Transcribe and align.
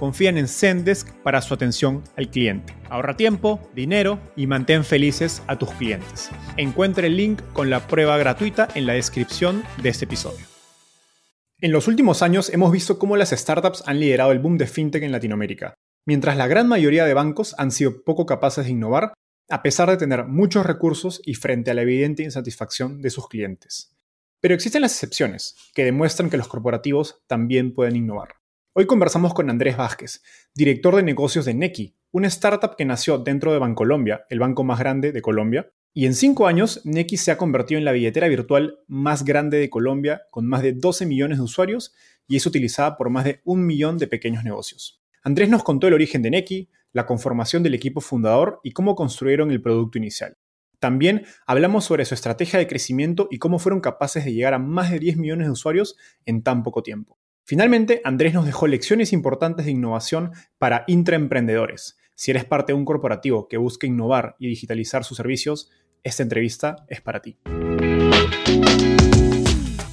confían 0.00 0.38
en 0.38 0.48
Zendesk 0.48 1.12
para 1.22 1.42
su 1.42 1.52
atención 1.52 2.02
al 2.16 2.30
cliente. 2.30 2.74
Ahorra 2.88 3.18
tiempo, 3.18 3.60
dinero 3.74 4.18
y 4.34 4.46
mantén 4.46 4.82
felices 4.82 5.42
a 5.46 5.58
tus 5.58 5.70
clientes. 5.72 6.30
Encuentre 6.56 7.08
el 7.08 7.18
link 7.18 7.42
con 7.52 7.68
la 7.68 7.86
prueba 7.86 8.16
gratuita 8.16 8.66
en 8.74 8.86
la 8.86 8.94
descripción 8.94 9.62
de 9.82 9.90
este 9.90 10.06
episodio. 10.06 10.46
En 11.60 11.70
los 11.70 11.86
últimos 11.86 12.22
años 12.22 12.48
hemos 12.48 12.72
visto 12.72 12.98
cómo 12.98 13.18
las 13.18 13.28
startups 13.28 13.82
han 13.86 14.00
liderado 14.00 14.32
el 14.32 14.38
boom 14.38 14.56
de 14.56 14.66
fintech 14.66 15.02
en 15.02 15.12
Latinoamérica, 15.12 15.74
mientras 16.06 16.38
la 16.38 16.46
gran 16.46 16.66
mayoría 16.66 17.04
de 17.04 17.12
bancos 17.12 17.54
han 17.58 17.70
sido 17.70 18.02
poco 18.02 18.24
capaces 18.24 18.64
de 18.64 18.70
innovar 18.70 19.12
a 19.50 19.62
pesar 19.62 19.90
de 19.90 19.98
tener 19.98 20.24
muchos 20.24 20.64
recursos 20.64 21.20
y 21.26 21.34
frente 21.34 21.70
a 21.70 21.74
la 21.74 21.82
evidente 21.82 22.22
insatisfacción 22.22 23.02
de 23.02 23.10
sus 23.10 23.28
clientes. 23.28 23.94
Pero 24.40 24.54
existen 24.54 24.80
las 24.80 24.92
excepciones, 24.92 25.56
que 25.74 25.84
demuestran 25.84 26.30
que 26.30 26.38
los 26.38 26.48
corporativos 26.48 27.20
también 27.26 27.74
pueden 27.74 27.96
innovar. 27.96 28.39
Hoy 28.72 28.86
conversamos 28.86 29.34
con 29.34 29.50
Andrés 29.50 29.76
Vázquez, 29.76 30.22
director 30.54 30.94
de 30.94 31.02
negocios 31.02 31.44
de 31.44 31.54
Neki, 31.54 31.96
una 32.12 32.28
startup 32.28 32.76
que 32.76 32.84
nació 32.84 33.18
dentro 33.18 33.52
de 33.52 33.58
Bancolombia, 33.58 34.26
el 34.30 34.38
banco 34.38 34.62
más 34.62 34.78
grande 34.78 35.10
de 35.10 35.20
Colombia. 35.20 35.72
Y 35.92 36.06
en 36.06 36.14
cinco 36.14 36.46
años, 36.46 36.80
Neki 36.84 37.16
se 37.16 37.32
ha 37.32 37.36
convertido 37.36 37.80
en 37.80 37.84
la 37.84 37.90
billetera 37.90 38.28
virtual 38.28 38.78
más 38.86 39.24
grande 39.24 39.58
de 39.58 39.68
Colombia, 39.70 40.22
con 40.30 40.46
más 40.46 40.62
de 40.62 40.72
12 40.72 41.04
millones 41.06 41.38
de 41.38 41.44
usuarios 41.44 41.92
y 42.28 42.36
es 42.36 42.46
utilizada 42.46 42.96
por 42.96 43.10
más 43.10 43.24
de 43.24 43.40
un 43.44 43.66
millón 43.66 43.98
de 43.98 44.06
pequeños 44.06 44.44
negocios. 44.44 45.02
Andrés 45.24 45.48
nos 45.48 45.64
contó 45.64 45.88
el 45.88 45.94
origen 45.94 46.22
de 46.22 46.30
Neki, 46.30 46.70
la 46.92 47.06
conformación 47.06 47.64
del 47.64 47.74
equipo 47.74 48.00
fundador 48.00 48.60
y 48.62 48.70
cómo 48.70 48.94
construyeron 48.94 49.50
el 49.50 49.60
producto 49.60 49.98
inicial. 49.98 50.36
También 50.78 51.26
hablamos 51.44 51.86
sobre 51.86 52.04
su 52.04 52.14
estrategia 52.14 52.60
de 52.60 52.68
crecimiento 52.68 53.26
y 53.32 53.38
cómo 53.38 53.58
fueron 53.58 53.80
capaces 53.80 54.24
de 54.24 54.32
llegar 54.32 54.54
a 54.54 54.60
más 54.60 54.92
de 54.92 55.00
10 55.00 55.16
millones 55.16 55.48
de 55.48 55.52
usuarios 55.52 55.96
en 56.24 56.44
tan 56.44 56.62
poco 56.62 56.84
tiempo. 56.84 57.18
Finalmente, 57.44 58.00
Andrés 58.04 58.34
nos 58.34 58.46
dejó 58.46 58.66
lecciones 58.66 59.12
importantes 59.12 59.66
de 59.66 59.72
innovación 59.72 60.30
para 60.58 60.84
intraemprendedores. 60.86 61.98
Si 62.14 62.30
eres 62.30 62.44
parte 62.44 62.72
de 62.72 62.78
un 62.78 62.84
corporativo 62.84 63.48
que 63.48 63.56
busca 63.56 63.86
innovar 63.86 64.36
y 64.38 64.48
digitalizar 64.48 65.04
sus 65.04 65.16
servicios, 65.16 65.70
esta 66.02 66.22
entrevista 66.22 66.84
es 66.88 67.00
para 67.00 67.20
ti. 67.20 67.38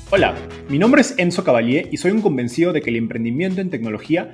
Hola, 0.09 0.35
mi 0.69 0.79
nombre 0.79 1.01
es 1.01 1.16
Enzo 1.17 1.44
Cavalier 1.44 1.89
y 1.91 1.97
soy 1.97 2.11
un 2.11 2.21
convencido 2.21 2.73
de 2.73 2.81
que 2.81 2.89
el 2.89 2.95
emprendimiento 2.95 3.59
en 3.59 3.69
tecnología 3.69 4.33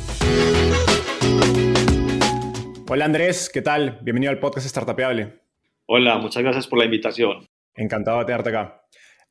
Hola 2.93 3.05
Andrés, 3.05 3.49
¿qué 3.49 3.61
tal? 3.61 3.99
Bienvenido 4.01 4.31
al 4.31 4.39
podcast 4.39 4.67
Startapeable. 4.67 5.39
Hola, 5.85 6.17
muchas 6.17 6.43
gracias 6.43 6.67
por 6.67 6.77
la 6.77 6.83
invitación. 6.83 7.45
Encantado 7.73 8.19
de 8.19 8.25
tenerte 8.25 8.49
acá. 8.49 8.83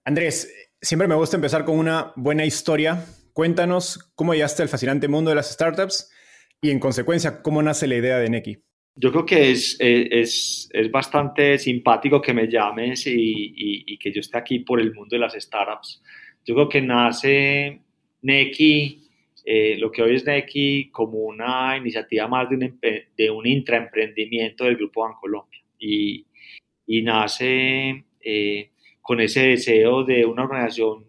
Andrés, 0.03 0.51
siempre 0.81 1.07
me 1.07 1.15
gusta 1.15 1.37
empezar 1.37 1.67
con 1.67 1.79
una 1.79 2.15
buena 2.17 2.47
historia. 2.47 3.05
Cuéntanos 3.35 4.13
cómo 4.15 4.33
llegaste 4.33 4.63
al 4.63 4.71
fascinante 4.71 5.09
mundo 5.09 5.29
de 5.29 5.35
las 5.35 5.53
startups 5.53 6.11
y 6.63 6.71
en 6.71 6.81
consecuencia 6.81 7.43
cómo 7.43 7.63
nace 7.63 7.87
la 7.87 7.97
idea 7.97 8.17
de 8.17 8.31
Neki. 8.31 8.57
Yo 8.95 9.13
creo 9.13 9.27
que 9.27 9.51
es, 9.51 9.77
es, 9.79 10.71
es 10.73 10.91
bastante 10.91 11.59
simpático 11.59 12.23
que 12.23 12.33
me 12.33 12.49
llames 12.49 13.07
y, 13.09 13.53
y, 13.87 13.99
que 13.99 14.11
yo 14.11 14.21
esté 14.21 14.39
aquí 14.39 14.61
por 14.61 14.81
el 14.81 14.95
mundo 14.95 15.17
de 15.17 15.21
las 15.21 15.35
startups. 15.35 16.03
Yo 16.47 16.55
creo 16.55 16.69
que 16.71 16.81
nace 16.81 17.83
Neki, 18.23 19.00
eh, 19.45 19.77
lo 19.79 19.91
que 19.91 20.03
hoy 20.03 20.17
es 20.17 20.25
Neki, 20.25 20.91
como 20.91 21.19
una 21.19 21.77
iniciativa 21.77 22.29
más 22.29 22.49
de 22.49 22.57
un, 22.57 22.81
de 23.17 23.31
un 23.31 23.47
intraemprendimiento 23.47 24.65
del 24.65 24.77
Grupo 24.77 25.03
Bancolombia. 25.03 25.61
Y, 25.79 26.27
y 26.87 27.03
nace 27.03 28.05
eh, 28.21 28.71
con 29.01 29.21
ese 29.21 29.49
deseo 29.49 30.05
de 30.05 30.25
una 30.27 30.45
organización, 30.45 31.05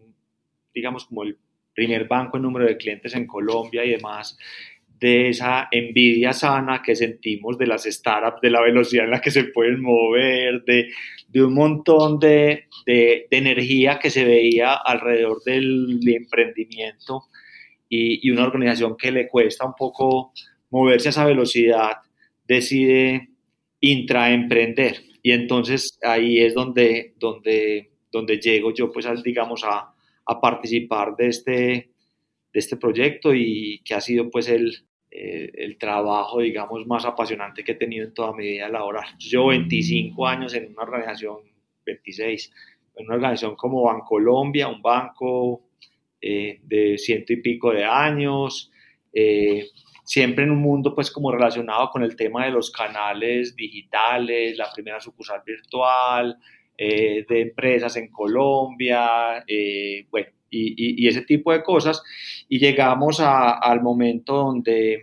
digamos, 0.73 1.05
como 1.05 1.23
el 1.23 1.37
primer 1.73 2.07
banco 2.07 2.37
en 2.37 2.43
número 2.43 2.65
de 2.65 2.77
clientes 2.77 3.13
en 3.15 3.27
Colombia 3.27 3.83
y 3.83 3.91
demás, 3.91 4.37
de 5.01 5.29
esa 5.29 5.67
envidia 5.71 6.31
sana 6.31 6.83
que 6.83 6.95
sentimos 6.95 7.57
de 7.57 7.65
las 7.65 7.85
startups, 7.85 8.39
de 8.41 8.51
la 8.51 8.61
velocidad 8.61 9.05
en 9.05 9.11
la 9.11 9.19
que 9.19 9.31
se 9.31 9.45
pueden 9.45 9.81
mover, 9.81 10.63
de, 10.63 10.89
de 11.27 11.43
un 11.43 11.55
montón 11.55 12.19
de, 12.19 12.65
de, 12.85 13.27
energía 13.31 13.97
que 13.97 14.11
se 14.11 14.23
veía 14.23 14.75
alrededor 14.75 15.43
del 15.43 15.99
emprendimiento 16.05 17.23
y, 17.93 18.29
una 18.31 18.45
organización 18.45 18.95
que 18.97 19.11
le 19.11 19.27
cuesta 19.27 19.65
un 19.65 19.73
poco 19.77 20.31
moverse 20.69 21.09
a 21.09 21.11
esa 21.11 21.25
velocidad, 21.25 21.97
decide 22.47 23.29
intraemprender. 23.81 25.03
Y 25.21 25.31
entonces 25.31 25.99
ahí 26.01 26.39
es 26.39 26.53
donde, 26.53 27.13
donde, 27.19 27.91
donde 28.11 28.39
llego 28.39 28.73
yo, 28.73 28.91
pues, 28.91 29.05
digamos, 29.23 29.63
a, 29.65 29.93
a 30.25 30.41
participar 30.41 31.15
de 31.17 31.27
este, 31.27 31.53
de 31.53 31.91
este 32.59 32.77
proyecto 32.77 33.33
y 33.35 33.81
que 33.83 33.93
ha 33.93 34.01
sido, 34.01 34.29
pues, 34.29 34.47
el, 34.47 34.73
eh, 35.11 35.51
el 35.55 35.77
trabajo, 35.77 36.39
digamos, 36.39 36.87
más 36.87 37.03
apasionante 37.03 37.65
que 37.65 37.73
he 37.73 37.75
tenido 37.75 38.05
en 38.05 38.13
toda 38.13 38.31
mi 38.33 38.47
vida 38.47 38.69
laboral. 38.69 39.05
Yo 39.19 39.47
25 39.47 40.25
años 40.25 40.53
en 40.53 40.71
una 40.71 40.83
organización, 40.83 41.39
26, 41.85 42.53
en 42.95 43.05
una 43.05 43.15
organización 43.15 43.57
como 43.57 43.83
Bancolombia, 43.83 44.69
un 44.69 44.81
banco 44.81 45.70
eh, 46.21 46.59
de 46.63 46.97
ciento 46.97 47.33
y 47.33 47.37
pico 47.37 47.71
de 47.71 47.83
años, 47.83 48.71
eh, 49.13 49.65
siempre 50.03 50.43
en 50.43 50.51
un 50.51 50.61
mundo 50.61 50.93
pues 50.93 51.11
como 51.11 51.31
relacionado 51.31 51.89
con 51.89 52.03
el 52.03 52.15
tema 52.15 52.45
de 52.45 52.51
los 52.51 52.71
canales 52.71 53.55
digitales, 53.55 54.57
la 54.57 54.71
primera 54.73 54.99
sucursal 54.99 55.41
virtual, 55.45 56.37
eh, 56.77 57.25
de 57.29 57.41
empresas 57.41 57.95
en 57.97 58.09
Colombia, 58.09 59.43
eh, 59.47 60.05
bueno, 60.09 60.29
y, 60.49 61.03
y, 61.03 61.07
ese 61.07 61.21
tipo 61.21 61.51
de 61.51 61.63
cosas. 61.63 62.01
Y 62.49 62.59
llegamos 62.59 63.19
a, 63.19 63.51
al 63.51 63.81
momento 63.81 64.33
donde, 64.33 64.99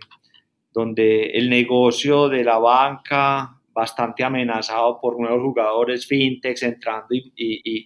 donde 0.73 1.27
el 1.31 1.49
negocio 1.49 2.29
de 2.29 2.43
la 2.43 2.59
banca, 2.59 3.61
bastante 3.73 4.23
amenazado 4.23 4.99
por 4.99 5.19
nuevos 5.19 5.41
jugadores 5.41 6.05
fintechs 6.05 6.63
entrando 6.63 7.15
y, 7.15 7.31
y 7.35 7.85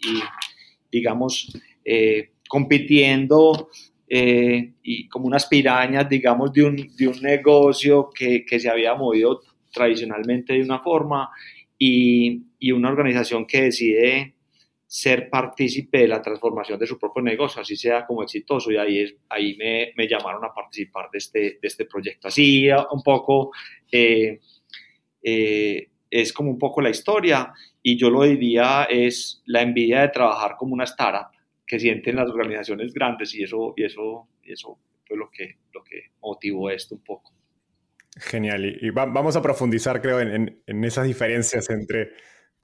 digamos, 0.92 1.52
eh, 1.86 2.33
compitiendo 2.54 3.70
eh, 4.08 4.74
y 4.84 5.08
como 5.08 5.26
unas 5.26 5.48
pirañas, 5.48 6.08
digamos, 6.08 6.54
de 6.54 6.62
un, 6.62 6.76
de 6.76 7.08
un 7.08 7.20
negocio 7.20 8.12
que, 8.14 8.46
que, 8.46 8.60
se 8.60 8.70
había 8.70 8.94
movido 8.94 9.42
tradicionalmente 9.72 10.54
de 10.54 10.62
una 10.62 10.78
forma 10.78 11.32
y, 11.80 12.44
y, 12.60 12.72
una 12.72 12.90
organización 12.90 13.48
que 13.48 13.64
decide 13.64 14.36
ser 14.86 15.32
partícipe 15.32 15.98
de 15.98 16.08
la 16.08 16.22
transformación 16.22 16.78
de 16.78 16.86
su 16.86 17.00
propio 17.00 17.24
negocio, 17.24 17.60
así 17.60 17.76
sea 17.76 18.06
como 18.06 18.22
exitoso, 18.22 18.72
y 18.72 18.78
ahí, 18.78 19.04
ahí 19.30 19.58
me, 19.58 19.92
me 19.98 20.08
llamaron 20.08 20.46
a 20.46 20.54
participar 20.54 21.10
de 21.12 21.18
este, 21.18 21.40
de 21.60 21.68
este 21.68 21.86
proyecto. 21.86 22.28
Así 22.28 22.70
un 22.70 23.02
poco, 23.02 23.52
eh, 23.92 24.40
eh, 25.24 25.90
es 26.08 26.32
como 26.32 26.52
un 26.52 26.60
poco 26.60 26.82
la 26.82 26.92
historia, 26.92 27.52
y 27.82 27.98
yo 27.98 28.12
lo 28.12 28.22
diría 28.22 28.84
es 28.84 29.42
la 29.48 29.64
envidia 29.64 30.02
de 30.02 30.10
trabajar 30.10 30.56
como 30.56 30.76
una 30.76 30.84
startup 30.84 31.33
que 31.74 31.80
sienten 31.80 32.18
las 32.18 32.30
organizaciones 32.30 32.94
grandes, 32.94 33.34
y 33.34 33.42
eso, 33.42 33.74
y 33.76 33.84
eso, 33.84 34.30
y 34.44 34.54
eso 34.54 34.78
fue 35.08 35.18
lo 35.18 35.32
que, 35.32 35.58
lo 35.74 35.84
que 35.84 36.12
motivó 36.22 36.70
esto 36.70 36.94
un 36.94 37.04
poco. 37.04 37.34
Genial, 38.16 38.78
y, 38.80 38.92
vamos 38.92 39.36
a 39.36 39.42
profundizar, 39.42 40.00
creo, 40.00 40.20
en, 40.20 40.62
en 40.68 40.84
esas 40.84 41.08
diferencias 41.08 41.72
entre 41.72 42.12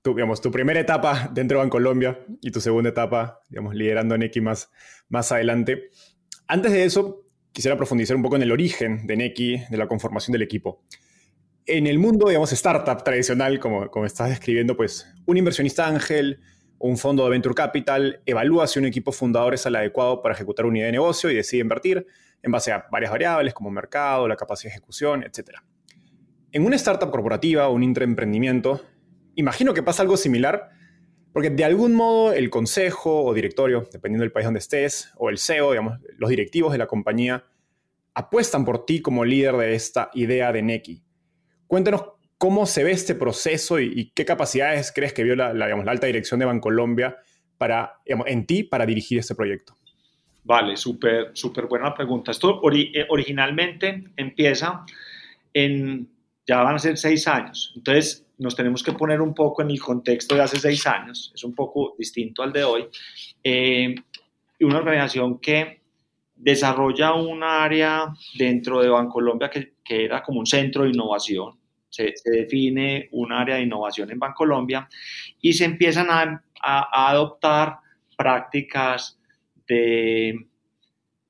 tu, 0.03 0.13
digamos, 0.13 0.41
tu 0.41 0.51
primera 0.51 0.79
etapa 0.79 1.27
dentro 1.33 1.63
de 1.63 1.69
Colombia 1.69 2.23
y 2.39 2.51
tu 2.51 2.61
segunda 2.61 2.91
etapa, 2.91 3.41
digamos, 3.49 3.73
liderando 3.73 4.15
Neki 4.15 4.41
más, 4.41 4.69
más 5.07 5.31
adelante. 5.31 5.89
Antes 6.45 6.71
de 6.71 6.83
eso, 6.83 7.25
quisiera 7.51 7.75
profundizar 7.77 8.15
un 8.15 8.21
poco 8.21 8.35
en 8.35 8.43
el 8.43 8.51
origen 8.51 9.07
de 9.07 9.17
Neki, 9.17 9.63
de 9.71 9.77
la 9.77 9.87
conformación 9.87 10.33
del 10.33 10.43
equipo. 10.43 10.83
En 11.65 11.87
el 11.87 11.97
mundo, 11.97 12.27
digamos, 12.27 12.53
startup 12.53 13.03
tradicional, 13.03 13.59
como, 13.59 13.89
como 13.89 14.05
estás 14.05 14.29
describiendo, 14.29 14.77
pues 14.77 15.11
un 15.25 15.37
inversionista 15.37 15.87
ángel, 15.87 16.41
un 16.79 16.97
fondo 16.97 17.25
de 17.25 17.29
venture 17.29 17.53
capital 17.53 18.21
evalúa 18.25 18.65
si 18.65 18.79
un 18.79 18.85
equipo 18.85 19.11
fundador 19.11 19.53
es 19.53 19.65
el 19.65 19.75
adecuado 19.75 20.21
para 20.21 20.33
ejecutar 20.33 20.65
una 20.65 20.77
idea 20.77 20.87
de 20.87 20.93
negocio 20.93 21.29
y 21.29 21.35
decide 21.35 21.61
invertir 21.61 22.07
en 22.41 22.51
base 22.51 22.71
a 22.71 22.87
varias 22.89 23.11
variables 23.11 23.53
como 23.53 23.69
mercado, 23.69 24.27
la 24.27 24.37
capacidad 24.37 24.71
de 24.71 24.77
ejecución, 24.77 25.23
etc. 25.23 25.57
En 26.51 26.65
una 26.65 26.77
startup 26.77 27.11
corporativa 27.11 27.67
o 27.67 27.73
un 27.73 27.83
intraemprendimiento, 27.83 28.81
imagino 29.35 29.73
que 29.73 29.83
pasa 29.83 30.03
algo 30.03 30.15
similar, 30.15 30.69
porque 31.33 31.49
de 31.49 31.65
algún 31.65 31.93
modo 31.93 32.31
el 32.31 32.49
consejo 32.49 33.25
o 33.25 33.33
directorio, 33.33 33.87
dependiendo 33.91 34.23
del 34.23 34.31
país 34.31 34.45
donde 34.45 34.59
estés, 34.59 35.11
o 35.17 35.29
el 35.29 35.37
CEO, 35.37 35.71
digamos, 35.71 35.99
los 36.17 36.29
directivos 36.29 36.71
de 36.71 36.77
la 36.77 36.87
compañía, 36.87 37.43
apuestan 38.13 38.63
por 38.63 38.85
ti 38.85 39.01
como 39.01 39.25
líder 39.25 39.57
de 39.57 39.75
esta 39.75 40.09
idea 40.13 40.53
de 40.53 40.63
Neki. 40.63 41.03
Cuéntanos 41.67 42.03
cómo 42.39 42.65
se 42.65 42.83
ve 42.83 42.91
este 42.91 43.13
proceso 43.13 43.79
y, 43.79 44.11
qué 44.15 44.25
capacidades 44.25 44.91
crees 44.95 45.13
que 45.13 45.23
vio 45.23 45.35
la, 45.35 45.49
alta 45.49 46.07
dirección 46.07 46.39
de 46.39 46.47
Bancolombia 46.47 47.17
para, 47.57 47.97
en 48.05 48.45
ti 48.47 48.63
para 48.63 48.85
dirigir 48.85 49.19
este 49.19 49.35
proyecto. 49.35 49.75
Vale, 50.45 50.77
súper 50.77 51.31
súper 51.33 51.67
buena 51.67 51.93
pregunta. 51.93 52.31
Esto 52.31 52.61
eh, 52.71 53.05
originalmente 53.09 54.05
empieza 54.15 54.85
en, 55.53 56.07
ya 56.47 56.63
van 56.63 56.75
a 56.75 56.79
ser 56.79 56.97
seis 56.97 57.27
años. 57.27 57.73
Entonces, 57.75 58.25
nos 58.37 58.55
tenemos 58.55 58.81
que 58.81 58.93
poner 58.93 59.19
un 59.19 59.35
poco 59.35 59.61
en 59.61 59.71
el 59.71 59.79
contexto 59.81 60.35
de 60.35 60.41
hace 60.41 60.57
seis 60.57 60.87
años, 60.87 61.33
es 61.35 61.43
un 61.43 61.53
poco 61.53 61.93
distinto 61.99 62.41
al 62.41 62.53
de 62.53 62.63
hoy, 62.63 62.87
eh, 63.43 63.93
una 64.61 64.77
organización 64.77 65.39
que 65.39 65.81
desarrolla 66.37 67.13
un 67.15 67.43
área 67.43 68.13
dentro 68.37 68.81
de 68.81 68.87
Bancolombia 68.87 69.49
que, 69.49 69.73
que 69.83 70.05
era 70.05 70.23
como 70.23 70.39
un 70.39 70.45
centro 70.45 70.83
de 70.83 70.91
innovación, 70.91 71.58
se, 71.89 72.13
define 72.25 73.09
un 73.11 73.31
área 73.31 73.55
de 73.55 73.63
innovación 73.63 74.11
en 74.11 74.19
Bancolombia 74.19 74.87
y 75.41 75.53
se 75.53 75.65
empiezan 75.65 76.07
a 76.09 77.09
adoptar 77.09 77.77
prácticas 78.17 79.19
de 79.67 80.49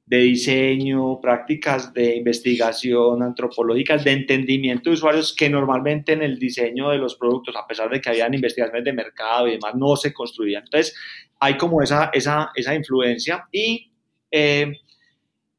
de 0.09 0.17
diseño, 0.17 1.21
prácticas 1.21 1.93
de 1.93 2.15
investigación 2.15 3.21
antropológicas, 3.21 4.03
de 4.03 4.11
entendimiento 4.13 4.89
de 4.89 4.95
usuarios 4.95 5.35
que 5.35 5.51
normalmente 5.51 6.13
en 6.13 6.23
el 6.23 6.39
diseño 6.39 6.89
de 6.89 6.97
los 6.97 7.15
productos, 7.15 7.55
a 7.55 7.67
pesar 7.67 7.91
de 7.91 8.01
que 8.01 8.09
habían 8.09 8.33
investigaciones 8.33 8.83
de 8.83 8.91
mercado 8.91 9.47
y 9.47 9.51
demás, 9.51 9.75
no 9.75 9.95
se 9.95 10.11
construían. 10.11 10.63
Entonces, 10.63 10.95
hay 11.39 11.57
como 11.57 11.83
esa, 11.83 12.09
esa, 12.11 12.49
esa 12.55 12.73
influencia 12.73 13.47
y, 13.51 13.91
eh, 14.31 14.79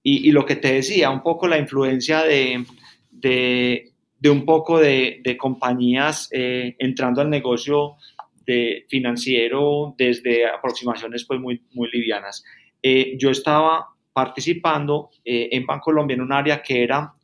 y, 0.02 0.32
lo 0.32 0.44
que 0.44 0.56
te 0.56 0.72
decía, 0.72 1.10
un 1.10 1.22
poco 1.22 1.46
la 1.46 1.58
influencia 1.58 2.24
de, 2.24 2.64
de, 3.12 3.89
de 4.20 4.30
un 4.30 4.44
poco 4.44 4.78
de, 4.78 5.20
de 5.24 5.36
compañías 5.36 6.28
eh, 6.30 6.76
entrando 6.78 7.22
al 7.22 7.30
negocio 7.30 7.96
de 8.46 8.86
financiero 8.88 9.94
desde 9.96 10.46
aproximaciones 10.46 11.24
pues 11.24 11.40
muy, 11.40 11.62
muy 11.72 11.88
livianas. 11.90 12.44
Eh, 12.82 13.16
yo 13.18 13.30
estaba 13.30 13.88
participando 14.12 15.10
eh, 15.24 15.48
en 15.52 15.64
Bancolombia 15.64 16.14
en 16.14 16.20
un 16.20 16.32
área 16.32 16.62
que 16.62 16.82
era, 16.82 17.14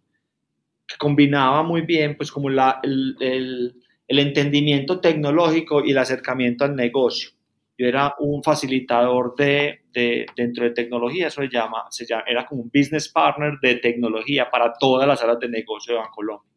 que 0.87 0.96
combinaba 0.96 1.62
muy 1.62 1.82
bien 1.82 2.16
pues 2.16 2.32
como 2.32 2.48
la, 2.48 2.81
el, 2.82 3.16
el, 3.20 4.19
entendimiento 4.19 5.00
tecnológico 5.00 5.84
y 5.84 5.90
el 5.90 5.99
acercamiento 5.99 6.64
al 6.64 6.76
negocio. 6.76 7.31
Yo 7.78 7.87
era 7.87 8.14
un 8.20 8.43
facilitador 8.43 9.34
de, 9.37 9.81
de, 9.93 10.26
dentro 10.37 10.64
de 10.64 10.70
tecnología, 10.70 11.28
eso 11.28 11.43
se 11.43 11.49
llama, 11.49 11.84
se 11.90 12.06
llama, 12.06 12.25
era 12.26 12.46
como 12.46 12.62
un 12.62 12.70
business 12.75 13.08
partner 13.08 13.58
de 13.61 13.76
tecnología 13.76 14.50
para 14.50 14.73
todas 14.78 15.06
las 15.06 15.23
áreas 15.23 15.40
de 15.40 15.49
negocio 15.49 15.94
de 15.94 16.00
Bancolombia. 16.00 16.50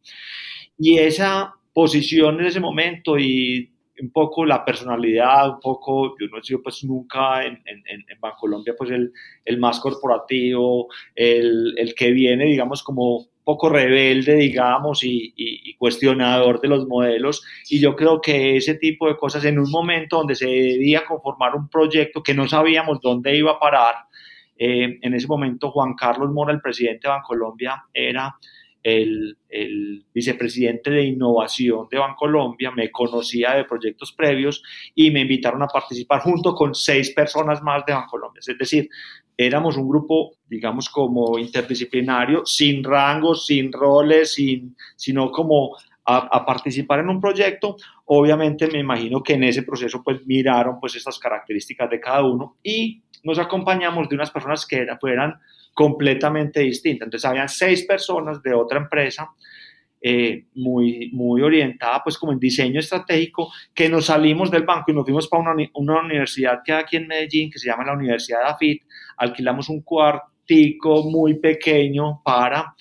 Y 0.78 0.98
esa 0.98 1.54
posición 1.74 2.40
en 2.40 2.46
ese 2.46 2.60
momento 2.60 3.18
y 3.18 3.70
un 4.02 4.12
poco 4.12 4.46
la 4.46 4.64
personalidad, 4.64 5.50
un 5.50 5.60
poco, 5.60 6.16
yo 6.20 6.28
no 6.28 6.40
he 6.40 6.44
sido 6.44 6.62
pues 6.62 6.84
nunca 6.84 7.44
en, 7.44 7.62
en, 7.66 7.84
en 7.86 8.20
Bancolombia 8.20 8.74
pues 8.78 8.92
el, 8.92 9.12
el 9.44 9.58
más 9.58 9.80
corporativo, 9.80 10.88
el, 11.16 11.74
el, 11.78 11.94
que 11.96 12.12
viene 12.12 12.46
digamos 12.46 12.82
como 12.84 13.28
poco 13.50 13.68
rebelde 13.68 14.36
digamos 14.36 15.04
y, 15.04 15.34
y, 15.36 15.74
cuestionador 15.74 16.62
de 16.62 16.68
los 16.68 16.88
modelos. 16.88 17.44
Y 17.68 17.80
yo 17.80 17.96
creo 17.96 18.22
que 18.22 18.58
ese 18.58 18.76
tipo 18.76 19.08
de 19.08 19.18
cosas 19.18 19.44
en 19.44 19.58
un 19.58 19.72
momento 19.72 20.18
donde 20.18 20.36
se 20.36 20.46
debía 20.46 21.04
conformar 21.04 21.56
un 21.56 21.68
proyecto 21.68 22.22
que 22.22 22.36
no 22.36 22.48
sabíamos 22.48 23.02
dónde 23.02 23.36
iba 23.36 23.54
a 23.54 23.60
parar, 23.60 23.96
eh, 24.56 25.00
en 25.02 25.14
ese 25.16 25.26
momento 25.26 25.72
Juan 25.72 25.96
Carlos 25.96 26.30
Mora, 26.30 26.54
el 26.54 26.62
presidente 26.62 27.08
de 27.08 27.14
Bancolombia, 27.14 27.86
era 27.92 28.36
el, 28.98 29.36
vicepresidente 30.14 30.92
de 30.92 31.06
innovación 31.06 31.88
de 31.90 31.98
Bancolombia, 31.98 32.72
me 32.72 32.92
conocía 32.92 33.56
de 33.56 33.66
proyectos 33.66 34.12
previos 34.12 34.62
y 34.94 35.12
me 35.12 35.22
invitaron 35.22 35.64
a 35.64 35.68
participar 35.68 36.22
junto 36.22 36.54
con 36.54 36.76
seis 36.76 37.12
personas 37.12 37.62
más 37.62 37.86
de 37.86 37.94
Bancolombia. 37.94 38.40
Es 38.40 38.58
decir, 38.58 38.90
éramos 39.38 39.78
un 39.78 39.88
grupo, 39.88 40.34
digamos, 40.48 40.90
como 40.90 41.40
interdisciplinario, 41.40 42.46
sin 42.46 42.84
rangos, 42.84 43.46
sin 43.46 43.72
roles, 43.72 44.34
sin, 44.34 44.76
sino 44.96 45.32
como 45.32 45.76
a, 46.10 46.46
participar 46.46 47.00
en 47.00 47.10
un 47.10 47.22
proyecto. 47.22 47.78
Obviamente 48.06 48.68
me 48.68 48.80
imagino 48.80 49.22
que 49.22 49.34
en 49.34 49.44
ese 49.44 49.64
proceso 49.64 50.04
pues 50.04 50.26
miraron 50.26 50.80
pues 50.80 50.96
estas 50.96 51.20
características 51.20 51.90
de 51.90 52.00
cada 52.00 52.24
uno 52.24 52.58
y 52.64 53.02
nos 53.24 53.40
acompañamos 53.40 54.08
de 54.10 54.16
unas 54.16 54.32
personas 54.32 54.66
que 54.66 54.88
fueran 55.00 55.40
completamente 55.74 56.62
distinta. 56.62 57.06
Entonces, 57.06 57.30
habían 57.30 57.50
seis 57.50 57.86
personas 57.86 58.42
de 58.42 58.54
otra 58.54 58.80
empresa 58.80 59.30
eh, 60.02 60.46
muy, 60.56 61.10
muy 61.12 61.42
orientada, 61.42 62.02
pues 62.04 62.18
como 62.18 62.32
en 62.32 62.40
diseño 62.40 62.80
estratégico, 62.80 63.52
que 63.74 63.90
nos 63.90 64.06
salimos 64.06 64.50
del 64.50 64.64
banco 64.64 64.92
y 64.92 64.94
nos 64.94 65.04
fuimos 65.04 65.28
para 65.28 65.44
una, 65.44 65.70
una 65.74 66.02
universidad 66.02 66.60
que 66.64 66.72
hay 66.72 66.82
aquí 66.84 66.98
en 66.98 67.08
Medellín, 67.08 67.52
que 67.52 67.60
se 67.60 67.68
llama 67.68 67.84
la 67.86 67.94
Universidad 67.94 68.40
de 68.40 68.46
AFIT, 68.46 68.84
alquilamos 69.18 69.68
un 69.68 69.82
cuartico 69.82 71.04
muy 71.04 71.36
pequeño 71.40 72.22
para 72.24 72.76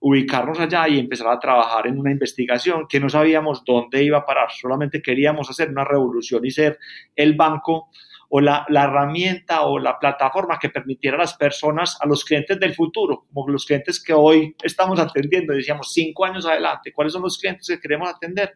ubicarnos 0.00 0.60
allá 0.60 0.88
y 0.88 0.98
empezar 0.98 1.28
a 1.28 1.38
trabajar 1.38 1.86
en 1.86 1.98
una 1.98 2.10
investigación 2.10 2.86
que 2.86 3.00
no 3.00 3.08
sabíamos 3.08 3.62
dónde 3.64 4.02
iba 4.02 4.18
a 4.18 4.26
parar, 4.26 4.48
solamente 4.50 5.00
queríamos 5.00 5.48
hacer 5.48 5.70
una 5.70 5.84
revolución 5.84 6.44
y 6.44 6.50
ser 6.50 6.78
el 7.16 7.34
banco 7.34 7.88
o 8.36 8.40
la, 8.40 8.66
herramienta 8.68 9.62
o 9.62 9.78
la 9.78 9.96
plataforma 9.96 10.58
que 10.60 10.68
permitiera 10.68 11.16
a 11.16 11.20
las 11.20 11.34
personas, 11.34 11.96
a 12.00 12.06
los 12.08 12.24
clientes 12.24 12.58
del 12.58 12.74
futuro, 12.74 13.26
como 13.32 13.48
los 13.48 13.64
clientes 13.64 14.02
que 14.02 14.12
hoy 14.12 14.56
estamos 14.60 14.98
atendiendo, 14.98 15.52
decíamos 15.52 15.92
cinco 15.92 16.24
años 16.24 16.44
adelante, 16.44 16.92
cuáles 16.92 17.12
son 17.12 17.22
los 17.22 17.38
clientes 17.38 17.68
que 17.68 17.78
queremos 17.78 18.08
atender 18.08 18.52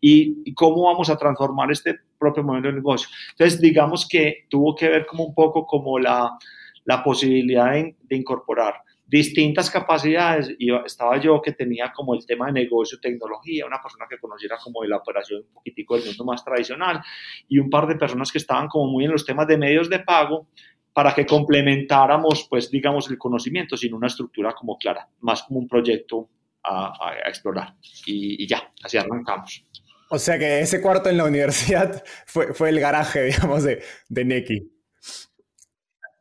y, 0.00 0.52
cómo 0.54 0.82
vamos 0.86 1.10
a 1.10 1.16
transformar 1.16 1.70
este 1.70 1.94
propio 2.18 2.42
modelo 2.42 2.70
de 2.70 2.74
negocio. 2.74 3.08
Entonces, 3.30 3.60
digamos 3.60 4.08
que 4.08 4.46
tuvo 4.48 4.74
que 4.74 4.88
ver 4.88 5.06
como 5.06 5.26
un 5.26 5.34
poco 5.34 5.64
como 5.64 6.00
la, 6.00 6.36
la 6.84 7.04
posibilidad 7.04 7.70
de 7.74 8.16
incorporar 8.16 8.82
distintas 9.10 9.68
capacidades 9.68 10.54
y 10.56 10.72
estaba 10.86 11.18
yo 11.18 11.42
que 11.42 11.52
tenía 11.52 11.92
como 11.92 12.14
el 12.14 12.24
tema 12.24 12.46
de 12.46 12.52
negocio, 12.52 13.00
tecnología, 13.00 13.66
una 13.66 13.82
persona 13.82 14.06
que 14.08 14.18
conociera 14.18 14.56
como 14.62 14.82
de 14.82 14.88
la 14.88 14.98
operación 14.98 15.42
un 15.48 15.52
poquitico 15.52 15.96
del 15.96 16.06
mundo 16.06 16.24
más 16.24 16.44
tradicional 16.44 17.02
y 17.48 17.58
un 17.58 17.68
par 17.68 17.88
de 17.88 17.96
personas 17.96 18.30
que 18.30 18.38
estaban 18.38 18.68
como 18.68 18.92
muy 18.92 19.06
en 19.06 19.10
los 19.10 19.26
temas 19.26 19.48
de 19.48 19.58
medios 19.58 19.90
de 19.90 19.98
pago 19.98 20.46
para 20.92 21.12
que 21.12 21.26
complementáramos, 21.26 22.46
pues, 22.48 22.70
digamos, 22.70 23.10
el 23.10 23.18
conocimiento 23.18 23.76
sin 23.76 23.94
una 23.94 24.06
estructura 24.06 24.54
como 24.54 24.78
clara, 24.78 25.08
más 25.20 25.42
como 25.42 25.58
un 25.58 25.68
proyecto 25.68 26.28
a, 26.62 27.14
explorar. 27.26 27.74
Y, 28.06 28.46
ya, 28.46 28.70
así 28.82 28.96
arrancamos. 28.96 29.66
O 30.10 30.18
sea 30.18 30.38
que 30.38 30.60
ese 30.60 30.80
cuarto 30.80 31.08
en 31.08 31.16
la 31.16 31.24
universidad 31.24 32.04
fue, 32.26 32.54
fue 32.54 32.68
el 32.68 32.78
garaje, 32.78 33.24
digamos, 33.24 33.64
de, 33.64 33.82
de 34.08 34.24
Neki. 34.24 34.79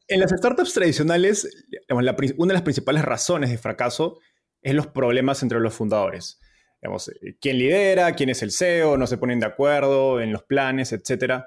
En 0.10 0.20
las 0.20 0.32
startups 0.32 0.74
tradicionales, 0.74 1.48
una 1.88 2.02
de 2.02 2.54
las 2.54 2.64
principales 2.64 3.06
razones 3.06 3.52
de 3.52 3.60
fracaso 3.60 4.18
es 4.60 4.74
los 4.74 4.88
problemas 4.88 5.44
entre 5.44 5.60
los 5.60 5.76
fundadores. 5.76 6.40
Digamos, 6.82 7.10
eh, 7.10 7.38
quién 7.40 7.60
lidera, 7.60 8.14
quién 8.14 8.30
es 8.30 8.42
el 8.42 8.52
CEO, 8.52 8.98
no 8.98 9.06
se 9.06 9.20
ponen 9.20 9.40
de 9.40 9.46
acuerdo 9.46 10.20
en 10.20 10.32
los 10.34 10.44
planes, 10.44 10.94
etc. 10.94 11.44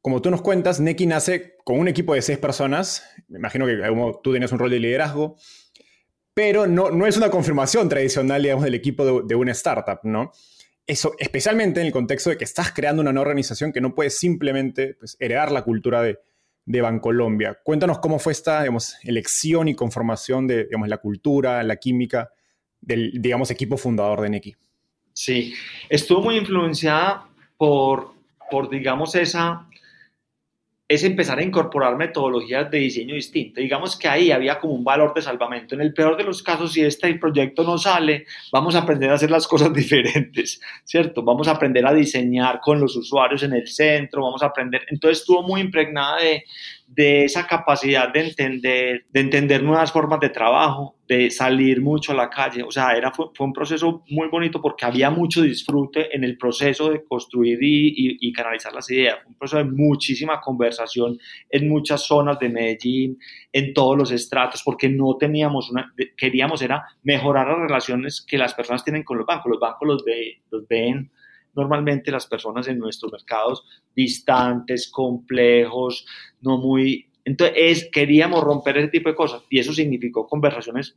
como 0.00 0.22
tú 0.22 0.30
nos 0.30 0.42
cuentas, 0.42 0.78
Neki 0.78 1.06
nace 1.06 1.56
con 1.64 1.80
un 1.80 1.88
equipo 1.88 2.14
de 2.14 2.22
seis 2.22 2.38
personas. 2.38 3.04
Me 3.26 3.38
imagino 3.38 3.66
que 3.66 3.78
tú 4.22 4.30
tienes 4.30 4.52
un 4.52 4.60
rol 4.60 4.70
de 4.70 4.78
liderazgo, 4.78 5.36
pero 6.32 6.68
no, 6.68 6.90
no 6.90 7.04
es 7.04 7.16
una 7.16 7.30
confirmación 7.30 7.88
tradicional, 7.88 8.42
digamos, 8.42 8.64
del 8.64 8.76
equipo 8.76 9.22
de, 9.22 9.34
una 9.34 9.50
startup, 9.50 9.98
¿no? 10.04 10.30
Eso, 10.86 11.14
especialmente 11.18 11.80
en 11.80 11.86
el 11.86 11.92
contexto 11.92 12.30
de 12.30 12.38
que 12.38 12.44
estás 12.44 12.70
creando 12.72 13.02
una 13.02 13.20
organización 13.20 13.72
que 13.72 13.80
no 13.80 13.94
puede 13.96 14.10
simplemente 14.10 14.94
pues, 14.94 15.16
heredar 15.18 15.50
la 15.50 15.62
cultura 15.62 16.00
de, 16.02 16.20
de 16.70 16.80
Bancolombia. 16.80 17.58
Cuéntanos 17.64 17.98
cómo 17.98 18.18
fue 18.20 18.32
esta 18.32 18.64
elección 19.02 19.66
y 19.66 19.74
conformación 19.74 20.46
de 20.46 20.64
digamos, 20.64 20.88
la 20.88 20.98
cultura, 20.98 21.62
la 21.64 21.76
química 21.76 22.30
del 22.80 23.12
digamos, 23.20 23.50
equipo 23.50 23.76
fundador 23.76 24.20
de 24.20 24.30
Neki. 24.30 24.56
Sí, 25.12 25.52
estuvo 25.88 26.22
muy 26.22 26.36
influenciada 26.36 27.26
por, 27.56 28.14
por 28.50 28.70
digamos, 28.70 29.16
esa 29.16 29.66
es 30.90 31.04
empezar 31.04 31.38
a 31.38 31.44
incorporar 31.44 31.96
metodologías 31.96 32.68
de 32.68 32.78
diseño 32.78 33.14
distintas. 33.14 33.62
Digamos 33.62 33.96
que 33.96 34.08
ahí 34.08 34.32
había 34.32 34.58
como 34.58 34.74
un 34.74 34.82
valor 34.82 35.14
de 35.14 35.22
salvamento. 35.22 35.76
En 35.76 35.82
el 35.82 35.94
peor 35.94 36.16
de 36.16 36.24
los 36.24 36.42
casos, 36.42 36.72
si 36.72 36.80
este 36.80 37.14
proyecto 37.14 37.62
no 37.62 37.78
sale, 37.78 38.26
vamos 38.50 38.74
a 38.74 38.80
aprender 38.80 39.08
a 39.08 39.14
hacer 39.14 39.30
las 39.30 39.46
cosas 39.46 39.72
diferentes, 39.72 40.60
¿cierto? 40.82 41.22
Vamos 41.22 41.46
a 41.46 41.52
aprender 41.52 41.86
a 41.86 41.94
diseñar 41.94 42.58
con 42.58 42.80
los 42.80 42.96
usuarios 42.96 43.44
en 43.44 43.52
el 43.52 43.68
centro, 43.68 44.24
vamos 44.24 44.42
a 44.42 44.46
aprender. 44.46 44.84
Entonces 44.88 45.20
estuvo 45.20 45.44
muy 45.44 45.60
impregnada 45.60 46.20
de, 46.22 46.42
de 46.92 47.24
esa 47.24 47.46
capacidad 47.46 48.12
de 48.12 48.20
entender, 48.20 49.04
de 49.10 49.20
entender 49.20 49.62
nuevas 49.62 49.92
formas 49.92 50.18
de 50.18 50.28
trabajo, 50.28 50.96
de 51.06 51.30
salir 51.30 51.80
mucho 51.80 52.10
a 52.10 52.16
la 52.16 52.28
calle. 52.28 52.64
O 52.64 52.70
sea, 52.72 52.96
era, 52.96 53.12
fue, 53.12 53.26
un 53.38 53.52
proceso 53.52 54.02
muy 54.08 54.26
bonito 54.26 54.60
porque 54.60 54.84
había 54.84 55.08
mucho 55.08 55.42
disfrute 55.42 56.14
en 56.14 56.24
el 56.24 56.36
proceso 56.36 56.90
de 56.90 57.04
construir 57.04 57.62
y, 57.62 58.18
y, 58.20 58.32
canalizar 58.32 58.74
las 58.74 58.90
ideas. 58.90 59.18
un 59.24 59.34
proceso 59.36 59.58
de 59.58 59.70
muchísima 59.70 60.40
conversación 60.40 61.16
en 61.48 61.68
muchas 61.68 62.02
zonas 62.02 62.40
de 62.40 62.48
Medellín, 62.48 63.18
en 63.52 63.72
todos 63.72 63.96
los 63.96 64.10
estratos, 64.10 64.62
porque 64.64 64.88
no 64.88 65.16
teníamos 65.16 65.70
una, 65.70 65.94
queríamos 66.16 66.60
era 66.60 66.84
mejorar 67.04 67.46
las 67.46 67.58
relaciones 67.58 68.20
que 68.20 68.36
las 68.36 68.52
personas 68.54 68.82
tienen 68.82 69.04
con 69.04 69.16
los 69.16 69.26
bancos. 69.26 69.48
Los 69.48 69.60
bancos 69.60 69.86
los, 69.86 70.04
los 70.50 70.66
ven 70.66 71.08
normalmente 71.54 72.10
las 72.10 72.26
personas 72.26 72.68
en 72.68 72.78
nuestros 72.78 73.12
mercados 73.12 73.64
distantes, 73.94 74.90
complejos, 74.90 76.06
no 76.40 76.58
muy... 76.58 77.06
Entonces, 77.24 77.88
queríamos 77.92 78.42
romper 78.42 78.78
ese 78.78 78.88
tipo 78.88 79.08
de 79.08 79.14
cosas 79.14 79.42
y 79.50 79.58
eso 79.58 79.72
significó 79.72 80.26
conversaciones 80.26 80.96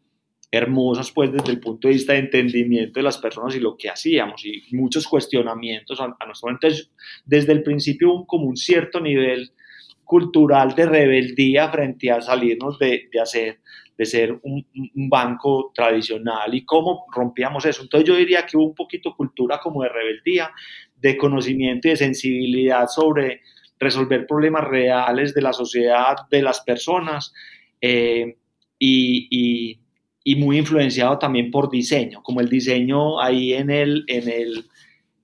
hermosas 0.53 1.11
pues 1.11 1.31
desde 1.31 1.51
el 1.51 1.59
punto 1.59 1.87
de 1.87 1.95
vista 1.95 2.13
de 2.13 2.19
entendimiento 2.19 2.99
de 2.99 3.03
las 3.03 3.17
personas 3.17 3.55
y 3.55 3.59
lo 3.59 3.75
que 3.75 3.89
hacíamos 3.89 4.45
y 4.45 4.63
muchos 4.75 5.07
cuestionamientos 5.07 5.99
a, 5.99 6.07
nuestro 6.27 6.47
momento. 6.47 6.67
Entonces, 6.67 6.91
desde 7.25 7.53
el 7.53 7.63
principio 7.63 8.23
como 8.27 8.45
un 8.45 8.55
cierto 8.55 8.99
nivel 8.99 9.51
cultural 10.03 10.75
de 10.75 10.85
rebeldía 10.85 11.69
frente 11.69 12.11
a 12.11 12.21
salirnos 12.21 12.77
de, 12.77 13.09
de 13.11 13.19
hacer 13.19 13.61
de 13.97 14.05
ser 14.05 14.39
un, 14.43 14.65
banco 15.09 15.71
tradicional 15.73 16.53
y 16.53 16.65
cómo 16.65 17.05
rompíamos 17.13 17.65
eso. 17.65 17.83
Entonces 17.83 18.07
yo 18.07 18.15
diría 18.15 18.45
que 18.45 18.57
hubo 18.57 18.65
un 18.65 18.75
poquito 18.75 19.15
cultura 19.15 19.59
como 19.59 19.83
de 19.83 19.89
rebeldía, 19.89 20.51
de 20.95 21.17
conocimiento 21.17 21.87
y 21.87 21.91
de 21.91 21.97
sensibilidad 21.97 22.87
sobre 22.87 23.41
resolver 23.79 24.25
problemas 24.25 24.63
reales 24.63 25.33
de 25.33 25.41
la 25.41 25.53
sociedad, 25.53 26.15
de 26.31 26.41
las 26.41 26.61
personas 26.61 27.33
eh, 27.81 28.37
y, 28.79 29.79
muy 30.37 30.57
influenciado 30.57 31.19
también 31.19 31.51
por 31.51 31.69
diseño, 31.69 32.23
como 32.23 32.41
el 32.41 32.49
diseño 32.49 33.21
ahí 33.21 33.53
en 33.53 33.69
el 33.69 34.05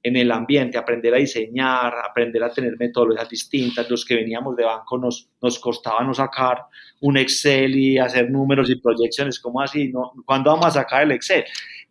en 0.02 0.16
el 0.16 0.32
ambiente, 0.32 0.78
aprender 0.78 1.14
a 1.14 1.18
diseñar, 1.18 1.94
aprender 2.10 2.42
a 2.44 2.52
tener 2.52 2.78
metodologías 2.78 3.30
distintas. 3.30 3.90
Los 3.90 4.06
que 4.06 4.16
veníamos 4.16 4.56
de 4.56 4.64
banco 4.64 4.98
nos, 4.98 5.30
nos 5.42 5.60
costaba 5.60 6.04
no 6.04 6.14
sacar 6.14 6.64
un 7.02 7.18
Excel 7.18 7.76
y 7.76 7.98
hacer 7.98 8.30
números 8.32 8.70
y 8.70 8.76
proyecciones, 8.76 9.40
como 9.40 9.62
así? 9.62 9.90
No, 9.90 10.14
¿Cuándo 10.26 10.52
vamos 10.52 10.68
a 10.68 10.72
sacar 10.72 11.04
el 11.04 11.12
Excel? 11.12 11.44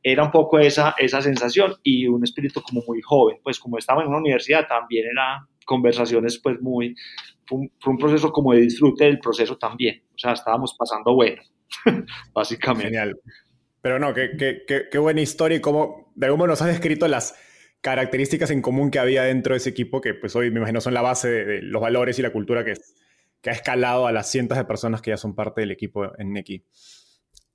Era 0.03 0.25
un 0.25 0.31
poco 0.31 0.59
esa, 0.59 0.95
esa 0.97 1.21
sensación 1.21 1.75
y 1.83 2.07
un 2.07 2.25
espíritu 2.25 2.63
como 2.63 2.83
muy 2.87 3.03
joven, 3.03 3.39
pues 3.43 3.59
como 3.59 3.77
estaba 3.77 4.03
en 4.03 4.09
una 4.09 4.19
universidad 4.19 4.67
también 4.67 5.07
era 5.11 5.47
conversaciones 5.67 6.41
pues 6.43 6.59
muy, 6.63 6.95
fue 7.45 7.69
un, 7.93 7.99
proceso 7.99 8.33
como 8.33 8.55
de 8.55 8.61
disfrute 8.61 9.05
del 9.05 9.19
proceso 9.19 9.59
también, 9.59 10.03
o 10.15 10.19
sea, 10.19 10.33
estábamos 10.33 10.75
pasando 10.79 11.15
bueno, 11.15 11.43
básicamente. 12.33 12.87
Genial. 12.87 13.21
Pero 13.83 13.99
no, 13.99 14.15
qué, 14.15 14.31
qué, 14.39 14.63
qué, 14.67 14.89
qué 14.91 14.99
buena 14.99 15.21
historia 15.21 15.59
y 15.59 15.61
cómo 15.61 16.13
de 16.15 16.27
algún 16.27 16.39
modo 16.39 16.49
nos 16.49 16.63
has 16.63 16.69
descrito 16.69 17.07
las 17.07 17.35
características 17.81 18.51
en 18.51 18.63
común 18.63 18.91
que 18.91 18.99
había 18.99 19.23
dentro 19.23 19.55
de 19.55 19.59
ese 19.59 19.71
equipo, 19.71 20.01
que 20.01 20.15
pues 20.15 20.35
hoy 20.37 20.51
me 20.51 20.59
imagino 20.59 20.81
son 20.81 20.95
la 20.95 21.03
base 21.03 21.29
de, 21.29 21.63
los 21.63 21.81
valores 21.81 22.19
y 22.19 22.23
la 22.23 22.33
cultura 22.33 22.65
que, 22.65 22.75
que, 23.41 23.51
ha 23.51 23.53
escalado 23.53 24.07
a 24.07 24.13
las 24.13 24.31
cientos 24.31 24.59
de 24.59 24.65
personas 24.65 25.01
que 25.01 25.11
ya 25.11 25.17
son 25.17 25.35
parte 25.35 25.61
del 25.61 25.71
equipo 25.71 26.11
en 26.19 26.33
Neki. 26.33 26.65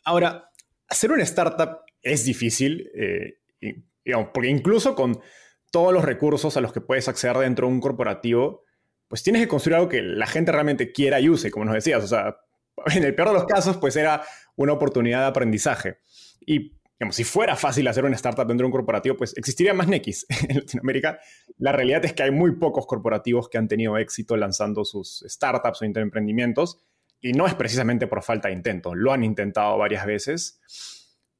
Ahora, 0.05 0.49
hacer 0.87 1.11
una 1.11 1.23
startup 1.23 1.79
es 2.01 2.25
difícil, 2.25 2.89
eh, 2.95 3.39
porque 4.33 4.49
incluso 4.49 4.95
con 4.95 5.19
todos 5.71 5.93
los 5.93 6.05
recursos 6.05 6.55
a 6.57 6.61
los 6.61 6.73
que 6.73 6.81
puedes 6.81 7.07
acceder 7.07 7.37
dentro 7.37 7.67
de 7.67 7.73
un 7.73 7.79
corporativo, 7.79 8.63
pues 9.07 9.23
tienes 9.23 9.41
que 9.41 9.47
construir 9.47 9.75
algo 9.75 9.89
que 9.89 10.01
la 10.01 10.27
gente 10.27 10.51
realmente 10.51 10.91
quiera 10.91 11.19
y 11.19 11.29
use, 11.29 11.51
como 11.51 11.65
nos 11.65 11.75
decías. 11.75 12.03
O 12.03 12.07
sea, 12.07 12.37
en 12.95 13.03
el 13.03 13.15
peor 13.15 13.29
de 13.29 13.33
los 13.35 13.45
casos, 13.45 13.77
pues 13.77 13.95
era 13.95 14.23
una 14.55 14.73
oportunidad 14.73 15.21
de 15.21 15.27
aprendizaje. 15.27 15.97
Y 16.45 16.73
si 17.11 17.23
fuera 17.23 17.55
fácil 17.55 17.87
hacer 17.87 18.05
una 18.05 18.15
startup 18.15 18.47
dentro 18.47 18.63
de 18.63 18.67
un 18.67 18.71
corporativo, 18.71 19.17
pues 19.17 19.35
existiría 19.37 19.73
más 19.73 19.87
Nex 19.87 20.25
en 20.49 20.57
Latinoamérica. 20.57 21.19
La 21.57 21.71
realidad 21.71 22.05
es 22.05 22.13
que 22.13 22.23
hay 22.23 22.31
muy 22.31 22.55
pocos 22.55 22.85
corporativos 22.85 23.49
que 23.49 23.57
han 23.57 23.67
tenido 23.67 23.97
éxito 23.97 24.37
lanzando 24.37 24.85
sus 24.85 25.23
startups 25.27 25.81
o 25.81 25.85
emprendimientos 25.85 26.79
y 27.19 27.31
no 27.33 27.47
es 27.47 27.55
precisamente 27.55 28.05
por 28.07 28.21
falta 28.21 28.49
de 28.49 28.53
intento, 28.53 28.93
lo 28.95 29.13
han 29.13 29.23
intentado 29.23 29.77
varias 29.77 30.05
veces. 30.05 30.59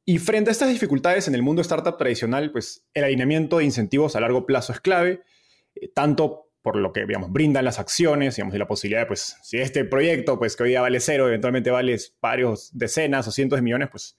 Y 0.06 0.18
frente 0.18 0.50
a 0.50 0.54
estas 0.54 0.70
dificultades 0.70 1.28
en 1.28 1.36
el 1.36 1.44
mundo 1.44 1.62
startup 1.62 1.98
tradicional, 1.98 2.52
pues 2.52 2.86
el 2.94 3.04
alineamiento 3.04 3.58
de 3.58 3.66
incentivos 3.66 4.16
a 4.16 4.22
largo 4.22 4.46
plazo 4.46 4.74
es 4.74 4.80
clave, 4.80 5.22
eh, 5.76 5.90
tanto 5.94 6.52
por 6.62 6.78
lo 6.78 6.94
que, 6.94 7.06
digamos, 7.06 7.32
brindan 7.32 7.66
las 7.66 7.80
acciones, 7.80 8.38
digamos, 8.38 8.56
y 8.56 8.58
la 8.58 8.68
posibilidad 8.68 9.02
de, 9.02 9.08
pues, 9.08 9.38
si 9.44 9.58
este 9.58 9.84
proyecto, 9.84 10.40
pues, 10.40 10.56
que 10.56 10.64
hoy 10.64 10.70
día 10.70 10.82
vale 10.82 11.02
cero, 11.02 11.28
eventualmente 11.28 11.70
vale 11.70 11.98
varios 12.22 12.70
decenas 12.74 13.28
o 13.28 13.32
cientos 13.32 13.58
de 13.58 13.64
millones, 13.64 13.90
pues, 13.92 14.18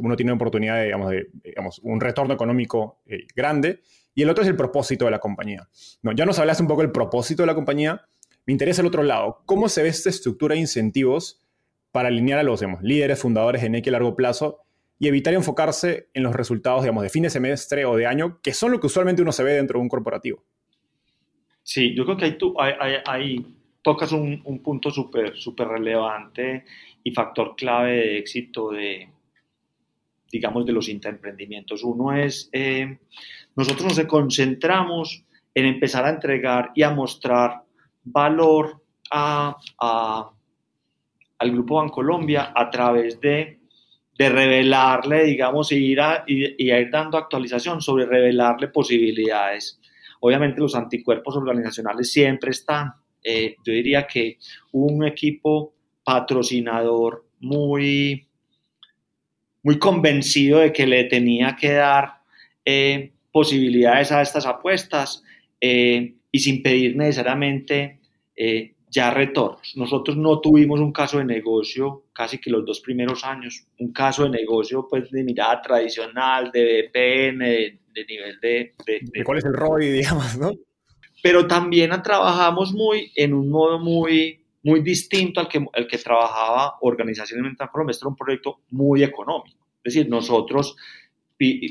uno 0.00 0.16
tiene 0.16 0.32
una 0.32 0.36
oportunidad 0.36 0.76
de, 0.76 1.28
digamos, 1.44 1.80
un 1.82 2.00
retorno 2.00 2.34
económico 2.34 3.00
eh, 3.06 3.26
grande, 3.34 3.80
y 4.14 4.22
el 4.22 4.30
otro 4.30 4.42
es 4.42 4.50
el 4.50 4.56
propósito 4.56 5.04
de 5.04 5.12
la 5.12 5.20
compañía. 5.20 5.68
No, 6.02 6.12
ya 6.12 6.26
nos 6.26 6.38
hablaste 6.38 6.62
un 6.62 6.68
poco 6.68 6.82
del 6.82 6.90
propósito 6.90 7.42
de 7.42 7.46
la 7.46 7.54
compañía, 7.54 8.02
me 8.46 8.52
interesa 8.52 8.80
el 8.80 8.88
otro 8.88 9.02
lado, 9.02 9.42
¿cómo 9.46 9.68
se 9.68 9.82
ve 9.82 9.88
esta 9.88 10.08
estructura 10.08 10.54
de 10.54 10.60
incentivos 10.60 11.40
para 11.92 12.08
alinear 12.08 12.38
a 12.38 12.42
los 12.42 12.60
digamos, 12.60 12.82
líderes, 12.82 13.20
fundadores 13.20 13.62
en 13.62 13.74
X 13.76 13.88
a 13.88 13.92
largo 13.92 14.16
plazo 14.16 14.60
y 14.98 15.06
evitar 15.06 15.34
enfocarse 15.34 16.08
en 16.14 16.22
los 16.22 16.34
resultados 16.34 16.82
digamos, 16.82 17.02
de 17.02 17.10
fin 17.10 17.22
de 17.22 17.30
semestre 17.30 17.84
o 17.84 17.96
de 17.96 18.06
año, 18.06 18.40
que 18.42 18.54
son 18.54 18.72
lo 18.72 18.80
que 18.80 18.86
usualmente 18.86 19.22
uno 19.22 19.32
se 19.32 19.44
ve 19.44 19.52
dentro 19.52 19.78
de 19.78 19.82
un 19.82 19.88
corporativo? 19.88 20.42
Sí, 21.62 21.94
yo 21.94 22.04
creo 22.04 22.16
que 22.16 22.24
ahí, 22.24 22.38
tú, 22.38 22.54
ahí, 22.58 23.46
tocas 23.82 24.12
un, 24.12 24.40
un 24.44 24.62
punto 24.62 24.90
súper 24.90 25.68
relevante 25.68 26.64
y 27.04 27.10
factor 27.12 27.54
clave 27.54 27.92
de 27.92 28.18
éxito 28.18 28.70
de, 28.70 29.10
digamos, 30.30 30.66
de 30.66 30.72
los 30.72 30.88
interemprendimientos. 30.88 31.82
Uno 31.82 32.12
es, 32.12 32.48
eh, 32.52 32.98
nosotros 33.56 33.96
nos 33.96 34.06
concentramos 34.06 35.24
en 35.54 35.66
empezar 35.66 36.04
a 36.04 36.10
entregar 36.10 36.70
y 36.74 36.82
a 36.82 36.90
mostrar 36.90 37.62
valor 38.04 38.82
a, 39.10 39.56
al 41.38 41.50
Grupo 41.50 41.76
Bancolombia 41.76 42.52
a 42.54 42.70
través 42.70 43.20
de, 43.20 43.60
de 44.18 44.28
revelarle, 44.28 45.24
digamos, 45.24 45.72
y 45.72 45.76
ir, 45.76 46.00
a, 46.00 46.24
y, 46.26 46.70
ir 46.70 46.90
dando 46.90 47.18
actualización 47.18 47.80
sobre 47.80 48.06
revelarle 48.06 48.68
posibilidades. 48.68 49.80
Obviamente 50.20 50.60
los 50.60 50.74
anticuerpos 50.74 51.36
organizacionales 51.36 52.12
siempre 52.12 52.50
están. 52.50 52.92
Eh, 53.22 53.56
yo 53.64 53.72
diría 53.72 54.06
que 54.06 54.38
un 54.72 55.04
equipo 55.04 55.74
patrocinador 56.04 57.26
muy, 57.40 58.27
muy 59.68 59.78
convencido 59.78 60.60
de 60.60 60.72
que 60.72 60.86
le 60.86 61.04
tenía 61.04 61.54
que 61.54 61.72
dar 61.72 62.22
eh, 62.64 63.12
posibilidades 63.30 64.10
a 64.12 64.22
estas 64.22 64.46
apuestas 64.46 65.22
eh, 65.60 66.14
y 66.32 66.38
sin 66.38 66.62
pedir 66.62 66.96
necesariamente 66.96 68.00
eh, 68.34 68.72
ya 68.88 69.10
retornos. 69.10 69.76
Nosotros 69.76 70.16
no 70.16 70.40
tuvimos 70.40 70.80
un 70.80 70.90
caso 70.90 71.18
de 71.18 71.26
negocio 71.26 72.04
casi 72.14 72.38
que 72.38 72.48
los 72.48 72.64
dos 72.64 72.80
primeros 72.80 73.26
años, 73.26 73.66
un 73.78 73.92
caso 73.92 74.24
de 74.24 74.30
negocio 74.30 74.88
pues 74.88 75.10
de 75.10 75.22
mirada 75.22 75.60
tradicional, 75.60 76.50
de 76.50 76.88
VPN, 76.90 77.38
de, 77.38 78.06
nivel 78.08 78.40
de, 78.40 78.74
de, 78.86 79.22
¿Cuál 79.22 79.36
es 79.36 79.44
el 79.44 79.52
ROI, 79.52 79.90
digamos, 80.00 80.38
no? 80.38 80.52
Pero 81.22 81.46
también 81.46 81.90
trabajamos 82.02 82.72
muy 82.72 83.12
en 83.14 83.34
un 83.34 83.50
modo 83.50 83.78
muy 83.78 84.46
muy 84.62 84.80
distinto 84.80 85.40
al 85.40 85.48
que, 85.48 85.64
el 85.74 85.86
que 85.86 85.98
trabajaba 85.98 86.76
organizacionalmente 86.80 87.62
en 87.62 87.68
Colombia. 87.68 87.92
Este 87.92 88.04
era 88.04 88.10
un 88.10 88.16
proyecto 88.16 88.60
muy 88.70 89.02
económico. 89.02 89.57
Decir, 89.94 90.08
nosotros 90.08 90.76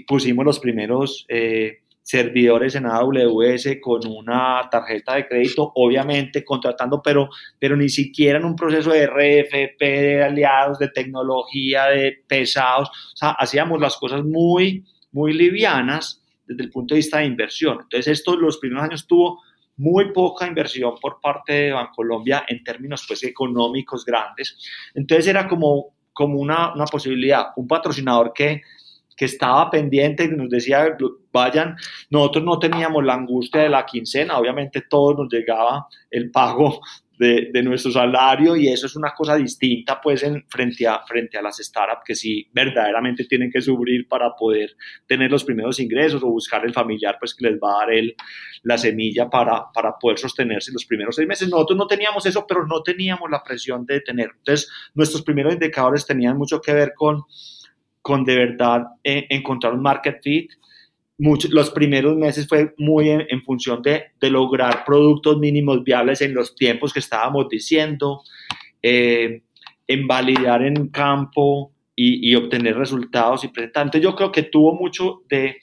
pusimos 0.07 0.45
los 0.45 0.59
primeros 0.59 1.25
100 1.27 1.87
servidores 2.07 2.73
en 2.75 2.85
AWS 2.85 3.79
con 3.81 4.07
una 4.07 4.69
tarjeta 4.71 5.15
de 5.15 5.27
crédito, 5.27 5.73
obviamente 5.75 6.45
contratando, 6.45 7.01
pero, 7.03 7.29
pero 7.59 7.75
ni 7.75 7.89
siquiera 7.89 8.39
en 8.39 8.45
un 8.45 8.55
proceso 8.55 8.91
de 8.91 9.07
RFP, 9.07 9.77
de 9.81 10.23
aliados, 10.23 10.79
de 10.79 10.87
tecnología, 10.87 11.87
de 11.87 12.23
pesados. 12.25 12.87
O 12.87 13.17
sea, 13.17 13.31
hacíamos 13.31 13.81
las 13.81 13.97
cosas 13.97 14.23
muy, 14.23 14.85
muy 15.11 15.33
livianas 15.33 16.23
desde 16.45 16.63
el 16.63 16.71
punto 16.71 16.95
de 16.95 16.99
vista 16.99 17.17
de 17.17 17.25
inversión. 17.25 17.79
Entonces, 17.81 18.07
esto 18.07 18.37
los 18.37 18.57
primeros 18.57 18.85
años 18.85 19.05
tuvo 19.05 19.41
muy 19.75 20.13
poca 20.13 20.47
inversión 20.47 20.95
por 21.01 21.19
parte 21.19 21.51
de 21.51 21.71
Bancolombia 21.73 22.45
en 22.47 22.63
términos 22.63 23.03
pues, 23.05 23.21
económicos 23.25 24.05
grandes. 24.05 24.57
Entonces, 24.95 25.27
era 25.27 25.45
como, 25.45 25.93
como 26.17 26.39
una, 26.39 26.73
una 26.73 26.85
posibilidad, 26.85 27.49
un 27.55 27.67
patrocinador 27.67 28.33
que 28.33 28.61
que 29.17 29.25
estaba 29.25 29.69
pendiente, 29.71 30.29
que 30.29 30.35
nos 30.35 30.47
decía, 30.47 30.95
vayan, 31.33 31.75
nosotros 32.11 32.45
no 32.45 32.59
teníamos 32.59 33.03
la 33.03 33.15
angustia 33.15 33.61
de 33.61 33.69
la 33.69 33.83
quincena, 33.83 34.37
obviamente 34.37 34.83
todos 34.87 35.17
nos 35.17 35.33
llegaba 35.33 35.87
el 36.11 36.29
pago 36.29 36.79
de, 37.17 37.49
de, 37.51 37.63
nuestro 37.63 37.91
salario 37.91 38.55
y 38.55 38.67
eso 38.67 38.85
es 38.85 38.95
una 38.95 39.11
cosa 39.15 39.35
distinta 39.35 39.99
pues 40.01 40.23
en, 40.23 40.45
frente, 40.47 40.87
a, 40.87 41.05
frente 41.05 41.37
a 41.37 41.41
las 41.41 41.57
startups 41.57 42.03
que 42.05 42.15
sí 42.15 42.47
verdaderamente 42.51 43.25
tienen 43.25 43.51
que 43.51 43.61
sufrir 43.61 44.07
para 44.07 44.35
poder 44.35 44.75
tener 45.07 45.31
los 45.31 45.43
primeros 45.43 45.79
ingresos 45.79 46.21
o 46.23 46.27
buscar 46.27 46.65
el 46.65 46.73
familiar 46.73 47.17
pues 47.19 47.33
que 47.33 47.49
les 47.49 47.59
va 47.59 47.75
a 47.75 47.85
dar 47.85 47.93
el, 47.93 48.15
la 48.63 48.77
semilla 48.77 49.29
para, 49.29 49.65
para 49.73 49.97
poder 49.99 50.19
sostenerse 50.19 50.71
los 50.71 50.85
primeros 50.85 51.15
seis 51.15 51.27
meses. 51.27 51.49
Nosotros 51.49 51.77
no 51.77 51.87
teníamos 51.87 52.25
eso, 52.25 52.45
pero 52.47 52.65
no 52.67 52.83
teníamos 52.83 53.29
la 53.29 53.43
presión 53.43 53.85
de 53.85 54.01
tener. 54.01 54.31
Entonces, 54.37 54.69
nuestros 54.93 55.23
primeros 55.23 55.53
indicadores 55.53 56.05
tenían 56.05 56.37
mucho 56.37 56.61
que 56.61 56.73
ver 56.73 56.93
con 56.95 57.23
con 58.07 58.23
de 58.23 58.37
verdad 58.37 58.83
eh, 59.03 59.27
encontrar 59.29 59.73
un 59.73 59.81
market 59.81 60.23
fit. 60.23 60.49
Muchos, 61.17 61.51
los 61.51 61.71
primeros 61.71 62.15
meses 62.15 62.47
fue 62.47 62.73
muy 62.77 63.09
en, 63.09 63.41
función 63.43 63.81
de, 63.81 64.11
lograr 64.29 64.85
productos 64.85 65.37
mínimos 65.37 65.83
viables 65.83 66.21
en 66.21 66.33
los 66.33 66.55
tiempos 66.55 66.93
que 66.93 66.99
estábamos 66.99 67.49
diciendo, 67.49 68.21
eh, 68.81 69.41
en 69.87 70.07
validar 70.07 70.61
en 70.61 70.89
campo 70.89 71.71
y, 71.95 72.35
obtener 72.35 72.77
resultados 72.77 73.43
y 73.43 73.47
presentar. 73.47 73.87
Entonces 73.87 74.03
yo 74.03 74.15
creo 74.15 74.31
que 74.31 74.43
tuvo 74.43 74.73
mucho 74.75 75.23
de, 75.27 75.57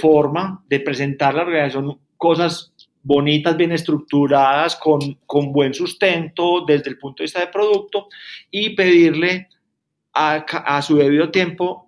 forma 0.00 0.64
de 0.68 0.80
presentar 0.80 1.34
la 1.34 1.42
organización 1.42 1.98
cosas 2.16 2.74
bonitas, 3.02 3.56
bien 3.56 3.72
estructuradas, 3.72 4.76
con 4.76 5.52
buen 5.52 5.72
sustento 5.72 6.64
desde 6.66 6.90
el 6.90 6.98
punto 6.98 7.22
de 7.22 7.24
vista 7.24 7.40
de 7.40 7.46
producto 7.46 8.08
y 8.50 8.70
pedirle 8.70 9.48
a, 10.16 10.82
su 10.82 10.96
debido 10.96 11.30
tiempo 11.30 11.85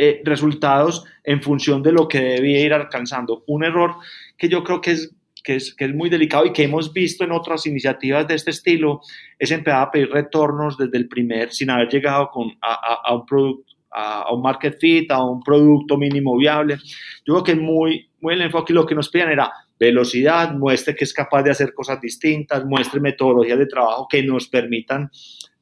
eh, 0.00 0.22
resultados 0.24 1.04
en 1.24 1.42
función 1.42 1.82
de 1.82 1.90
lo 1.90 2.06
que 2.06 2.20
debía 2.20 2.60
ir 2.60 2.72
alcanzando. 2.72 3.42
Un 3.48 3.64
error 3.64 3.96
que 4.36 4.48
yo 4.48 4.62
creo 4.62 4.80
que 4.80 4.92
es, 4.92 5.12
que 5.42 5.56
es, 5.56 5.74
que 5.74 5.86
es 5.86 5.92
muy 5.92 6.08
delicado 6.08 6.46
y 6.46 6.52
que 6.52 6.62
hemos 6.62 6.92
visto 6.92 7.24
en 7.24 7.32
otras 7.32 7.66
iniciativas 7.66 8.28
de 8.28 8.36
este 8.36 8.52
estilo 8.52 9.00
es 9.40 9.50
empezar 9.50 9.82
a 9.82 9.90
pedir 9.90 10.10
retornos 10.10 10.78
desde 10.78 10.98
el 10.98 11.08
primer, 11.08 11.52
sin 11.52 11.70
haber 11.70 11.88
llegado 11.88 12.30
con, 12.30 12.48
a, 12.62 13.00
a, 13.06 13.12
un 13.12 13.26
producto 13.26 13.64
a, 13.90 14.32
un 14.32 14.40
market 14.40 14.78
fit, 14.78 15.10
a 15.10 15.24
un 15.24 15.42
producto 15.42 15.96
mínimo 15.96 16.36
viable. 16.36 16.76
Yo 17.26 17.34
creo 17.34 17.42
que 17.42 17.56
muy, 17.56 18.08
muy 18.20 18.34
el 18.34 18.42
enfoque 18.42 18.72
lo 18.72 18.86
que 18.86 18.94
nos 18.94 19.08
pedían 19.08 19.30
era 19.30 19.52
velocidad, 19.80 20.54
muestre 20.54 20.94
que 20.94 21.02
es 21.02 21.12
capaz 21.12 21.42
de 21.42 21.50
hacer 21.50 21.74
cosas 21.74 22.00
distintas, 22.00 22.64
muestre 22.64 23.00
metodologías 23.00 23.58
de 23.58 23.66
trabajo 23.66 24.06
que 24.08 24.22
nos 24.22 24.46
permitan 24.46 25.10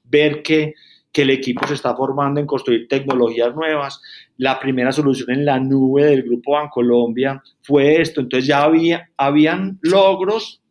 ver 0.04 0.42
que 0.42 0.74
que 1.16 1.22
el 1.22 1.30
equipo 1.30 1.66
se 1.66 1.72
está 1.72 1.96
formando 1.96 2.40
en 2.40 2.46
construir 2.46 2.88
tecnologías 2.88 3.54
nuevas. 3.54 4.02
La 4.38 4.58
primera 4.58 4.92
solución 4.92 5.30
en 5.30 5.44
la 5.44 5.58
nube 5.58 6.04
del 6.04 6.22
Grupo 6.22 6.52
Bancolombia 6.52 7.42
fue 7.62 8.00
esto. 8.00 8.20
Entonces 8.20 8.46
ya 8.46 8.62
había, 8.62 9.10
habían 9.16 9.78
logros 9.82 10.62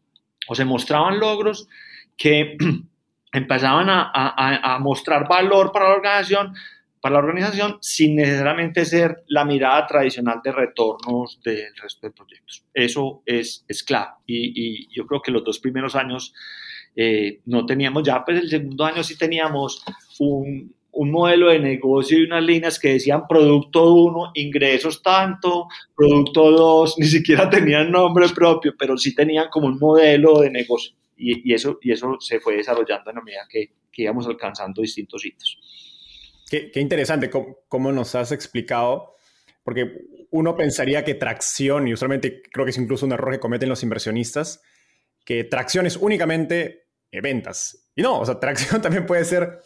o 0.47 0.55
se 0.55 0.65
mostraban 0.65 1.19
logros 1.19 1.67
que 2.17 2.57
empezaban 3.33 3.89
a, 3.89 4.11
a, 4.13 4.75
a, 4.75 4.79
mostrar 4.79 5.27
valor 5.27 5.71
para 5.71 5.89
la 5.89 5.95
organización, 5.95 6.53
para 7.01 7.13
la 7.13 7.19
organización 7.19 7.77
sin 7.81 8.15
necesariamente 8.15 8.85
ser 8.85 9.23
la 9.27 9.43
mirada 9.43 9.85
tradicional 9.87 10.39
de 10.43 10.51
retornos 10.51 11.41
del 11.43 11.75
resto 11.75 12.07
de 12.07 12.13
proyectos. 12.13 12.65
Eso 12.73 13.23
es, 13.25 13.65
es 13.67 13.83
clave 13.83 14.11
y, 14.25 14.53
y 14.55 14.95
yo 14.95 15.05
creo 15.05 15.21
que 15.21 15.31
los 15.31 15.43
dos 15.43 15.59
primeros 15.59 15.95
años 15.95 16.33
eh, 16.95 17.41
no 17.45 17.65
teníamos 17.65 18.03
ya, 18.03 18.23
pues 18.23 18.41
el 18.41 18.49
segundo 18.49 18.85
año 18.85 19.03
sí 19.03 19.17
teníamos 19.17 19.83
un, 20.19 20.73
un 20.95 21.11
modelo 21.11 21.49
de 21.49 21.59
negocio 21.59 22.17
y 22.17 22.23
unas 22.23 22.43
líneas 22.43 22.79
que 22.79 22.93
decían 22.93 23.27
producto 23.27 23.93
1, 23.93 24.31
ingresos 24.35 25.03
tanto, 25.03 25.67
producto 25.95 26.51
2, 26.51 26.95
ni 26.99 27.07
siquiera 27.07 27.49
tenían 27.49 27.91
nombre 27.91 28.27
propio, 28.29 28.73
pero 28.77 28.97
sí 28.97 29.13
tenían 29.13 29.49
como 29.49 29.67
un 29.67 29.77
modelo 29.77 30.39
de 30.39 30.49
negocio. 30.49 30.95
Y, 31.17 31.49
y 31.49 31.53
eso, 31.53 31.77
y 31.81 31.91
eso 31.91 32.17
se 32.19 32.39
fue 32.39 32.57
desarrollando 32.57 33.09
en 33.09 33.15
la 33.17 33.21
medida 33.21 33.47
que, 33.49 33.71
que 33.91 34.03
íbamos 34.03 34.25
alcanzando 34.27 34.81
distintos 34.81 35.25
hitos. 35.25 35.59
Qué, 36.49 36.71
qué 36.71 36.79
interesante 36.79 37.29
cómo, 37.29 37.57
cómo, 37.67 37.91
nos 37.91 38.15
has 38.15 38.31
explicado, 38.31 39.15
porque 39.63 40.01
uno 40.31 40.55
pensaría 40.55 41.03
que 41.03 41.15
tracción, 41.15 41.87
y 41.87 41.93
usualmente 41.93 42.41
creo 42.51 42.65
que 42.65 42.71
es 42.71 42.77
incluso 42.77 43.05
un 43.05 43.13
error 43.13 43.31
que 43.31 43.39
cometen 43.39 43.69
los 43.69 43.83
inversionistas, 43.83 44.61
que 45.25 45.43
tracción 45.43 45.85
es 45.85 45.97
únicamente 45.97 46.85
ventas. 47.21 47.89
Y 47.95 48.01
no, 48.01 48.19
o 48.19 48.25
sea, 48.25 48.39
tracción 48.39 48.81
también 48.81 49.05
puede 49.05 49.25
ser 49.25 49.59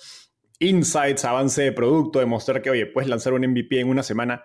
insights, 0.60 1.26
avance 1.26 1.62
de 1.62 1.72
producto, 1.72 2.20
demostrar 2.20 2.62
que, 2.62 2.70
oye, 2.70 2.86
puedes 2.86 3.10
lanzar 3.10 3.34
un 3.34 3.42
MVP 3.48 3.80
en 3.80 3.90
una 3.90 4.04
semana. 4.04 4.44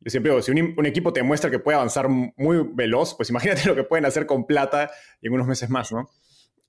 Yo 0.00 0.10
siempre 0.10 0.40
si 0.42 0.52
un, 0.52 0.86
equipo 0.86 1.12
te 1.12 1.22
muestra 1.22 1.50
que 1.50 1.58
puede 1.58 1.76
avanzar 1.76 2.08
muy 2.08 2.68
veloz, 2.72 3.14
pues 3.14 3.30
imagínate 3.30 3.66
lo 3.66 3.74
que 3.74 3.84
pueden 3.84 4.06
hacer 4.06 4.26
con 4.26 4.46
plata 4.46 4.90
en 5.20 5.32
unos 5.32 5.46
meses 5.46 5.68
más, 5.68 5.92
¿no? 5.92 6.10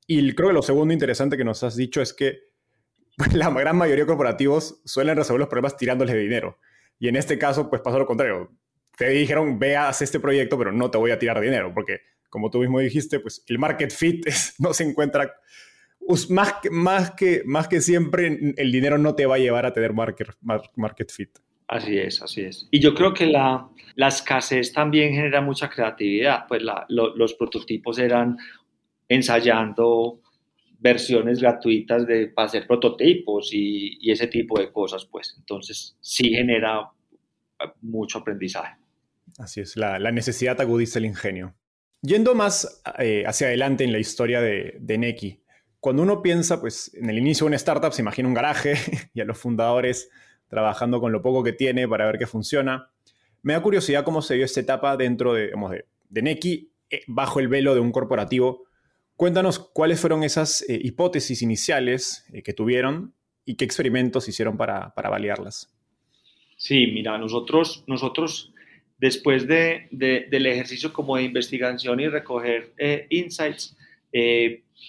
Y 0.07 0.33
creo 0.33 0.49
que 0.49 0.53
lo 0.53 0.61
segundo 0.61 0.93
interesante 0.93 1.37
que 1.37 1.45
nos 1.45 1.63
has 1.63 1.75
dicho 1.75 2.01
es 2.01 2.13
que 2.13 2.39
la 3.33 3.49
gran 3.49 3.77
mayoría 3.77 4.03
de 4.03 4.07
corporativos 4.07 4.81
suelen 4.85 5.15
resolver 5.15 5.39
los 5.39 5.49
problemas 5.49 5.77
tirándoles 5.77 6.13
de 6.13 6.21
dinero. 6.21 6.57
Y 6.99 7.07
en 7.07 7.15
este 7.15 7.37
caso, 7.37 7.69
pues 7.69 7.81
pasa 7.81 7.97
lo 7.97 8.05
contrario. 8.05 8.51
Te 8.97 9.09
dijeron, 9.09 9.57
veas 9.57 10.01
este 10.01 10.19
proyecto, 10.19 10.57
pero 10.57 10.71
no 10.71 10.91
te 10.91 10.97
voy 10.97 11.11
a 11.11 11.17
tirar 11.17 11.39
dinero, 11.39 11.73
porque 11.73 12.01
como 12.29 12.49
tú 12.49 12.59
mismo 12.59 12.79
dijiste, 12.79 13.19
pues 13.19 13.43
el 13.47 13.59
market 13.59 13.91
fit 13.91 14.25
no 14.59 14.73
se 14.73 14.83
encuentra, 14.83 15.33
más 16.29 16.53
que, 16.61 16.69
más, 16.69 17.11
que, 17.11 17.43
más 17.45 17.67
que 17.67 17.81
siempre 17.81 18.53
el 18.57 18.71
dinero 18.71 18.97
no 18.97 19.15
te 19.15 19.25
va 19.25 19.35
a 19.35 19.39
llevar 19.39 19.65
a 19.65 19.73
tener 19.73 19.93
market, 19.93 20.29
market 20.75 21.11
fit. 21.11 21.39
Así 21.67 21.97
es, 21.97 22.21
así 22.21 22.41
es. 22.41 22.67
Y 22.69 22.79
yo 22.79 22.93
creo 22.93 23.13
que 23.13 23.27
la, 23.27 23.69
la 23.95 24.07
escasez 24.09 24.73
también 24.73 25.13
genera 25.13 25.41
mucha 25.41 25.69
creatividad, 25.69 26.45
pues 26.47 26.61
la, 26.61 26.85
lo, 26.89 27.15
los 27.15 27.33
prototipos 27.35 27.97
eran 27.97 28.37
ensayando 29.07 30.21
versiones 30.79 31.39
gratuitas 31.39 32.05
de, 32.07 32.27
para 32.27 32.47
hacer 32.47 32.67
prototipos 32.67 33.53
y, 33.53 33.97
y 34.01 34.11
ese 34.11 34.27
tipo 34.27 34.59
de 34.59 34.71
cosas, 34.71 35.05
pues 35.05 35.35
entonces 35.37 35.95
sí 36.01 36.29
genera 36.29 36.89
mucho 37.81 38.19
aprendizaje. 38.19 38.75
Así 39.37 39.61
es, 39.61 39.77
la, 39.77 39.99
la 39.99 40.11
necesidad 40.11 40.59
agudiza 40.59 40.99
el 40.99 41.05
ingenio. 41.05 41.55
Yendo 42.01 42.33
más 42.33 42.81
eh, 42.97 43.23
hacia 43.25 43.47
adelante 43.47 43.83
en 43.83 43.91
la 43.91 43.99
historia 43.99 44.41
de, 44.41 44.77
de 44.79 44.97
Neki, 44.97 45.43
cuando 45.81 46.03
uno 46.03 46.21
piensa, 46.21 46.61
pues 46.61 46.93
en 46.93 47.09
el 47.09 47.17
inicio 47.17 47.45
de 47.45 47.47
una 47.49 47.55
startup 47.57 47.91
se 47.91 48.03
imagina 48.03 48.27
un 48.27 48.35
garaje 48.35 48.75
y 49.13 49.19
a 49.19 49.25
los 49.25 49.37
fundadores 49.37 50.09
trabajando 50.47 51.01
con 51.01 51.11
lo 51.11 51.21
poco 51.21 51.43
que 51.43 51.53
tiene 51.53 51.87
para 51.87 52.05
ver 52.05 52.19
qué 52.19 52.27
funciona. 52.27 52.91
Me 53.41 53.53
da 53.53 53.61
curiosidad 53.61 54.03
cómo 54.03 54.21
se 54.21 54.35
dio 54.35 54.45
esta 54.45 54.59
etapa 54.59 54.95
dentro 54.95 55.33
de, 55.33 55.45
digamos, 55.45 55.71
de, 56.09 56.21
Neki 56.21 56.71
eh, 56.89 57.01
bajo 57.07 57.39
el 57.39 57.47
velo 57.47 57.73
de 57.73 57.79
un 57.79 57.91
corporativo. 57.91 58.65
Cuéntanos 59.15 59.57
cuáles 59.57 59.99
fueron 59.99 60.23
esas 60.23 60.61
eh, 60.69 60.79
hipótesis 60.81 61.41
iniciales 61.41 62.25
eh, 62.31 62.43
que 62.43 62.53
tuvieron 62.53 63.15
y 63.43 63.55
qué 63.55 63.65
experimentos 63.65 64.29
hicieron 64.29 64.57
para, 64.57 64.93
para 64.93 65.09
validarlas. 65.09 65.73
Sí, 66.57 66.87
mira, 66.93 67.17
nosotros, 67.17 67.83
nosotros 67.87 68.53
después 68.99 69.47
de, 69.47 69.87
de, 69.89 70.27
del 70.29 70.45
ejercicio 70.45 70.93
como 70.93 71.17
de 71.17 71.23
investigación 71.23 71.99
y 72.01 72.07
recoger 72.07 72.75
insights, 73.09 73.75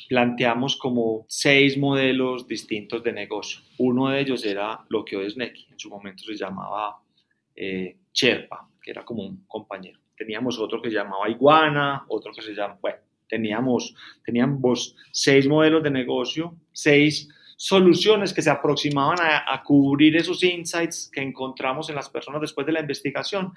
planteamos 0.09 0.77
como 0.77 1.25
seis 1.29 1.77
modelos 1.77 2.47
distintos 2.47 3.03
de 3.03 3.13
negocio. 3.13 3.61
Uno 3.79 4.09
de 4.09 4.21
ellos 4.21 4.45
era 4.45 4.81
lo 4.89 5.05
que 5.05 5.17
hoy 5.17 5.27
es 5.27 5.37
Neki, 5.37 5.69
en 5.71 5.79
su 5.79 5.89
momento 5.91 6.25
se 6.25 6.35
llamaba 6.35 6.99
eh, 7.55 7.97
Sherpa, 8.13 8.69
que 8.81 8.91
era 8.91 9.05
como 9.05 9.23
un 9.23 9.45
compañero. 9.47 9.99
Teníamos 10.17 10.59
otro 10.59 10.81
que 10.81 10.91
se 10.91 10.97
llamaba 10.97 11.29
Iguana, 11.29 12.05
otro 12.09 12.33
que 12.33 12.43
se 12.43 12.55
llama, 12.55 12.79
bueno, 12.81 12.99
teníamos, 13.29 13.95
teníamos 14.25 14.95
seis 15.11 15.49
modelos 15.49 15.83
de 15.83 15.91
negocio, 15.91 16.57
seis 16.73 17.29
soluciones 17.63 18.35
que 18.35 18.43
se 18.43 18.51
aproximaban 18.51 19.19
a, 19.21 19.63
cubrir 19.63 20.17
esos 20.17 20.43
insights 20.43 21.09
que 21.15 21.23
encontramos 21.23 21.89
en 21.89 21.95
las 21.95 22.11
personas 22.11 22.41
después 22.41 22.67
de 22.67 22.73
la 22.73 22.81
investigación 22.81 23.53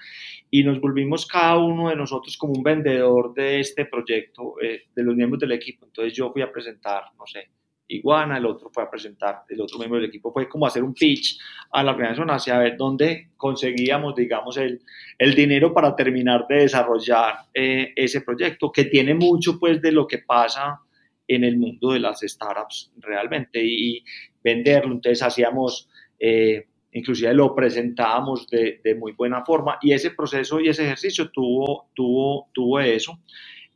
y 0.52 0.64
nos 0.64 0.80
volvimos 0.80 1.26
cada 1.26 1.58
uno 1.58 1.90
de 1.90 1.96
nosotros 1.96 2.38
como 2.38 2.54
un 2.54 2.62
vendedor 2.62 3.34
de 3.34 3.60
este 3.60 3.86
proyecto, 3.86 4.62
eh, 4.62 4.84
de 4.96 5.04
los 5.04 5.16
miembros 5.16 5.40
del 5.40 5.54
equipo. 5.54 5.88
Entonces 5.88 6.14
yo 6.14 6.32
fui 6.32 6.44
a 6.44 6.52
presentar, 6.52 7.06
no 7.18 7.26
sé, 7.26 7.50
Iguana, 7.88 8.38
el 8.38 8.46
otro 8.46 8.70
fue 8.72 8.84
a 8.84 8.90
presentar, 8.92 9.42
el 9.50 9.60
otro 9.60 9.80
miembro 9.80 10.00
del 10.00 10.10
equipo 10.10 10.32
fue 10.32 10.48
como 10.48 10.68
hacer 10.68 10.84
un 10.84 10.94
pitch 10.94 11.40
a 11.72 11.82
la 11.82 11.94
organización 11.94 12.30
hacia 12.30 12.60
ver 12.60 12.78
dónde 12.78 13.30
conseguíamos, 13.36 14.14
digamos, 14.14 14.56
el, 14.58 14.84
el 15.18 15.34
dinero 15.34 15.74
para 15.74 15.96
terminar 15.96 16.46
de 16.48 16.58
desarrollar 16.58 17.38
eh, 17.52 17.92
ese 17.96 18.22
proyecto, 18.22 18.72
que 18.72 18.86
tiene 18.86 19.16
mucho, 19.16 19.58
pues, 19.60 19.82
de 19.82 19.92
lo 19.92 20.06
que 20.06 20.20
pasa 20.20 20.85
en 21.28 21.44
el 21.44 21.58
mundo 21.58 21.92
de 21.92 22.00
las 22.00 22.22
startups 22.22 22.92
realmente 22.98 23.64
y, 23.64 24.04
venderlo. 24.44 24.94
Entonces 24.94 25.24
hacíamos, 25.24 25.90
eh, 26.20 26.68
inclusive 26.92 27.34
lo 27.34 27.56
presentábamos 27.56 28.48
de, 28.48 28.80
de, 28.84 28.94
muy 28.94 29.14
buena 29.14 29.44
forma 29.44 29.80
y 29.82 29.92
ese 29.92 30.12
proceso 30.12 30.60
y 30.60 30.70
ese 30.70 30.84
ejercicio 30.84 31.32
tuvo, 31.32 31.90
tuvo, 31.96 32.50
tuvo 32.54 32.80
eso. 32.80 33.20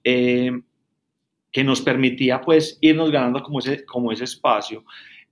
Eh, 0.04 0.52
que 1.52 1.64
nos 1.64 1.82
permitía 1.82 2.42
pues 2.42 2.78
irnos 2.82 3.12
ganando 3.12 3.42
como 3.42 3.60
ese, 3.60 3.86
como 3.86 4.12
ese 4.12 4.26
espacio. 4.26 4.84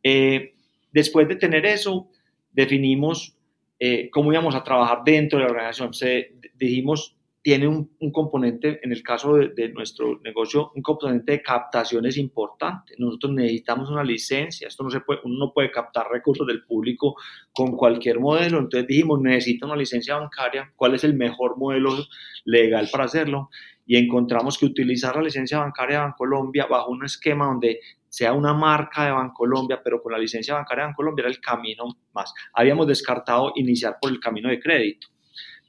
Eh, 0.02 0.56
después 0.92 1.28
de 1.28 1.36
tener 1.36 1.66
eso, 1.66 2.10
definimos 2.52 3.36
eh, 3.80 4.10
cómo 4.10 4.32
íbamos 4.32 4.56
a 4.56 4.64
trabajar 4.64 5.00
dentro 5.06 5.38
de 5.38 5.46
la 5.46 5.52
organización. 5.52 5.94
Se, 5.94 6.34
dijimos, 6.56 7.16
tiene 7.42 7.68
un, 7.68 7.90
componente, 8.12 8.80
en 8.84 8.92
el 8.92 9.02
caso 9.02 9.36
de, 9.36 9.70
nuestro 9.70 10.20
negocio, 10.24 10.72
un 10.76 10.82
componente 10.82 11.34
de 11.34 11.42
captación 11.42 12.06
es 12.06 12.18
importante. 12.18 12.94
Nosotros 12.98 13.34
necesitamos 13.34 13.90
una 13.90 14.04
licencia, 14.04 14.68
esto 14.68 14.84
no 14.84 14.90
se 14.90 15.00
puede, 15.00 15.22
uno 15.24 15.46
no 15.46 15.54
puede 15.54 15.72
captar 15.72 16.08
recursos 16.12 16.46
del 16.46 16.64
público 16.66 17.16
con 17.54 17.78
cualquier 17.78 18.20
modelo. 18.20 18.60
Entonces 18.60 18.88
dijimos, 18.88 19.22
necesita 19.22 19.66
una 19.66 19.78
licencia 19.78 20.18
bancaria, 20.18 20.74
¿cuál 20.76 20.96
es 20.96 21.04
el 21.06 21.14
mejor 21.14 21.58
modelo 21.58 21.96
legal 22.44 22.90
para 22.92 23.06
hacerlo? 23.06 23.50
y 23.88 23.96
encontramos 23.96 24.58
que 24.58 24.66
utilizar 24.66 25.16
la 25.16 25.22
licencia 25.22 25.60
bancaria 25.60 26.00
de 26.00 26.04
Bancolombia 26.04 26.66
bajo 26.66 26.92
un 26.92 27.06
esquema 27.06 27.46
donde 27.46 27.80
sea 28.10 28.34
una 28.34 28.54
marca 28.54 29.06
de 29.06 29.12
Bancolombia, 29.12 29.82
pero 29.82 30.04
con 30.04 30.12
la 30.12 30.18
licencia 30.18 30.56
bancaria 30.56 30.84
de 30.84 30.88
Bancolombia 30.90 31.24
era 31.24 31.30
el 31.30 31.40
camino 31.40 31.86
más. 32.14 32.34
Habíamos 32.54 32.86
descartado 32.88 33.54
iniciar 33.56 33.98
por 34.02 34.12
el 34.12 34.20
camino 34.20 34.50
de 34.50 34.60
crédito, 34.60 35.08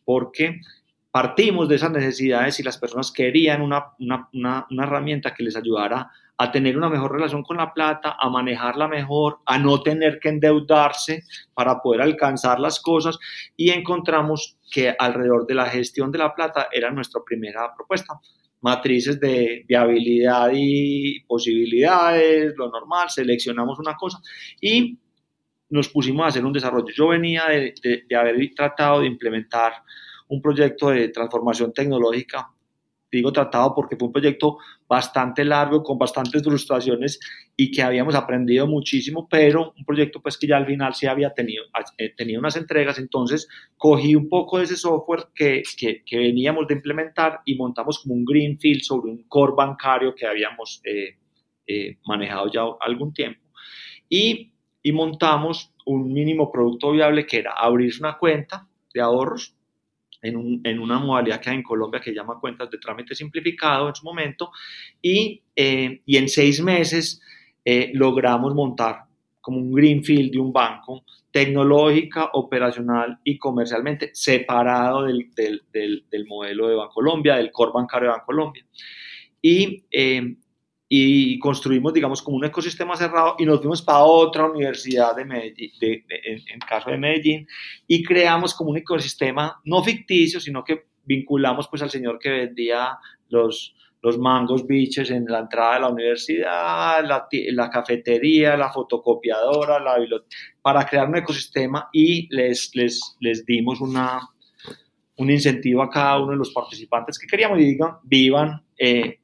porque 0.04 0.60
partimos 1.18 1.68
de 1.68 1.74
esas 1.74 1.90
necesidades 1.90 2.60
y 2.60 2.62
las 2.62 2.78
personas 2.78 3.10
querían 3.10 3.60
una, 3.60 3.86
una, 3.98 4.28
una, 4.32 4.66
una 4.70 4.84
herramienta 4.84 5.34
que 5.34 5.42
les 5.42 5.56
ayudara 5.56 6.12
a 6.36 6.52
tener 6.52 6.78
una 6.78 6.88
mejor 6.88 7.10
relación 7.10 7.42
con 7.42 7.56
la 7.56 7.74
plata, 7.74 8.14
a 8.16 8.30
manejarla 8.30 8.86
mejor, 8.86 9.40
a 9.44 9.58
no 9.58 9.82
tener 9.82 10.20
que 10.20 10.28
endeudarse 10.28 11.24
para 11.54 11.80
poder 11.80 12.02
alcanzar 12.02 12.60
las 12.60 12.78
cosas 12.78 13.18
y 13.56 13.70
encontramos 13.70 14.58
que 14.70 14.94
alrededor 14.96 15.44
de 15.44 15.54
la 15.56 15.66
gestión 15.66 16.12
de 16.12 16.18
la 16.18 16.32
plata 16.32 16.68
era 16.70 16.92
nuestra 16.92 17.20
primera 17.26 17.74
propuesta. 17.74 18.20
Matrices 18.60 19.18
de 19.18 19.64
viabilidad 19.66 20.50
y 20.54 21.18
posibilidades, 21.26 22.54
lo 22.56 22.70
normal, 22.70 23.10
seleccionamos 23.10 23.80
una 23.80 23.96
cosa 23.96 24.20
y 24.60 24.96
nos 25.68 25.88
pusimos 25.88 26.24
a 26.24 26.28
hacer 26.28 26.44
un 26.44 26.52
desarrollo. 26.52 26.94
Yo 26.94 27.08
venía 27.08 27.46
de, 27.48 27.74
de, 27.82 28.04
de 28.08 28.16
haber 28.16 28.36
tratado 28.54 29.00
de 29.00 29.08
implementar 29.08 29.72
un 30.28 30.40
proyecto 30.42 30.90
de 30.90 31.08
transformación 31.08 31.72
tecnológica 31.72 32.52
digo 33.10 33.32
tratado 33.32 33.74
porque 33.74 33.96
fue 33.96 34.06
un 34.06 34.12
proyecto 34.12 34.58
bastante 34.86 35.44
largo, 35.44 35.82
con 35.82 35.98
bastantes 35.98 36.42
frustraciones 36.42 37.18
y 37.56 37.70
que 37.70 37.82
habíamos 37.82 38.14
aprendido 38.14 38.66
muchísimo, 38.66 39.28
pero 39.28 39.72
un 39.76 39.84
proyecto 39.84 40.20
pues 40.20 40.36
que 40.36 40.46
ya 40.46 40.56
al 40.56 40.66
final 40.66 40.94
sí 40.94 41.06
había 41.06 41.32
tenido, 41.32 41.64
eh, 41.96 42.14
tenía 42.16 42.38
unas 42.38 42.56
entregas, 42.56 42.98
entonces 42.98 43.48
cogí 43.76 44.14
un 44.14 44.28
poco 44.28 44.58
de 44.58 44.64
ese 44.64 44.76
software 44.76 45.26
que, 45.34 45.62
que, 45.76 46.18
veníamos 46.18 46.66
de 46.66 46.74
implementar 46.74 47.40
y 47.44 47.56
montamos 47.56 48.00
como 48.00 48.14
un 48.14 48.24
greenfield 48.24 48.82
sobre 48.82 49.10
un 49.10 49.24
core 49.28 49.54
bancario 49.56 50.14
que 50.14 50.26
habíamos 50.26 50.80
eh, 50.84 51.16
eh, 51.66 51.98
manejado 52.06 52.50
ya 52.52 52.62
algún 52.80 53.12
tiempo. 53.12 53.40
Y, 54.08 54.52
y 54.82 54.92
montamos 54.92 55.74
un 55.86 56.12
mínimo 56.12 56.50
producto 56.50 56.92
viable 56.92 57.26
que 57.26 57.38
era 57.38 57.52
abrirse 57.52 58.00
una 58.00 58.16
cuenta 58.18 58.66
de 58.92 59.00
ahorros 59.00 59.57
en, 60.22 60.36
un, 60.36 60.60
en, 60.64 60.78
una 60.78 60.98
modalidad 60.98 61.40
que 61.40 61.50
hay 61.50 61.56
en 61.56 61.62
Colombia 61.62 62.00
que 62.00 62.14
llama 62.14 62.38
cuentas 62.40 62.70
de 62.70 62.78
trámite 62.78 63.14
simplificado 63.14 63.88
en 63.88 63.94
su 63.94 64.04
momento, 64.04 64.50
y, 65.00 65.42
eh, 65.54 66.00
y 66.04 66.16
en 66.16 66.28
seis 66.28 66.62
meses 66.62 67.20
eh, 67.64 67.90
logramos 67.94 68.54
montar 68.54 69.04
como 69.40 69.58
un 69.58 69.72
greenfield 69.72 70.32
de 70.32 70.38
un 70.38 70.52
banco 70.52 71.04
tecnológica, 71.30 72.30
operacional 72.32 73.18
y 73.22 73.38
comercialmente 73.38 74.10
separado 74.12 75.04
del, 75.04 75.30
del, 75.34 75.62
del, 75.72 76.04
del 76.10 76.26
modelo 76.26 76.68
de 76.68 76.74
Bancolombia, 76.74 77.36
del 77.36 77.52
core 77.52 77.72
bancario 77.74 78.08
de 78.08 78.16
Bancolombia. 78.16 78.66
Y 79.40 79.84
eh, 79.90 80.36
y 80.88 81.38
construimos, 81.38 81.92
digamos, 81.92 82.22
como 82.22 82.38
un 82.38 82.44
ecosistema 82.46 82.96
cerrado 82.96 83.34
y 83.38 83.44
nos 83.44 83.58
fuimos 83.58 83.82
para 83.82 84.04
otra 84.04 84.46
universidad 84.46 85.14
de 85.14 85.24
Medellín, 85.24 85.70
de, 85.80 86.04
de, 86.08 86.20
en, 86.24 86.38
en, 86.54 86.60
caso 86.60 86.90
de 86.90 86.96
Medellín, 86.96 87.46
y 87.86 88.02
creamos 88.02 88.54
como 88.54 88.70
un 88.70 88.78
ecosistema 88.78 89.60
no 89.64 89.82
ficticio, 89.82 90.40
sino 90.40 90.64
que 90.64 90.86
vinculamos 91.04 91.68
pues 91.68 91.82
al 91.82 91.90
señor 91.90 92.18
que 92.18 92.30
vendía 92.30 92.98
los, 93.28 93.74
los 94.02 94.18
mangos 94.18 94.66
biches 94.66 95.10
en 95.10 95.24
la 95.26 95.40
entrada 95.40 95.74
de 95.74 95.80
la 95.80 95.88
universidad, 95.88 97.04
la, 97.04 97.28
la 97.30 97.70
cafetería, 97.70 98.56
la 98.56 98.70
fotocopiadora, 98.70 99.80
la 99.80 99.98
biblioteca, 99.98 100.36
para 100.62 100.86
crear 100.86 101.08
un 101.08 101.16
ecosistema 101.16 101.88
y 101.92 102.34
les, 102.34 102.70
les, 102.74 103.16
les 103.20 103.44
dimos 103.44 103.80
una, 103.80 104.20
un 105.16 105.30
incentivo 105.30 105.82
a 105.82 105.90
cada 105.90 106.18
uno 106.18 106.32
de 106.32 106.38
los 106.38 106.52
participantes 106.52 107.18
que 107.18 107.26
queríamos. 107.26 107.58
Y 107.58 107.64
digan, 107.64 107.96
vivan 108.04 108.62
eh, 108.78 109.17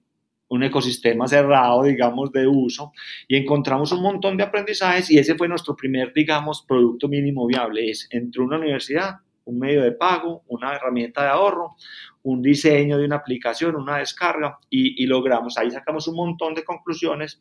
un 0.54 0.62
ecosistema 0.62 1.26
cerrado, 1.26 1.82
digamos, 1.82 2.30
de 2.32 2.46
uso 2.46 2.92
y 3.28 3.36
encontramos 3.36 3.92
un 3.92 4.02
montón 4.02 4.36
de 4.36 4.44
aprendizajes 4.44 5.10
y 5.10 5.18
ese 5.18 5.34
fue 5.34 5.48
nuestro 5.48 5.74
primer, 5.74 6.12
digamos, 6.12 6.64
producto 6.66 7.08
mínimo 7.08 7.46
viable. 7.46 7.90
Es 7.90 8.08
entre 8.10 8.42
una 8.42 8.56
universidad, 8.56 9.16
un 9.44 9.58
medio 9.58 9.82
de 9.82 9.92
pago, 9.92 10.42
una 10.48 10.74
herramienta 10.74 11.22
de 11.22 11.28
ahorro, 11.28 11.76
un 12.22 12.40
diseño 12.40 12.96
de 12.98 13.04
una 13.04 13.16
aplicación, 13.16 13.76
una 13.76 13.98
descarga 13.98 14.58
y, 14.70 15.04
logramos, 15.06 15.58
ahí 15.58 15.70
sacamos 15.70 16.08
un 16.08 16.16
montón 16.16 16.54
de 16.54 16.64
conclusiones. 16.64 17.40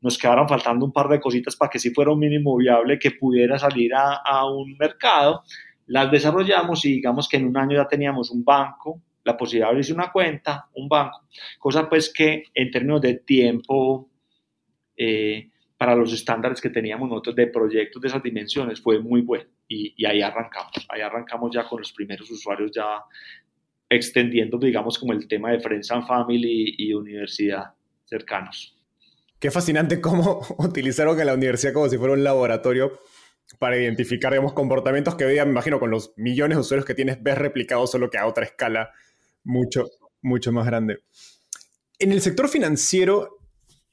Nos 0.00 0.18
quedaron 0.18 0.48
faltando 0.48 0.84
un 0.84 0.92
par 0.92 1.08
de 1.08 1.20
cositas 1.20 1.56
para 1.56 1.70
que 1.70 1.78
si 1.78 1.90
fuera 1.90 2.10
un 2.10 2.18
mínimo 2.18 2.56
viable 2.56 2.98
que 2.98 3.12
pudiera 3.12 3.58
salir 3.58 3.94
a, 3.94 4.16
a 4.24 4.50
un 4.50 4.76
mercado. 4.78 5.42
Las 5.86 6.10
desarrollamos 6.10 6.84
y 6.84 6.92
digamos 6.92 7.28
que 7.28 7.36
en 7.36 7.46
un 7.46 7.56
año 7.56 7.76
ya 7.76 7.86
teníamos 7.86 8.30
un 8.30 8.44
banco 8.44 9.00
la 9.24 9.36
posibilidad 9.36 9.66
de 9.66 9.70
abrirse 9.70 9.92
una 9.92 10.10
cuenta, 10.10 10.68
un 10.74 10.88
banco, 10.88 11.26
cosa 11.58 11.88
pues 11.88 12.12
que 12.12 12.44
en 12.54 12.70
términos 12.70 13.00
de 13.00 13.14
tiempo, 13.14 14.10
eh, 14.96 15.48
para 15.80 15.94
los 15.94 16.12
estándares 16.12 16.60
que 16.60 16.68
teníamos 16.68 17.08
nosotros 17.08 17.34
de 17.36 17.46
proyectos 17.46 18.02
de 18.02 18.08
esas 18.08 18.22
dimensiones 18.22 18.82
fue 18.82 18.98
muy 18.98 19.22
bueno 19.22 19.46
y, 19.66 19.94
y, 19.96 20.04
ahí 20.04 20.20
arrancamos, 20.20 20.72
ahí 20.90 21.00
arrancamos 21.00 21.50
ya 21.54 21.66
con 21.66 21.80
los 21.80 21.90
primeros 21.92 22.30
usuarios 22.30 22.70
ya 22.70 23.02
extendiendo 23.88 24.58
digamos 24.58 24.98
como 24.98 25.14
el 25.14 25.26
tema 25.26 25.52
de 25.52 25.60
Friends 25.60 25.90
and 25.90 26.06
Family 26.06 26.74
y, 26.76 26.92
universidad 26.92 27.72
cercanos. 28.04 28.76
Qué 29.38 29.50
fascinante 29.50 30.02
cómo 30.02 30.42
utilizaron 30.58 31.18
a 31.18 31.24
la 31.24 31.32
universidad 31.32 31.72
como 31.72 31.88
si 31.88 31.96
fuera 31.96 32.12
un 32.12 32.24
laboratorio 32.24 33.00
para 33.58 33.78
identificar 33.78 34.32
digamos, 34.32 34.52
comportamientos 34.52 35.14
que 35.14 35.26
día, 35.26 35.46
me 35.46 35.52
imagino, 35.52 35.80
con 35.80 35.90
los 35.90 36.12
millones 36.16 36.58
de 36.58 36.60
usuarios 36.60 36.84
que 36.84 36.94
tienes, 36.94 37.22
ves 37.22 37.38
replicados 37.38 37.90
solo 37.90 38.10
que 38.10 38.18
a 38.18 38.26
otra 38.26 38.44
escala 38.44 38.90
mucho, 39.44 39.88
mucho 40.22 40.52
más 40.52 40.66
grande. 40.66 40.98
En 41.98 42.12
el 42.12 42.20
sector 42.20 42.48
financiero, 42.48 43.38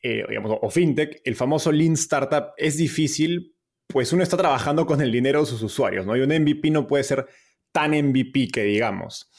eh, 0.02 0.24
digamos, 0.28 0.58
o 0.62 0.70
fintech, 0.70 1.22
el 1.24 1.36
famoso 1.36 1.72
Lean 1.72 1.94
Startup 1.94 2.54
es 2.58 2.78
difícil, 2.78 3.56
pues 3.88 4.14
uno 4.14 4.24
está 4.24 4.38
trabajando 4.38 4.86
con 4.86 5.02
el 5.02 5.12
dinero 5.12 5.42
de 5.42 5.46
sus 5.46 5.62
usuarios, 5.62 6.06
¿no? 6.06 6.16
Y 6.16 6.22
un 6.22 6.30
MVP 6.30 6.72
no 6.72 6.88
puede 6.88 7.04
ser 7.04 7.28
tan 7.72 7.92
MVP 7.92 8.50
que 8.50 8.64
digamos. 8.64 9.30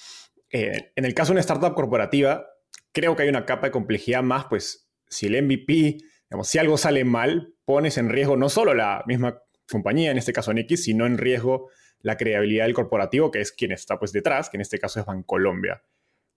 Eh, 0.51 0.93
en 0.97 1.05
el 1.05 1.15
caso 1.15 1.29
de 1.29 1.35
una 1.35 1.41
startup 1.41 1.75
corporativa, 1.75 2.47
creo 2.93 3.15
que 3.15 3.25
hay 3.25 3.29
una 3.29 3.45
capa 3.45 3.67
de 3.67 3.73
complejidad 3.73 4.23
más, 4.23 4.47
pues 4.47 4.91
si 5.09 5.27
el 5.27 5.43
MVP, 5.43 5.99
digamos, 6.31 6.49
si 6.49 6.59
algo 6.59 6.79
sale 6.79 7.05
mal, 7.05 7.55
pones 7.65 7.99
en 7.99 8.09
riesgo 8.09 8.37
no 8.37 8.49
solo 8.49 8.75
la 8.75 9.03
misma 9.07 9.43
compañía, 9.71 10.11
en 10.11 10.19
este 10.19 10.33
caso 10.33 10.53
X, 10.53 10.85
sino 10.85 11.07
en 11.07 11.19
riesgo 11.19 11.71
la 12.01 12.17
credibilidad 12.17 12.65
del 12.65 12.75
corporativo, 12.75 13.31
que 13.31 13.41
es 13.41 13.53
quien 13.53 13.73
está 13.73 13.99
pues 13.99 14.13
detrás, 14.13 14.49
que 14.49 14.57
en 14.57 14.63
este 14.63 14.79
caso 14.79 15.01
es 15.01 15.07
Bancolombia. 15.07 15.83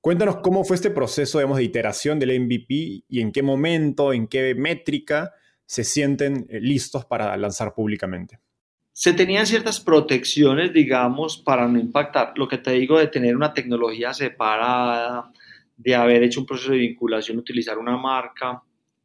Cuéntanos 0.01 0.37
cómo 0.37 0.63
fue 0.63 0.75
este 0.75 0.89
proceso 0.89 1.37
digamos, 1.37 1.57
de 1.57 1.63
iteración 1.63 2.17
del 2.17 2.39
MVP 2.41 3.03
y 3.07 3.21
en 3.21 3.31
qué 3.31 3.43
momento, 3.43 4.13
en 4.13 4.27
qué 4.27 4.55
métrica 4.55 5.31
se 5.65 5.83
sienten 5.83 6.47
eh, 6.49 6.59
listos 6.59 7.05
para 7.05 7.37
lanzar 7.37 7.75
públicamente. 7.75 8.39
Se 8.91 9.13
tenían 9.13 9.45
ciertas 9.45 9.79
protecciones, 9.79 10.73
digamos, 10.73 11.37
para 11.37 11.67
no 11.67 11.79
impactar. 11.79 12.33
Lo 12.35 12.47
que 12.47 12.57
te 12.57 12.71
digo 12.71 12.97
de 12.97 13.07
tener 13.07 13.35
una 13.35 13.53
tecnología 13.53 14.11
separada, 14.13 15.31
de 15.77 15.95
haber 15.95 16.23
hecho 16.23 16.41
un 16.41 16.45
proceso 16.47 16.71
de 16.71 16.79
vinculación, 16.79 17.37
utilizar 17.37 17.77
una 17.77 17.95
marca 17.95 18.61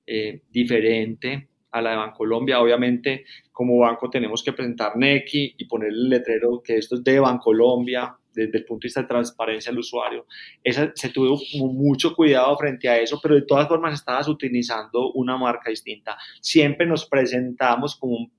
eh, 0.07 0.43
diferente 0.51 1.49
a 1.71 1.83
la 1.83 1.91
de 1.91 1.97
Bancolombia. 1.97 2.61
Obviamente, 2.61 3.27
como 3.53 3.79
banco 3.79 4.09
tenemos 4.09 4.43
que 4.43 4.53
presentar 4.53 4.97
NECI 4.97 5.55
y 5.59 5.65
poner 5.67 5.91
el 5.91 6.09
letrero 6.09 6.63
que 6.65 6.79
esto 6.79 6.97
es 6.97 7.05
de 7.05 7.21
Bancolombia, 7.21 8.17
desde 8.37 8.59
el 8.59 8.65
punto 8.65 8.83
de 8.83 8.87
vista 8.87 9.03
de 9.03 9.09
transparencia 9.09 9.73
al 9.73 9.79
usuario. 9.79 10.27
Esa, 10.63 10.93
se 10.95 11.09
tuvo 11.09 11.39
mucho 11.73 12.15
cuidado 12.15 12.57
frente 12.57 12.89
a 12.89 12.99
eso, 12.99 13.19
pero 13.23 13.35
de 13.35 13.43
todas 13.43 13.67
formas 13.67 13.95
estabas 13.95 14.29
utilizando 14.29 15.13
una 15.13 15.37
marca 15.37 15.71
distinta. 15.71 16.17
Siempre 16.41 16.87
nos 16.87 17.07
presentamos 17.07 17.97
como 17.97 18.17
un 18.17 18.33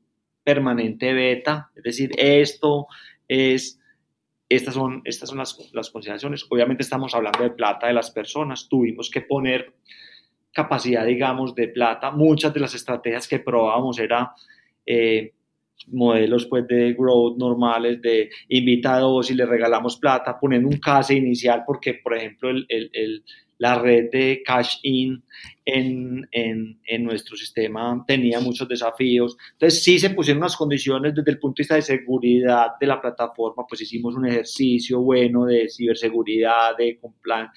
permanente 0.44 1.14
beta, 1.14 1.72
es 1.76 1.84
decir, 1.84 2.12
esto 2.18 2.88
es 3.28 3.82
estas 4.50 4.76
son, 4.76 5.02
estas 5.04 5.28
son 5.28 5.40
las, 5.40 5.58
las, 5.74 5.90
consideraciones. 5.90 6.46
Obviamente 6.50 6.84
estamos 6.84 7.14
hablando 7.14 7.44
de 7.44 7.50
plata 7.50 7.88
de 7.88 7.94
las 7.94 8.12
personas. 8.12 8.70
Tuvimos 8.70 9.10
que 9.10 9.20
poner 9.20 9.74
capacidad, 10.54 11.06
digamos, 11.06 11.54
de 11.54 11.68
plata. 11.68 12.12
Muchas 12.12 12.54
de 12.54 12.62
las 12.62 12.74
estrategias 12.74 13.28
que 13.28 13.40
probábamos 13.40 14.00
era 14.00 14.32
eh, 14.86 15.34
modelos 15.88 16.46
pues, 16.48 16.68
de 16.68 16.94
growth 16.94 17.38
normales, 17.38 18.02
de 18.02 18.30
invitados 18.50 19.32
y 19.32 19.36
le 19.36 19.46
regalamos 19.46 19.98
plata, 19.98 20.38
poniendo 20.40 20.68
un 20.68 20.78
case 20.78 21.16
inicial, 21.16 21.64
porque, 21.66 21.96
por 21.96 22.16
ejemplo, 22.16 22.50
el, 22.50 22.66
el, 22.70 23.24
la 23.58 23.80
red 23.80 24.10
de 24.12 24.42
cash 24.46 24.78
in 24.84 25.24
en, 25.66 26.28
en, 26.32 26.80
en, 26.86 27.04
nuestro 27.04 27.36
sistema 27.36 28.04
tenía 28.06 28.40
muchos 28.40 28.68
desafíos. 28.68 29.38
Entonces 29.54 29.84
sí 29.84 30.00
se 30.00 30.12
pusieron 30.12 30.44
unas 30.44 30.56
condiciones 30.56 31.14
desde 31.16 31.32
el 31.32 31.40
punto 31.40 31.58
de 31.58 31.62
vista 31.62 31.76
de 31.76 31.82
seguridad 31.82 32.72
de 32.80 32.88
la 32.88 33.02
plataforma, 33.02 33.66
pues 33.68 33.82
hicimos 33.82 34.16
un 34.16 34.28
ejercicio 34.28 35.02
bueno 35.02 35.46
de 35.46 35.68
ciberseguridad, 35.70 36.78
de 36.78 36.98
compliance. 37.00 37.52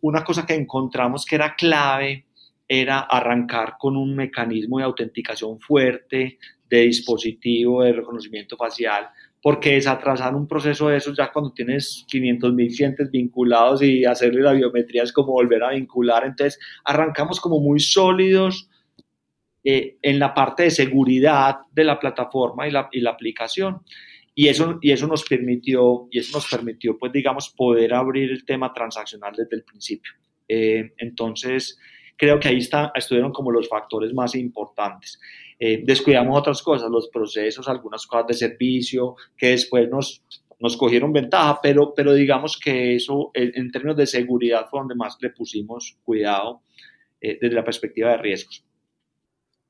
Una 0.00 0.24
cosa 0.24 0.46
que 0.46 0.54
encontramos 0.54 1.24
que 1.24 1.36
era 1.36 1.54
clave 1.54 2.26
era 2.66 3.00
arrancar 3.00 3.76
con 3.78 3.96
un 3.96 4.14
mecanismo 4.14 4.78
de 4.78 4.84
autenticación 4.84 5.58
fuerte 5.58 6.38
de 6.68 6.82
dispositivo 6.82 7.82
de 7.82 7.92
reconocimiento 7.92 8.56
facial 8.56 9.08
porque 9.42 9.74
desatrasar 9.74 10.34
un 10.34 10.48
proceso 10.48 10.88
de 10.88 10.96
esos 10.96 11.16
ya 11.16 11.30
cuando 11.30 11.52
tienes 11.52 12.04
500 12.08 12.52
mil 12.54 12.74
clientes 12.74 13.10
vinculados 13.10 13.82
y 13.82 14.04
hacerle 14.04 14.42
la 14.42 14.52
biometría 14.52 15.02
es 15.04 15.12
como 15.12 15.32
volver 15.32 15.62
a 15.62 15.70
vincular. 15.70 16.24
Entonces, 16.24 16.58
arrancamos 16.84 17.40
como 17.40 17.60
muy 17.60 17.78
sólidos 17.78 18.68
eh, 19.62 19.96
en 20.02 20.18
la 20.18 20.34
parte 20.34 20.64
de 20.64 20.70
seguridad 20.70 21.58
de 21.72 21.84
la 21.84 22.00
plataforma 22.00 22.66
y 22.66 22.72
la, 22.72 22.88
y 22.90 23.00
la 23.00 23.10
aplicación. 23.10 23.82
Y 24.34 24.48
eso, 24.48 24.78
y 24.80 24.92
eso 24.92 25.06
nos 25.06 25.24
permitió, 25.24 26.08
y 26.10 26.18
eso 26.18 26.38
nos 26.38 26.48
permitió, 26.48 26.96
pues 26.96 27.12
digamos, 27.12 27.48
poder 27.50 27.94
abrir 27.94 28.30
el 28.30 28.44
tema 28.44 28.72
transaccional 28.72 29.34
desde 29.36 29.56
el 29.56 29.64
principio. 29.64 30.12
Eh, 30.46 30.92
entonces, 30.98 31.78
creo 32.18 32.38
que 32.38 32.48
ahí 32.48 32.58
está, 32.58 32.92
estuvieron 32.94 33.32
como 33.32 33.50
los 33.50 33.68
factores 33.68 34.12
más 34.12 34.34
importantes. 34.34 35.18
Eh, 35.58 35.82
descuidamos 35.84 36.38
otras 36.38 36.62
cosas, 36.62 36.90
los 36.90 37.08
procesos, 37.08 37.66
algunas 37.68 38.06
cosas 38.06 38.26
de 38.26 38.34
servicio 38.34 39.16
que 39.36 39.50
después 39.50 39.88
nos, 39.88 40.22
nos 40.58 40.76
cogieron 40.76 41.12
ventaja, 41.12 41.60
pero, 41.62 41.94
pero 41.94 42.12
digamos 42.12 42.58
que 42.58 42.96
eso 42.96 43.30
en, 43.32 43.70
términos 43.70 43.96
de 43.96 44.06
seguridad 44.06 44.66
fue 44.68 44.80
donde 44.80 44.96
más 44.96 45.16
le 45.20 45.30
pusimos 45.30 45.96
cuidado 46.04 46.62
eh, 47.20 47.38
desde 47.40 47.54
la 47.54 47.64
perspectiva 47.64 48.10
de 48.10 48.16
riesgos. 48.18 48.64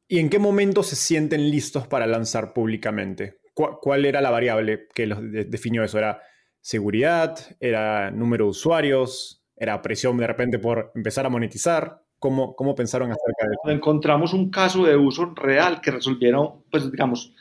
¿Y 0.09 0.19
en 0.19 0.31
qué 0.31 0.39
momento 0.39 0.83
se 0.83 0.97
sienten 0.97 1.51
listos 1.51 1.87
para 1.87 2.07
lanzar 2.07 2.55
públicamente? 2.55 3.41
¿Cuál, 3.53 4.07
era 4.07 4.21
la 4.21 4.31
variable 4.31 4.87
que 4.95 5.07
los 5.07 5.19
definió 5.21 5.83
eso? 5.83 5.99
¿Era 5.99 6.23
seguridad? 6.61 7.39
¿Era 7.61 8.11
número 8.11 8.45
de 8.45 8.51
usuarios? 8.51 9.45
¿Era 9.57 9.83
presión 9.83 10.17
de 10.17 10.27
repente 10.27 10.59
por 10.59 10.93
empezar 10.95 11.27
a 11.27 11.29
monetizar? 11.29 12.03
¿Cómo, 12.19 12.57
¿Cómo, 12.57 12.75
pensaron 12.75 13.11
acerca 13.11 13.47
de 13.47 13.55
eso? 13.55 13.75
Encontramos 13.77 14.33
un 14.33 14.51
caso 14.51 14.85
de 14.85 14.97
uso 14.97 15.27
real 15.35 15.81
que 15.81 15.93
resolvieron, 15.93 16.65
pues 16.71 16.91
digamos, 16.91 17.33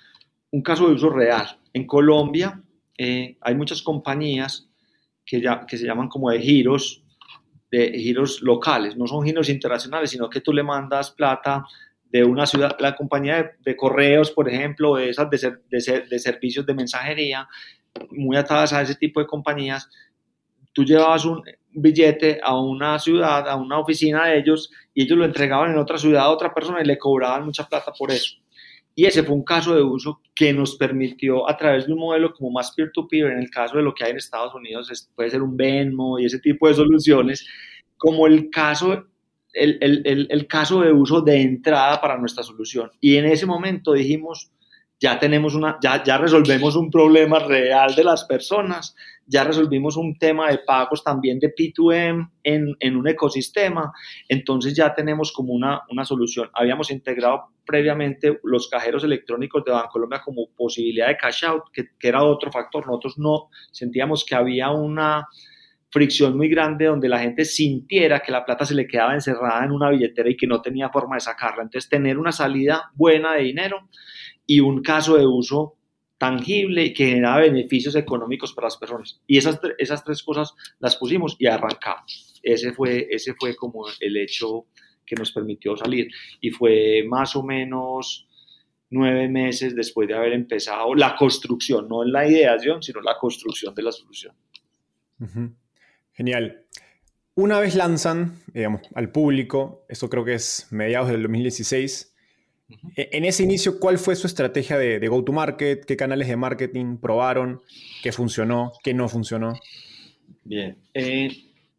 un 0.52 0.62
caso 0.62 0.88
de 0.88 0.94
uso 0.94 1.10
real. 1.10 1.60
En 1.74 1.88
Colombia 1.88 2.62
eh, 2.98 3.38
hay 3.42 3.56
muchas 3.56 3.82
compañías 3.82 4.70
que, 5.26 5.42
ya, 5.42 5.66
que 5.66 5.78
se 5.78 5.86
llaman 5.86 6.10
como 6.10 6.30
de 6.30 6.40
giros, 6.40 7.04
de 7.72 7.92
giros 8.00 8.42
locales, 8.42 8.96
no 8.96 9.08
son 9.08 9.26
giros 9.26 9.50
internacionales, 9.50 10.12
sino 10.12 10.30
que 10.30 10.42
tú 10.42 10.54
le 10.54 10.64
mandas 10.64 11.12
plata 11.12 11.66
de 12.06 12.24
una 12.24 12.46
ciudad, 12.46 12.78
la 12.80 12.96
compañía 12.96 13.52
de, 13.60 13.76
correos, 13.76 14.32
por 14.32 14.48
ejemplo, 14.48 14.96
de 14.96 15.10
esas 15.10 15.30
de, 15.30 15.58
de, 15.70 16.02
de 16.10 16.20
servicios 16.20 16.66
de 16.66 16.74
mensajería, 16.74 17.48
muy 18.12 18.38
atadas 18.38 18.74
a 18.74 18.82
ese 18.82 18.96
tipo 18.96 19.20
de 19.20 19.28
compañías, 19.28 19.90
tú 20.78 20.86
llevabas 20.86 21.26
un, 21.26 21.42
billete 21.72 22.40
a 22.44 22.56
una 22.56 23.00
ciudad, 23.00 23.50
a 23.50 23.56
una 23.56 23.80
oficina 23.80 24.28
de 24.28 24.38
ellos, 24.38 24.70
y 24.94 25.02
ellos 25.02 25.18
lo 25.18 25.26
entregaban 25.26 25.72
en 25.72 25.80
otra 25.80 25.98
ciudad 25.98 26.26
a 26.26 26.30
otra 26.30 26.54
persona 26.54 26.84
y 26.84 26.86
le 26.86 27.00
cobraban 27.00 27.46
mucha 27.46 27.68
plata 27.68 27.92
por 27.98 28.12
eso. 28.12 28.36
Y 28.94 29.06
ese 29.06 29.24
fue 29.24 29.34
un 29.34 29.44
caso 29.44 29.74
de 29.74 29.82
uso 29.82 30.22
que 30.36 30.54
nos 30.54 30.76
permitió, 30.76 31.50
a 31.50 31.58
través 31.58 31.88
de 31.88 31.94
un 31.94 32.00
modelo 32.00 32.32
como 32.32 32.52
más 32.52 32.74
peer-to-peer, 32.74 33.32
en 33.32 33.40
el 33.40 33.50
caso 33.50 33.78
de 33.78 33.82
lo 33.82 33.96
que 33.96 34.04
hay 34.04 34.12
en 34.12 34.18
Estados 34.18 34.54
Unidos, 34.54 35.10
puede 35.16 35.32
ser 35.32 35.42
un 35.42 35.58
Venmo 35.58 36.20
y 36.20 36.26
ese 36.26 36.38
tipo 36.38 36.68
de 36.68 36.76
soluciones, 36.76 37.48
como 37.98 38.28
el 38.28 38.52
caso, 38.52 39.08
el, 39.54 39.80
el, 39.82 40.28
el 40.30 40.46
caso 40.46 40.82
de 40.82 40.94
uso 40.94 41.22
de 41.22 41.42
entrada 41.42 42.00
para 42.00 42.20
nuestra 42.20 42.44
solución. 42.44 42.92
Y 43.02 43.16
en 43.16 43.26
ese 43.26 43.48
momento 43.48 43.94
dijimos, 43.94 44.52
ya 45.00 45.20
tenemos 45.20 45.56
una, 45.56 45.78
ya, 45.82 46.04
ya 46.04 46.18
resolvemos 46.20 46.76
un 46.76 46.90
problema 46.90 47.40
real 47.40 47.96
de 47.96 48.04
las 48.04 48.26
personas, 48.26 48.96
ya 49.28 49.44
resolvimos 49.44 49.98
un 49.98 50.18
tema 50.18 50.50
de 50.50 50.60
pagos 50.60 51.04
también 51.04 51.40
de 51.40 51.54
P2M 51.54 52.32
en, 52.44 52.76
en 52.80 52.96
un 52.96 53.08
ecosistema, 53.08 53.92
entonces 54.28 54.74
ya 54.76 54.94
tenemos 54.94 55.32
como 55.32 55.54
una, 55.54 55.82
una 55.90 56.06
solución. 56.06 56.50
Habíamos 56.54 56.90
integrado 56.90 57.50
previamente 57.66 58.40
los 58.44 58.70
cajeros 58.70 59.04
electrónicos 59.04 59.64
de 59.66 59.72
Bancolombia 59.72 60.22
como 60.24 60.48
posibilidad 60.56 61.08
de 61.08 61.18
cash 61.18 61.44
out, 61.46 61.64
que, 61.74 61.90
que 62.00 62.08
era 62.08 62.24
otro 62.24 62.52
factor. 62.52 62.88
Nosotros 62.88 63.18
no 63.18 63.50
sentíamos 63.72 64.26
que 64.26 64.36
había 64.36 64.72
una 64.72 65.28
fricción 65.90 66.36
muy 66.36 66.50
grande 66.50 66.86
donde 66.86 67.10
la 67.10 67.20
gente 67.20 67.46
sintiera 67.46 68.20
que 68.20 68.32
la 68.32 68.46
plata 68.46 68.66
se 68.66 68.76
le 68.76 68.88
quedaba 68.88 69.14
encerrada 69.14 69.64
en 69.64 69.72
una 69.72 69.90
billetera 69.90 70.30
y 70.30 70.38
que 70.38 70.48
no 70.48 70.62
tenía 70.62 70.90
forma 70.90 71.16
de 71.16 71.22
sacarla. 71.22 71.64
Entonces, 71.64 71.90
tener 71.90 72.18
una 72.18 72.32
salida 72.32 72.92
buena 72.94 73.34
de 73.34 73.44
dinero 73.44 73.90
y 74.46 74.60
un 74.60 74.82
caso 74.82 75.18
de 75.18 75.26
uso 75.26 75.77
tangible 76.18 76.94
que 76.94 77.08
generaba 77.08 77.42
beneficios 77.42 77.96
económicos 77.96 78.54
para 78.54 78.68
las 78.68 78.78
personas. 78.78 79.22
Y 79.28 79.38
esas, 79.38 79.60
esas 79.78 80.04
tres 80.04 80.24
cosas 80.24 80.54
las 80.80 80.96
pusimos 80.96 81.36
y 81.40 81.48
arrancamos. 81.48 82.40
Ese 82.42 82.74
fue, 82.74 83.08
ese 83.10 83.34
fue 83.34 83.56
como 83.56 83.86
el 84.00 84.18
hecho 84.18 84.66
que 85.06 85.16
nos 85.16 85.32
permitió 85.32 85.76
salir. 85.78 86.10
Y 86.42 86.50
fue 86.52 87.04
más 87.08 87.36
o 87.36 87.44
menos 87.44 88.28
nueve 88.90 89.28
meses 89.28 89.76
después 89.76 90.08
de 90.08 90.16
haber 90.16 90.34
empezado 90.34 90.94
la 90.96 91.16
construcción, 91.16 91.88
no 91.88 92.04
la 92.04 92.28
ideación, 92.28 92.82
sino 92.82 93.02
la 93.02 93.18
construcción 93.18 93.74
de 93.76 93.84
la 93.84 93.92
solución. 93.92 94.34
Genial. 96.14 96.64
Una 97.36 97.60
vez 97.60 97.76
lanzan, 97.76 98.42
digamos, 98.52 98.82
al 98.96 99.12
público, 99.12 99.86
eso 99.90 100.10
creo 100.10 100.26
que 100.26 100.34
es 100.34 100.68
mediados 100.72 101.10
del 101.10 101.22
2016, 101.22 102.16
e, 102.96 103.10
en 103.12 103.26
ese 103.26 103.44
inicio, 103.44 103.80
¿cuál 103.80 103.98
fue 103.98 104.16
su 104.16 104.28
estrategia 104.28 104.78
de, 104.78 105.08
go-to-market? 105.08 105.86
¿Qué 105.86 105.98
canales 105.98 106.28
de 106.28 106.36
marketing 106.36 106.98
probaron? 106.98 107.62
¿Qué 108.04 108.12
funcionó? 108.12 108.72
¿Qué 108.84 108.94
no 108.94 109.08
funcionó? 109.08 109.54
Bien. 110.44 110.78
Eh, 110.94 111.30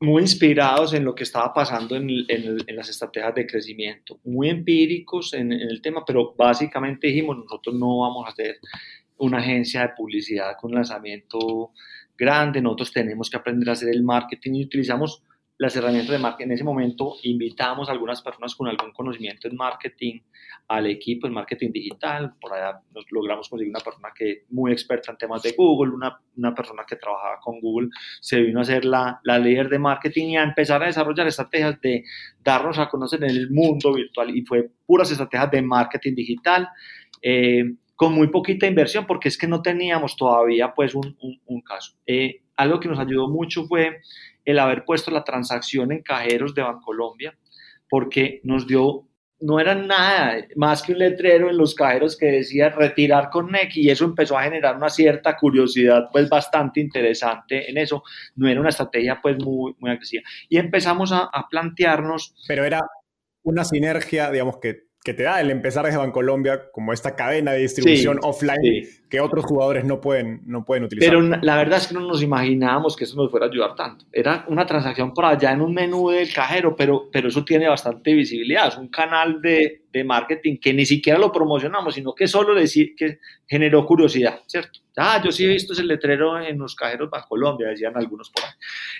muy 0.00 0.22
inspirados 0.22 0.94
en 0.94 1.04
lo 1.04 1.14
que 1.14 1.24
estaba 1.24 1.52
pasando 1.52 1.96
en, 1.96 2.08
las 2.68 2.88
estrategias 2.88 3.34
de 3.34 3.46
crecimiento. 3.46 4.20
Muy 4.24 4.48
empíricos 4.48 5.34
en, 5.34 5.52
el 5.52 5.82
tema, 5.82 6.04
pero 6.06 6.34
básicamente 6.36 7.08
dijimos, 7.08 7.36
nosotros 7.38 7.74
no 7.74 7.98
vamos 7.98 8.26
a 8.26 8.30
hacer 8.30 8.58
una 9.16 9.38
agencia 9.38 9.82
de 9.82 9.88
publicidad 9.96 10.56
con 10.60 10.72
lanzamiento 10.72 11.72
grande, 12.16 12.60
nosotros 12.60 12.92
tenemos 12.92 13.28
que 13.28 13.36
aprender 13.36 13.68
a 13.68 13.72
hacer 13.72 13.88
el 13.88 14.02
marketing 14.02 14.54
y 14.54 14.64
utilizamos 14.64 15.22
las 15.58 15.74
herramientas 15.74 16.12
de 16.12 16.18
marketing. 16.18 16.46
En 16.46 16.52
ese 16.52 16.64
momento 16.64 17.16
invitamos 17.24 17.88
a 17.88 17.92
algunas 17.92 18.22
personas 18.22 18.54
con 18.54 18.68
algún 18.68 18.92
conocimiento 18.92 19.48
en 19.48 19.56
marketing 19.56 20.20
al 20.68 20.86
equipo 20.86 21.26
en 21.26 21.32
marketing 21.32 21.72
digital. 21.72 22.34
Por 22.40 22.52
allá 22.52 22.80
nos 22.94 23.04
logramos 23.10 23.48
conseguir 23.48 23.70
una 23.70 23.84
persona 23.84 24.10
que 24.16 24.44
muy 24.50 24.70
experta 24.70 25.10
en 25.10 25.18
temas 25.18 25.42
de 25.42 25.52
Google, 25.56 25.94
una, 25.94 26.20
una 26.36 26.54
persona 26.54 26.84
que 26.86 26.96
trabajaba 26.96 27.40
con 27.40 27.60
Google, 27.60 27.88
se 28.20 28.40
vino 28.40 28.60
a 28.60 28.64
ser 28.64 28.84
la, 28.84 29.20
la, 29.24 29.38
líder 29.38 29.68
de 29.68 29.80
marketing 29.80 30.26
y 30.28 30.36
a 30.36 30.44
empezar 30.44 30.82
a 30.82 30.86
desarrollar 30.86 31.26
estrategias 31.26 31.80
de 31.80 32.04
darnos 32.42 32.78
a 32.78 32.88
conocer 32.88 33.24
en 33.24 33.30
el 33.30 33.50
mundo 33.50 33.92
virtual. 33.92 34.34
Y 34.36 34.42
fue 34.42 34.70
puras 34.86 35.10
estrategias 35.10 35.50
de 35.50 35.62
marketing 35.62 36.14
digital. 36.14 36.68
Eh, 37.20 37.64
con 37.96 38.12
muy 38.12 38.28
poquita 38.28 38.68
inversión 38.68 39.06
porque 39.06 39.26
es 39.26 39.36
que 39.36 39.48
no 39.48 39.60
teníamos 39.60 40.16
todavía 40.16 40.72
pues 40.72 40.94
un, 40.94 41.16
un, 41.46 41.60
caso. 41.62 41.96
Eh, 42.06 42.42
algo 42.54 42.78
que 42.78 42.88
nos 42.88 43.00
ayudó 43.00 43.28
mucho 43.28 43.66
fue 43.66 44.02
el 44.50 44.58
haber 44.58 44.84
puesto 44.86 45.10
la 45.10 45.24
transacción 45.24 45.92
en 45.92 46.02
cajeros 46.02 46.54
de 46.54 46.62
Bancolombia, 46.62 47.36
porque 47.90 48.40
nos 48.44 48.66
dio, 48.66 49.06
no 49.40 49.60
era 49.60 49.74
nada 49.74 50.42
más 50.56 50.82
que 50.82 50.92
un 50.92 51.00
letrero 51.00 51.50
en 51.50 51.58
los 51.58 51.74
cajeros 51.74 52.16
que 52.16 52.26
decía 52.26 52.70
retirar 52.70 53.28
con 53.28 53.52
NEC 53.52 53.76
y 53.76 53.90
eso 53.90 54.06
empezó 54.06 54.38
a 54.38 54.44
generar 54.44 54.76
una 54.76 54.88
cierta 54.88 55.36
curiosidad 55.36 56.08
pues 56.10 56.30
bastante 56.30 56.80
interesante 56.80 57.70
en 57.70 57.76
eso. 57.76 58.02
No 58.36 58.48
era 58.48 58.58
una 58.58 58.70
estrategia 58.70 59.20
pues 59.22 59.36
muy, 59.38 59.76
muy 59.78 59.90
agresiva. 59.90 60.22
Y 60.48 60.56
empezamos 60.56 61.12
a, 61.12 61.24
a 61.24 61.46
plantearnos... 61.50 62.34
Pero 62.48 62.64
era 62.64 62.80
una 63.42 63.64
sinergia, 63.64 64.30
digamos, 64.30 64.58
que 64.60 64.87
que 65.04 65.14
te 65.14 65.22
da 65.22 65.40
el 65.40 65.50
empezar 65.50 65.84
desde 65.86 65.96
Bancolombia 65.98 66.70
como 66.72 66.92
esta 66.92 67.14
cadena 67.14 67.52
de 67.52 67.60
distribución 67.60 68.18
offline 68.22 68.86
que 69.08 69.20
otros 69.20 69.44
jugadores 69.44 69.84
no 69.84 70.00
pueden, 70.00 70.42
no 70.44 70.64
pueden 70.64 70.84
utilizar. 70.84 71.10
Pero 71.10 71.22
la 71.22 71.56
verdad 71.56 71.78
es 71.78 71.86
que 71.86 71.94
no 71.94 72.00
nos 72.00 72.22
imaginábamos 72.22 72.96
que 72.96 73.04
eso 73.04 73.16
nos 73.16 73.30
fuera 73.30 73.46
a 73.46 73.48
ayudar 73.48 73.74
tanto. 73.74 74.04
Era 74.12 74.44
una 74.48 74.66
transacción 74.66 75.14
por 75.14 75.24
allá 75.24 75.52
en 75.52 75.62
un 75.62 75.72
menú 75.72 76.10
del 76.10 76.32
cajero, 76.32 76.74
pero, 76.76 77.08
pero 77.10 77.28
eso 77.28 77.44
tiene 77.44 77.68
bastante 77.68 78.12
visibilidad. 78.12 78.68
Es 78.68 78.76
un 78.76 78.88
canal 78.88 79.40
de, 79.40 79.84
de 79.90 80.04
marketing 80.04 80.58
que 80.60 80.74
ni 80.74 80.84
siquiera 80.84 81.18
lo 81.18 81.32
promocionamos, 81.32 81.94
sino 81.94 82.14
que 82.14 82.26
solo 82.26 82.54
decir 82.54 82.94
que 82.96 83.18
generó 83.46 83.86
curiosidad, 83.86 84.40
¿cierto? 84.46 84.80
Ah, 84.96 85.22
yo 85.24 85.30
sí 85.30 85.44
he 85.44 85.48
visto 85.48 85.72
ese 85.72 85.84
letrero 85.84 86.40
en 86.40 86.58
los 86.58 86.74
cajeros 86.74 87.08
Bancolombia, 87.08 87.68
decían 87.68 87.96
algunos 87.96 88.30
por 88.30 88.44
ahí. 88.44 88.50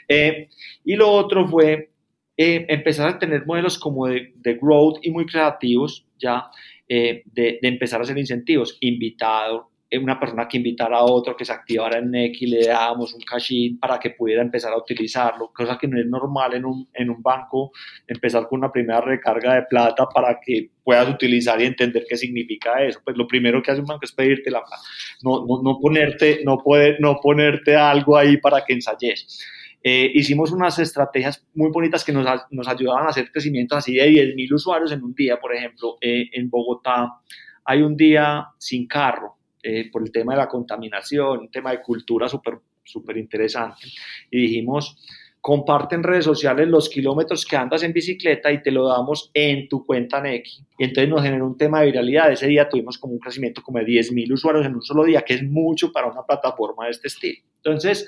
Eh, 0.09 0.49
y 0.85 0.95
lo 0.95 1.11
otro 1.11 1.47
fue 1.47 1.91
eh, 2.41 2.67
empezar 2.69 3.09
a 3.09 3.19
tener 3.19 3.45
modelos 3.47 3.77
como 3.81 4.07
de, 4.07 4.33
growth 4.63 5.01
y 5.03 5.11
muy 5.11 5.27
creativos, 5.27 6.07
ya, 6.21 6.49
eh, 6.89 7.25
de, 7.27 7.59
empezar 7.63 7.99
a 7.99 8.05
hacer 8.05 8.17
incentivos, 8.17 8.79
invitado, 8.79 9.71
eh, 9.91 9.99
una 9.99 10.21
persona 10.21 10.47
que 10.47 10.59
invitara 10.59 10.99
a 10.99 11.03
otro 11.03 11.37
que 11.37 11.45
se 11.45 11.53
activara 11.53 11.99
en 11.99 12.15
X, 12.15 12.49
le 12.49 12.67
dábamos 12.69 13.13
un 13.13 13.23
cash 13.23 13.77
para 13.81 13.99
que 13.99 14.11
pudiera 14.11 14.41
empezar 14.41 14.73
a 14.73 14.77
utilizarlo, 14.77 15.51
cosa 15.53 15.77
que 15.77 15.89
no 15.89 15.99
es 15.99 16.07
normal 16.07 16.55
en 16.55 16.65
un, 16.65 16.89
en 16.95 17.11
un 17.11 17.21
banco, 17.21 17.73
empezar 18.07 18.47
con 18.47 18.61
una 18.61 18.71
primera 18.71 19.01
recarga 19.01 19.57
de 19.57 19.63
plata 19.63 20.07
para 20.07 20.39
que 20.41 20.71
puedas 20.85 21.09
utilizar 21.09 21.61
y 21.61 21.65
entender 21.65 22.05
qué 22.09 22.17
significa 22.17 22.85
eso. 22.85 23.01
Pues 23.03 23.17
lo 23.17 23.27
primero 23.27 23.61
que 23.61 23.73
hace 23.73 23.81
un 23.81 23.87
banco 23.89 24.05
es 24.05 24.13
pedirte 24.13 24.49
la 24.49 24.61
plata, 24.61 24.81
no, 25.25 25.45
no, 25.45 25.61
no 25.61 25.81
ponerte, 25.81 26.43
no, 26.45 26.59
poder, 26.59 27.01
no 27.01 27.19
ponerte 27.21 27.75
algo 27.75 28.17
ahí 28.17 28.37
para 28.37 28.65
que 28.65 28.75
ensayes. 28.75 29.45
Eh, 29.83 30.11
hicimos 30.15 30.51
unas 30.51 30.79
estrategias 30.79 31.47
muy 31.55 31.71
bonitas 31.71 32.05
que 32.05 32.13
nos, 32.13 32.27
nos, 32.51 32.67
ayudaban 32.67 33.07
a 33.07 33.11
hacer 33.11 33.31
crecimientos 33.31 33.79
así 33.79 33.95
de 33.95 34.11
10.000 34.11 34.53
usuarios 34.53 34.93
en 34.93 35.05
un 35.05 35.15
día, 35.15 35.39
por 35.39 35.55
ejemplo, 35.55 35.97
eh, 36.01 36.29
en 36.33 36.51
Bogotá 36.51 37.21
hay 37.65 37.83
un 37.83 37.97
día 37.97 38.47
sin 38.59 38.89
carro 38.89 39.37
eh, 39.63 39.91
por 39.91 40.03
el 40.03 40.11
tema 40.11 40.33
de 40.33 40.39
la 40.39 40.49
contaminación, 40.49 41.41
un 41.41 41.51
tema 41.51 41.71
de 41.71 41.83
cultura 41.83 42.29
súper 42.29 42.59
super 42.89 43.17
interesante. 43.19 43.87
Y 44.31 44.41
dijimos, 44.41 44.97
comparte 45.41 45.95
en 45.95 46.03
redes 46.03 46.25
sociales 46.25 46.67
los 46.69 46.89
kilómetros 46.89 47.45
que 47.45 47.57
andas 47.57 47.83
en 47.83 47.93
bicicleta 47.93 48.51
y 48.51 48.63
te 48.63 48.71
lo 48.71 48.89
damos 48.89 49.31
en 49.35 49.69
tu 49.69 49.85
cuenta 49.85 50.21
Neki. 50.21 50.65
Y 50.79 50.85
entonces 50.85 51.09
nos 51.09 51.23
generó 51.23 51.47
un 51.47 51.57
tema 51.57 51.81
de 51.81 51.87
viralidad. 51.87 52.33
Ese 52.33 52.47
día 52.47 52.69
tuvimos 52.69 52.99
como 52.99 53.13
un 53.13 53.19
crecimiento 53.19 53.63
como 53.63 53.79
de 53.79 53.85
10.000 53.85 54.33
usuarios 54.33 54.67
en 54.67 54.75
un 54.75 54.83
solo 54.83 55.05
día, 55.05 55.23
que 55.23 55.35
es 55.35 55.43
mucho 55.43 55.93
para 55.93 56.09
una 56.09 56.23
plataforma 56.23 56.87
de 56.87 56.91
este 56.91 57.09
estilo. 57.09 57.43
Entonces, 57.57 58.07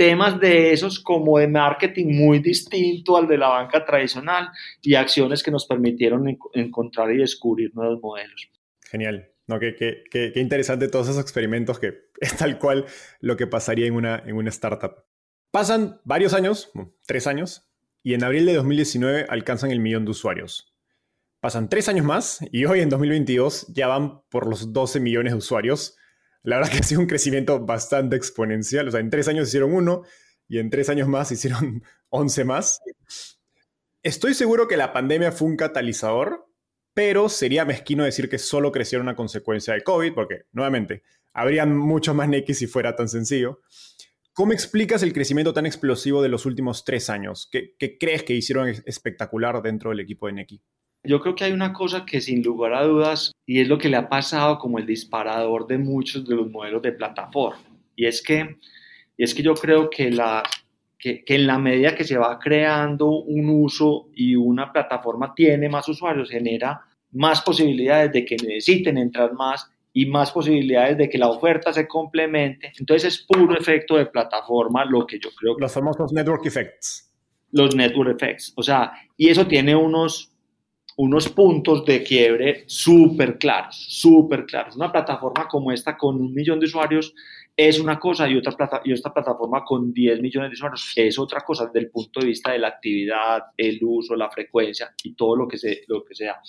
temas 0.00 0.40
de 0.40 0.72
esos 0.72 0.98
como 0.98 1.38
de 1.38 1.46
marketing 1.46 2.06
muy 2.06 2.38
distinto 2.38 3.18
al 3.18 3.28
de 3.28 3.36
la 3.36 3.48
banca 3.48 3.84
tradicional 3.84 4.48
y 4.80 4.94
acciones 4.94 5.42
que 5.42 5.50
nos 5.50 5.66
permitieron 5.66 6.38
encontrar 6.54 7.12
y 7.12 7.18
descubrir 7.18 7.74
nuevos 7.74 8.00
modelos. 8.00 8.48
Genial. 8.80 9.28
No, 9.46 9.60
qué, 9.60 9.74
qué, 9.74 10.04
qué, 10.10 10.32
interesante 10.40 10.88
todos 10.88 11.10
esos 11.10 11.20
experimentos 11.20 11.78
que 11.78 12.08
es 12.20 12.34
tal 12.34 12.58
cual 12.58 12.86
lo 13.20 13.36
que 13.36 13.46
pasaría 13.46 13.86
en 13.88 13.92
una, 13.92 14.22
en 14.24 14.36
una 14.36 14.48
startup. 14.48 15.04
Pasan 15.50 16.00
varios 16.04 16.32
años, 16.32 16.72
tres 17.06 17.26
años, 17.26 17.70
y 18.02 18.14
en 18.14 18.24
abril 18.24 18.46
de 18.46 18.54
2019 18.54 19.26
alcanzan 19.28 19.70
el 19.70 19.80
millón 19.80 20.06
de 20.06 20.12
usuarios. 20.12 20.74
Pasan 21.40 21.68
tres 21.68 21.90
años 21.90 22.06
más 22.06 22.38
y 22.50 22.64
hoy 22.64 22.80
en 22.80 22.88
2022 22.88 23.66
ya 23.74 23.86
van 23.86 24.22
por 24.30 24.48
los 24.48 24.72
12 24.72 24.98
millones 25.00 25.34
de 25.34 25.38
usuarios, 25.38 25.98
la 26.42 26.56
verdad 26.56 26.72
que 26.72 26.78
ha 26.78 26.82
sido 26.82 27.00
un 27.00 27.06
crecimiento 27.06 27.64
bastante 27.64 28.16
exponencial. 28.16 28.88
O 28.88 28.90
sea, 28.90 29.00
en 29.00 29.10
tres 29.10 29.28
años 29.28 29.48
hicieron 29.48 29.74
uno 29.74 30.02
y 30.48 30.58
en 30.58 30.70
tres 30.70 30.88
años 30.88 31.08
más 31.08 31.30
hicieron 31.32 31.82
once 32.08 32.44
más. 32.44 32.80
Estoy 34.02 34.34
seguro 34.34 34.66
que 34.66 34.76
la 34.76 34.92
pandemia 34.92 35.32
fue 35.32 35.48
un 35.48 35.56
catalizador, 35.56 36.46
pero 36.94 37.28
sería 37.28 37.64
mezquino 37.64 38.04
decir 38.04 38.28
que 38.28 38.38
solo 38.38 38.72
crecieron 38.72 39.06
una 39.06 39.16
consecuencia 39.16 39.74
de 39.74 39.82
COVID, 39.82 40.14
porque, 40.14 40.46
nuevamente, 40.52 41.02
habrían 41.34 41.76
muchos 41.76 42.14
más 42.14 42.28
Neki 42.28 42.54
si 42.54 42.66
fuera 42.66 42.96
tan 42.96 43.08
sencillo. 43.08 43.60
¿Cómo 44.32 44.52
explicas 44.52 45.02
el 45.02 45.12
crecimiento 45.12 45.52
tan 45.52 45.66
explosivo 45.66 46.22
de 46.22 46.30
los 46.30 46.46
últimos 46.46 46.84
tres 46.84 47.10
años? 47.10 47.48
¿Qué, 47.52 47.74
qué 47.78 47.98
crees 47.98 48.22
que 48.22 48.32
hicieron 48.32 48.68
espectacular 48.86 49.60
dentro 49.60 49.90
del 49.90 50.00
equipo 50.00 50.26
de 50.26 50.32
Neki? 50.32 50.62
Yo 51.02 51.20
creo 51.20 51.34
que 51.34 51.44
hay 51.44 51.52
una 51.52 51.72
cosa 51.72 52.04
que 52.04 52.20
sin 52.20 52.42
lugar 52.42 52.74
a 52.74 52.84
dudas, 52.84 53.32
y 53.46 53.60
es 53.60 53.68
lo 53.68 53.78
que 53.78 53.88
le 53.88 53.96
ha 53.96 54.08
pasado 54.08 54.58
como 54.58 54.78
el 54.78 54.86
disparador 54.86 55.66
de 55.66 55.78
muchos 55.78 56.26
de 56.26 56.36
los 56.36 56.50
modelos 56.50 56.82
de 56.82 56.92
plataforma, 56.92 57.62
y 57.96 58.06
es 58.06 58.22
que, 58.22 58.56
y 59.16 59.24
es 59.24 59.34
que 59.34 59.42
yo 59.42 59.54
creo 59.54 59.88
que, 59.88 60.10
la, 60.10 60.42
que, 60.98 61.24
que 61.24 61.34
en 61.36 61.46
la 61.46 61.58
medida 61.58 61.94
que 61.94 62.04
se 62.04 62.18
va 62.18 62.38
creando 62.38 63.10
un 63.10 63.48
uso 63.48 64.08
y 64.14 64.36
una 64.36 64.72
plataforma 64.72 65.34
tiene 65.34 65.68
más 65.68 65.88
usuarios, 65.88 66.30
genera 66.30 66.82
más 67.12 67.40
posibilidades 67.42 68.12
de 68.12 68.24
que 68.24 68.36
necesiten 68.36 68.98
entrar 68.98 69.32
más 69.32 69.70
y 69.92 70.06
más 70.06 70.30
posibilidades 70.30 70.96
de 70.98 71.08
que 71.08 71.18
la 71.18 71.28
oferta 71.28 71.72
se 71.72 71.88
complemente. 71.88 72.72
Entonces 72.78 73.14
es 73.14 73.26
puro 73.26 73.56
efecto 73.58 73.96
de 73.96 74.06
plataforma 74.06 74.84
lo 74.84 75.06
que 75.06 75.18
yo 75.18 75.30
creo. 75.36 75.56
Los 75.58 75.72
famosos 75.72 76.12
network 76.12 76.46
effects. 76.46 77.12
Los 77.50 77.74
network 77.74 78.10
effects. 78.14 78.52
O 78.56 78.62
sea, 78.62 78.92
y 79.16 79.28
eso 79.28 79.46
tiene 79.46 79.74
unos, 79.74 80.32
unos 81.00 81.30
puntos 81.30 81.86
de 81.86 82.02
quiebre 82.02 82.64
súper 82.66 83.38
claros, 83.38 83.86
súper 83.88 84.44
claros. 84.44 84.76
Una 84.76 84.92
plataforma 84.92 85.48
como 85.48 85.72
esta 85.72 85.96
con 85.96 86.16
un 86.16 86.34
millón 86.34 86.60
de 86.60 86.66
usuarios 86.66 87.14
es 87.56 87.78
una 87.78 87.98
cosa 87.98 88.28
y, 88.28 88.36
otra 88.36 88.52
plata, 88.52 88.80
y 88.84 88.92
esta 88.92 89.12
plataforma 89.12 89.64
con 89.64 89.92
10 89.92 90.20
millones 90.20 90.50
de 90.50 90.54
usuarios 90.54 90.92
es 90.96 91.18
otra 91.18 91.40
cosa 91.40 91.66
desde 91.66 91.80
el 91.80 91.90
punto 91.90 92.20
de 92.20 92.26
vista 92.26 92.52
de 92.52 92.58
la 92.58 92.68
actividad, 92.68 93.42
el 93.56 93.78
uso, 93.82 94.14
la 94.14 94.30
frecuencia 94.30 94.94
y 95.02 95.14
todo 95.14 95.36
lo 95.36 95.46
que, 95.46 95.58
se, 95.58 95.82
lo 95.88 96.04
que 96.04 96.14
sea. 96.14 96.40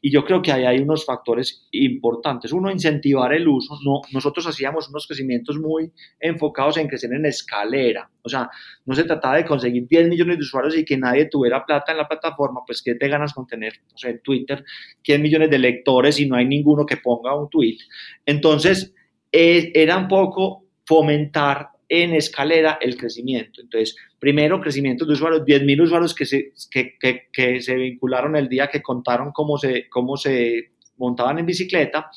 Y 0.00 0.12
yo 0.12 0.24
creo 0.24 0.40
que 0.40 0.52
ahí 0.52 0.64
hay 0.64 0.78
unos 0.78 1.04
factores 1.04 1.66
importantes. 1.72 2.52
Uno, 2.52 2.70
incentivar 2.70 3.32
el 3.32 3.48
uso. 3.48 3.78
No, 3.84 4.00
nosotros 4.12 4.46
hacíamos 4.46 4.88
unos 4.88 5.06
crecimientos 5.06 5.58
muy 5.58 5.92
enfocados 6.20 6.76
en 6.76 6.86
crecer 6.86 7.12
en 7.12 7.26
escalera. 7.26 8.08
O 8.22 8.28
sea, 8.28 8.48
no 8.84 8.94
se 8.94 9.04
trataba 9.04 9.36
de 9.36 9.46
conseguir 9.46 9.88
10 9.88 10.08
millones 10.08 10.36
de 10.36 10.42
usuarios 10.42 10.76
y 10.76 10.84
que 10.84 10.96
nadie 10.96 11.26
tuviera 11.26 11.64
plata 11.64 11.90
en 11.92 11.98
la 11.98 12.06
plataforma, 12.06 12.60
pues 12.66 12.82
¿qué 12.82 12.94
te 12.94 13.08
ganas 13.08 13.32
con 13.32 13.46
tener, 13.46 13.72
sé, 14.08 14.20
Twitter 14.24 14.64
10 15.04 15.20
millones 15.20 15.50
de 15.50 15.58
lectores 15.58 16.18
y 16.18 16.26
no 16.26 16.36
hay 16.36 16.46
ninguno 16.46 16.84
que 16.84 16.96
ponga 16.96 17.34
un 17.34 17.48
tweet? 17.48 17.78
Entonces, 18.26 18.92
era 19.32 19.96
un 19.96 20.08
poco 20.08 20.64
fomentar 20.84 21.68
en 21.88 22.14
escalera 22.14 22.78
el 22.80 22.96
crecimiento. 22.96 23.60
Entonces, 23.60 23.96
primero, 24.18 24.60
crecimiento 24.60 25.04
de 25.04 25.12
usuarios, 25.12 25.42
10.000 25.42 25.82
usuarios 25.82 26.14
que 26.14 26.24
se, 26.24 26.52
que, 26.70 26.96
que, 27.32 27.60
se 27.60 27.74
vincularon 27.74 28.36
el 28.36 28.48
día 28.48 28.68
que 28.68 28.80
contaron 28.80 29.32
cómo 29.32 29.58
se, 29.58 29.88
cómo 29.88 30.16
se 30.16 30.70
montaban 30.98 31.38
en 31.38 31.46
bicicleta 31.46 32.10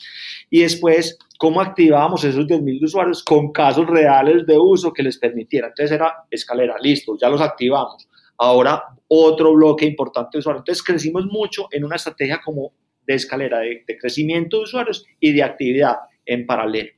y 0.50 0.62
después 0.62 1.17
cómo 1.39 1.60
activábamos 1.60 2.24
esos 2.24 2.46
10.000 2.46 2.84
usuarios 2.84 3.24
con 3.24 3.52
casos 3.52 3.88
reales 3.88 4.46
de 4.46 4.58
uso 4.58 4.93
que 4.93 5.02
les 5.02 5.17
permitieran. 5.17 5.72
Entonces 5.72 5.91
era 5.91 6.13
escalera, 6.30 6.76
listo, 6.80 7.17
ya 7.19 7.30
los 7.30 7.41
activamos. 7.41 8.08
Ahora 8.38 8.84
otro 9.08 9.54
bloque 9.54 9.86
importante 9.86 10.32
de 10.34 10.39
usuarios. 10.39 10.62
Entonces 10.62 10.84
crecimos 10.84 11.26
mucho 11.26 11.67
en 11.72 11.86
una 11.86 11.96
estrategia 11.96 12.41
como 12.43 12.74
de 13.06 13.15
escalera 13.15 13.60
de, 13.60 13.84
crecimiento 14.00 14.58
de 14.58 14.63
usuarios 14.63 15.06
y 15.19 15.34
de 15.34 15.43
actividad 15.43 15.96
en 16.26 16.46
paralelo. 16.46 16.89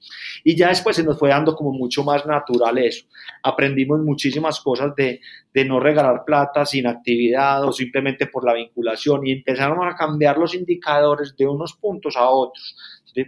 Y 0.43 0.55
ya 0.55 0.69
después 0.69 0.95
se 0.95 1.03
nos 1.03 1.17
fue 1.17 1.29
dando 1.29 1.55
como 1.55 1.71
mucho 1.71 2.03
más 2.03 2.25
natural 2.27 2.77
eso. 2.77 3.07
Aprendimos 3.43 3.99
muchísimas 4.01 4.59
cosas 4.59 4.95
de, 4.95 5.19
de 5.51 5.65
no 5.65 5.79
regalar 5.79 6.23
plata 6.25 6.63
sin 6.63 6.85
actividad 6.85 7.65
o 7.65 7.71
simplemente 7.71 8.27
por 8.27 8.45
la 8.45 8.53
vinculación 8.53 9.25
y 9.25 9.31
empezaron 9.31 9.85
a 9.87 9.95
cambiar 9.95 10.37
los 10.37 10.53
indicadores 10.53 11.35
de 11.35 11.47
unos 11.47 11.73
puntos 11.73 12.15
a 12.15 12.29
otros. 12.29 12.75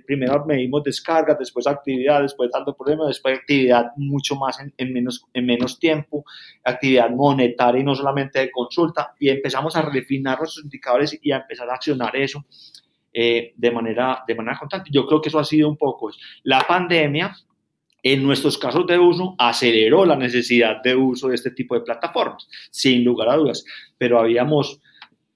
Primero 0.05 0.45
medimos 0.45 0.83
descargas, 0.83 1.37
después 1.39 1.67
actividad, 1.67 2.21
después 2.21 2.49
dando 2.51 2.75
problemas, 2.75 3.07
después 3.07 3.39
actividad 3.39 3.91
mucho 3.95 4.35
más 4.35 4.59
en, 4.59 4.73
en, 4.77 4.93
menos, 4.93 5.23
en 5.33 5.45
menos 5.45 5.79
tiempo, 5.79 6.25
actividad 6.63 7.09
monetaria 7.09 7.81
y 7.81 7.83
no 7.83 7.95
solamente 7.95 8.39
de 8.39 8.51
consulta, 8.51 9.13
y 9.19 9.29
empezamos 9.29 9.75
a 9.75 9.81
refinar 9.83 10.39
nuestros 10.39 10.63
indicadores 10.63 11.17
y 11.21 11.31
a 11.31 11.37
empezar 11.37 11.69
a 11.69 11.75
accionar 11.75 12.15
eso 12.15 12.45
eh, 13.19 13.53
de, 13.55 13.71
manera, 13.71 14.23
de 14.27 14.35
manera 14.35 14.59
constante. 14.59 14.91
Yo 14.93 15.07
creo 15.07 15.19
que 15.19 15.29
eso 15.29 15.39
ha 15.39 15.43
sido 15.43 15.67
un 15.67 15.75
poco. 15.75 16.11
La 16.43 16.67
pandemia, 16.67 17.35
en 18.03 18.21
nuestros 18.21 18.59
casos 18.59 18.85
de 18.85 18.99
uso, 18.99 19.33
aceleró 19.39 20.05
la 20.05 20.15
necesidad 20.15 20.83
de 20.83 20.95
uso 20.95 21.29
de 21.29 21.35
este 21.35 21.49
tipo 21.49 21.73
de 21.73 21.81
plataformas, 21.81 22.47
sin 22.69 23.03
lugar 23.03 23.29
a 23.29 23.35
dudas, 23.35 23.65
pero 23.97 24.19
habíamos 24.19 24.79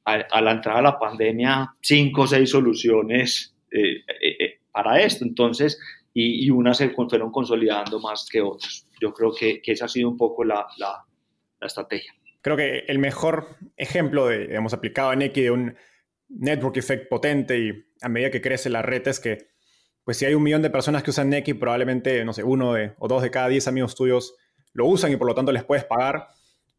a, 0.05 0.41
la 0.41 0.51
entrada 0.51 0.77
de 0.77 0.83
la 0.83 0.99
pandemia 0.99 1.73
cinco 1.81 2.21
o 2.21 2.27
seis 2.27 2.51
soluciones 2.51 3.55
eh, 3.71 4.03
eh, 4.21 4.59
para 4.71 5.01
esto, 5.01 5.25
entonces, 5.25 5.79
y, 6.13 6.45
y, 6.45 6.49
unas 6.49 6.77
se 6.77 6.89
fueron 6.89 7.31
consolidando 7.31 7.99
más 7.99 8.27
que 8.29 8.41
otras. 8.41 8.87
Yo 8.99 9.13
creo 9.13 9.33
que, 9.33 9.61
que 9.61 9.71
esa 9.71 9.85
ha 9.85 9.87
sido 9.87 10.09
un 10.09 10.17
poco 10.17 10.43
la, 10.43 10.67
la, 10.77 11.05
la 11.59 11.67
estrategia. 11.67 12.13
Creo 12.41 12.57
que 12.57 12.79
el 12.87 12.99
mejor 12.99 13.55
ejemplo 13.77 14.27
de, 14.27 14.55
hemos 14.55 14.73
aplicado 14.73 15.11
a 15.11 15.15
Neki 15.15 15.41
de 15.41 15.51
un 15.51 15.75
network 16.29 16.77
effect 16.77 17.07
potente 17.07 17.59
y 17.59 17.85
a 18.01 18.09
medida 18.09 18.31
que 18.31 18.41
crece 18.41 18.69
la 18.69 18.81
red 18.81 19.07
es 19.07 19.19
que, 19.19 19.49
pues 20.03 20.17
si 20.17 20.25
hay 20.25 20.33
un 20.33 20.43
millón 20.43 20.61
de 20.61 20.69
personas 20.69 21.03
que 21.03 21.11
usan 21.11 21.29
Neki, 21.29 21.53
probablemente, 21.53 22.25
no 22.25 22.33
sé, 22.33 22.43
uno 22.43 22.73
de, 22.73 22.93
o 22.97 23.07
dos 23.07 23.21
de 23.21 23.31
cada 23.31 23.47
diez 23.47 23.67
amigos 23.67 23.95
tuyos 23.95 24.35
lo 24.73 24.85
usan 24.85 25.11
y 25.11 25.17
por 25.17 25.27
lo 25.27 25.35
tanto 25.35 25.51
les 25.51 25.63
puedes 25.63 25.85
pagar. 25.85 26.29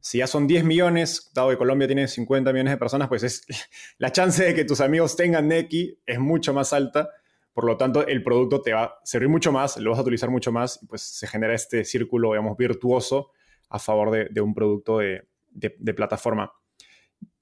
Si 0.02 0.18
ya 0.18 0.26
son 0.26 0.48
10 0.48 0.64
millones, 0.64 1.30
dado 1.32 1.50
que 1.50 1.56
Colombia 1.56 1.86
tiene 1.86 2.08
50 2.08 2.52
millones 2.52 2.72
de 2.72 2.76
personas, 2.76 3.06
pues 3.06 3.22
es 3.22 3.46
la 3.98 4.10
chance 4.10 4.44
de 4.44 4.52
que 4.52 4.64
tus 4.64 4.80
amigos 4.80 5.14
tengan 5.14 5.46
Neki 5.46 6.00
es 6.04 6.18
mucho 6.18 6.52
más 6.52 6.72
alta. 6.72 7.08
Por 7.52 7.64
lo 7.64 7.76
tanto, 7.76 8.04
el 8.04 8.20
producto 8.24 8.60
te 8.60 8.72
va 8.72 8.84
a 8.84 9.00
servir 9.04 9.28
mucho 9.28 9.52
más, 9.52 9.76
lo 9.76 9.90
vas 9.90 10.00
a 10.00 10.02
utilizar 10.02 10.28
mucho 10.28 10.50
más 10.50 10.80
y 10.82 10.86
pues 10.86 11.02
se 11.02 11.28
genera 11.28 11.54
este 11.54 11.84
círculo, 11.84 12.32
digamos, 12.32 12.56
virtuoso 12.56 13.30
a 13.68 13.78
favor 13.78 14.10
de, 14.10 14.40
un 14.40 14.54
producto 14.54 14.98
de, 14.98 15.94
plataforma. 15.94 16.52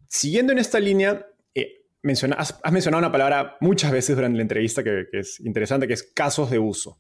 Siguiendo 0.06 0.52
en 0.52 0.58
esta 0.58 0.78
línea, 0.78 1.26
eh, 1.54 1.86
has, 2.36 2.60
mencionado 2.70 2.98
una 2.98 3.12
palabra 3.12 3.56
muchas 3.62 3.90
veces 3.90 4.16
durante 4.16 4.36
la 4.36 4.42
entrevista 4.42 4.84
que, 4.84 5.06
es 5.12 5.40
interesante, 5.40 5.88
que 5.88 5.94
es 5.94 6.02
casos 6.02 6.50
de 6.50 6.58
uso. 6.58 6.98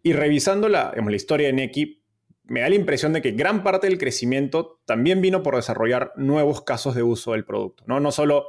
Y 0.00 0.12
revisando 0.12 0.68
la, 0.68 0.94
la 0.94 1.16
historia 1.16 1.48
de 1.48 1.54
Neki, 1.54 2.01
me 2.44 2.60
da 2.60 2.68
la 2.68 2.74
impresión 2.74 3.12
de 3.12 3.22
que 3.22 3.32
gran 3.32 3.62
parte 3.62 3.86
del 3.86 3.98
crecimiento 3.98 4.80
también 4.84 5.20
vino 5.20 5.42
por 5.42 5.56
desarrollar 5.56 6.12
nuevos 6.16 6.62
casos 6.62 6.94
de 6.94 7.02
uso 7.02 7.32
del 7.32 7.44
producto. 7.44 7.84
No, 7.86 8.12
solo 8.12 8.46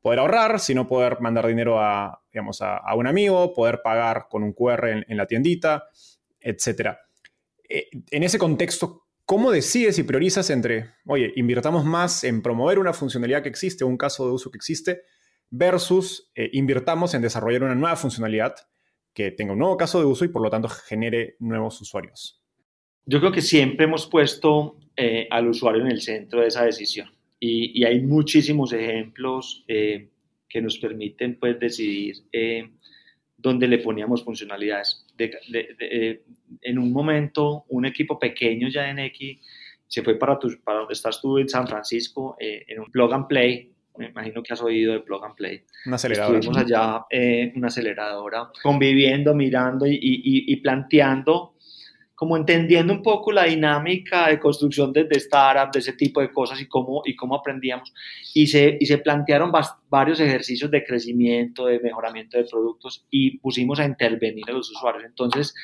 poder 0.00 0.18
ahorrar, 0.18 0.60
sino 0.60 0.86
poder 0.86 1.20
mandar 1.20 1.46
dinero 1.46 1.80
a, 1.80 2.22
digamos, 2.32 2.60
a, 2.62 2.82
un 2.94 3.06
amigo, 3.06 3.54
poder 3.54 3.80
pagar 3.82 4.26
con 4.30 4.42
un 4.42 4.52
QR 4.52 5.04
en, 5.06 5.16
la 5.16 5.26
tiendita, 5.26 5.84
etc. 6.40 6.96
Eh, 7.68 7.88
en 8.10 8.22
ese 8.22 8.38
contexto, 8.38 9.06
¿cómo 9.24 9.50
decides 9.50 9.98
y 9.98 10.02
priorizas 10.02 10.50
entre, 10.50 10.92
oye, 11.06 11.32
invirtamos 11.36 11.84
más 11.84 12.24
en 12.24 12.42
promover 12.42 12.78
una 12.78 12.92
funcionalidad 12.92 13.42
que 13.42 13.48
existe, 13.48 13.84
un 13.84 13.96
caso 13.96 14.26
de 14.26 14.32
uso 14.32 14.50
que 14.50 14.58
existe, 14.58 15.02
versus 15.50 16.30
eh, 16.34 16.50
invirtamos 16.52 17.14
en 17.14 17.22
desarrollar 17.22 17.62
una 17.62 17.74
nueva 17.74 17.96
funcionalidad 17.96 18.54
que 19.12 19.30
tenga 19.30 19.52
un 19.52 19.60
nuevo 19.60 19.76
caso 19.76 20.00
de 20.00 20.06
uso 20.06 20.24
y 20.24 20.28
por 20.28 20.42
lo 20.42 20.50
tanto 20.50 20.68
genere 20.68 21.36
nuevos 21.38 21.80
usuarios? 21.80 22.43
Yo 23.06 23.20
creo 23.20 23.32
que 23.32 23.42
siempre 23.42 23.84
hemos 23.84 24.06
puesto 24.06 24.76
eh, 24.96 25.26
al 25.30 25.48
usuario 25.48 25.82
en 25.82 25.90
el 25.90 26.00
centro 26.00 26.40
de 26.40 26.48
esa 26.48 26.64
decisión 26.64 27.10
y, 27.38 27.84
hay 27.84 28.00
muchísimos 28.00 28.72
ejemplos 28.72 29.64
eh, 29.68 30.08
que 30.48 30.62
nos 30.62 30.78
permiten 30.78 31.38
pues 31.38 31.58
decidir 31.60 32.16
eh, 32.32 32.70
dónde 33.36 33.68
le 33.68 33.78
poníamos 33.78 34.24
funcionalidades. 34.24 35.06
en 35.18 36.78
un 36.78 36.92
momento, 36.92 37.64
un 37.68 37.84
equipo 37.84 38.18
pequeño 38.18 38.68
ya 38.68 38.88
en 38.88 39.00
X 39.00 39.38
se 39.86 40.02
fue 40.02 40.18
para, 40.18 40.38
para 40.64 40.78
donde 40.78 40.94
estás 40.94 41.20
tú 41.20 41.38
en 41.38 41.48
San 41.48 41.68
Francisco, 41.68 42.36
en 42.40 42.80
un 42.80 42.90
plug 42.90 43.12
and 43.12 43.26
play, 43.26 43.74
me 43.96 44.06
imagino 44.06 44.42
que 44.42 44.52
has 44.52 44.62
oído 44.62 44.92
de 44.92 45.00
Plug 45.00 45.24
and 45.24 45.34
Play. 45.34 45.64
Una 45.86 45.96
aceleradora. 45.96 46.38
Estuvimos 46.38 46.64
allá, 46.64 47.04
eh, 47.10 47.52
una 47.54 47.68
aceleradora, 47.68 48.50
conviviendo, 48.62 49.34
mirando 49.34 49.86
y, 49.86 49.94
y, 49.94 50.52
y, 50.52 50.56
planteando 50.56 51.53
como 52.14 52.36
entendiendo 52.36 52.92
un 52.92 53.02
poco 53.02 53.32
la 53.32 53.44
dinámica 53.44 54.28
de 54.28 54.38
construcción 54.38 54.92
de, 54.92 55.04
de 55.04 55.16
startup, 55.16 55.72
de 55.72 55.80
ese 55.80 55.94
tipo 55.94 56.20
de 56.20 56.30
cosas 56.30 56.60
y 56.60 56.66
cómo, 56.66 57.02
y 57.04 57.16
cómo 57.16 57.34
aprendíamos. 57.34 57.92
Y 58.34 58.46
se, 58.46 58.76
y 58.80 58.86
se 58.86 58.98
plantearon 58.98 59.52
varios 59.88 60.20
ejercicios 60.20 60.70
de 60.70 60.84
crecimiento, 60.84 61.66
de 61.66 61.80
mejoramiento 61.80 62.38
de 62.38 62.44
productos 62.44 63.06
y 63.10 63.38
pusimos 63.38 63.80
a 63.80 63.84
intervenir 63.84 64.44
a 64.48 64.52
los 64.52 64.70
usuarios. 64.70 65.04
Entonces, 65.04 65.54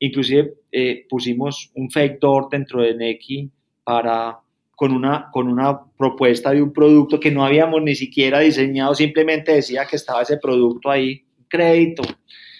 inclusive 0.00 0.54
eh, 0.72 1.06
pusimos 1.08 1.70
un 1.74 1.90
fake 1.90 2.18
door 2.20 2.48
dentro 2.50 2.82
de 2.82 2.94
Neki 2.94 3.50
para 3.84 4.38
con 4.74 4.92
una, 4.92 5.28
con 5.30 5.46
una 5.46 5.78
propuesta 5.96 6.50
de 6.50 6.60
un 6.60 6.72
producto 6.72 7.20
que 7.20 7.30
no 7.30 7.44
habíamos 7.44 7.80
ni 7.82 7.94
siquiera 7.94 8.40
diseñado, 8.40 8.96
simplemente 8.96 9.52
decía 9.52 9.86
que 9.86 9.94
estaba 9.94 10.22
ese 10.22 10.38
producto 10.38 10.90
ahí, 10.90 11.24
crédito, 11.46 12.02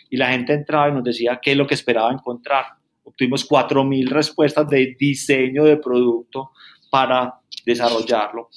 y 0.09 0.17
la 0.17 0.29
gente 0.29 0.53
entraba 0.53 0.89
y 0.89 0.93
nos 0.93 1.03
decía 1.03 1.41
qué 1.43 1.53
es 1.53 1.57
lo 1.57 1.67
que 1.67 1.75
esperaba 1.75 2.13
encontrar 2.13 2.67
obtuvimos 3.05 3.49
4.000 3.49 4.09
respuestas 4.09 4.69
de 4.69 4.97
diseño 4.99 5.65
de 5.65 5.77
producto 5.77 6.51
para 6.91 7.41
desarrollarlo. 7.65 8.49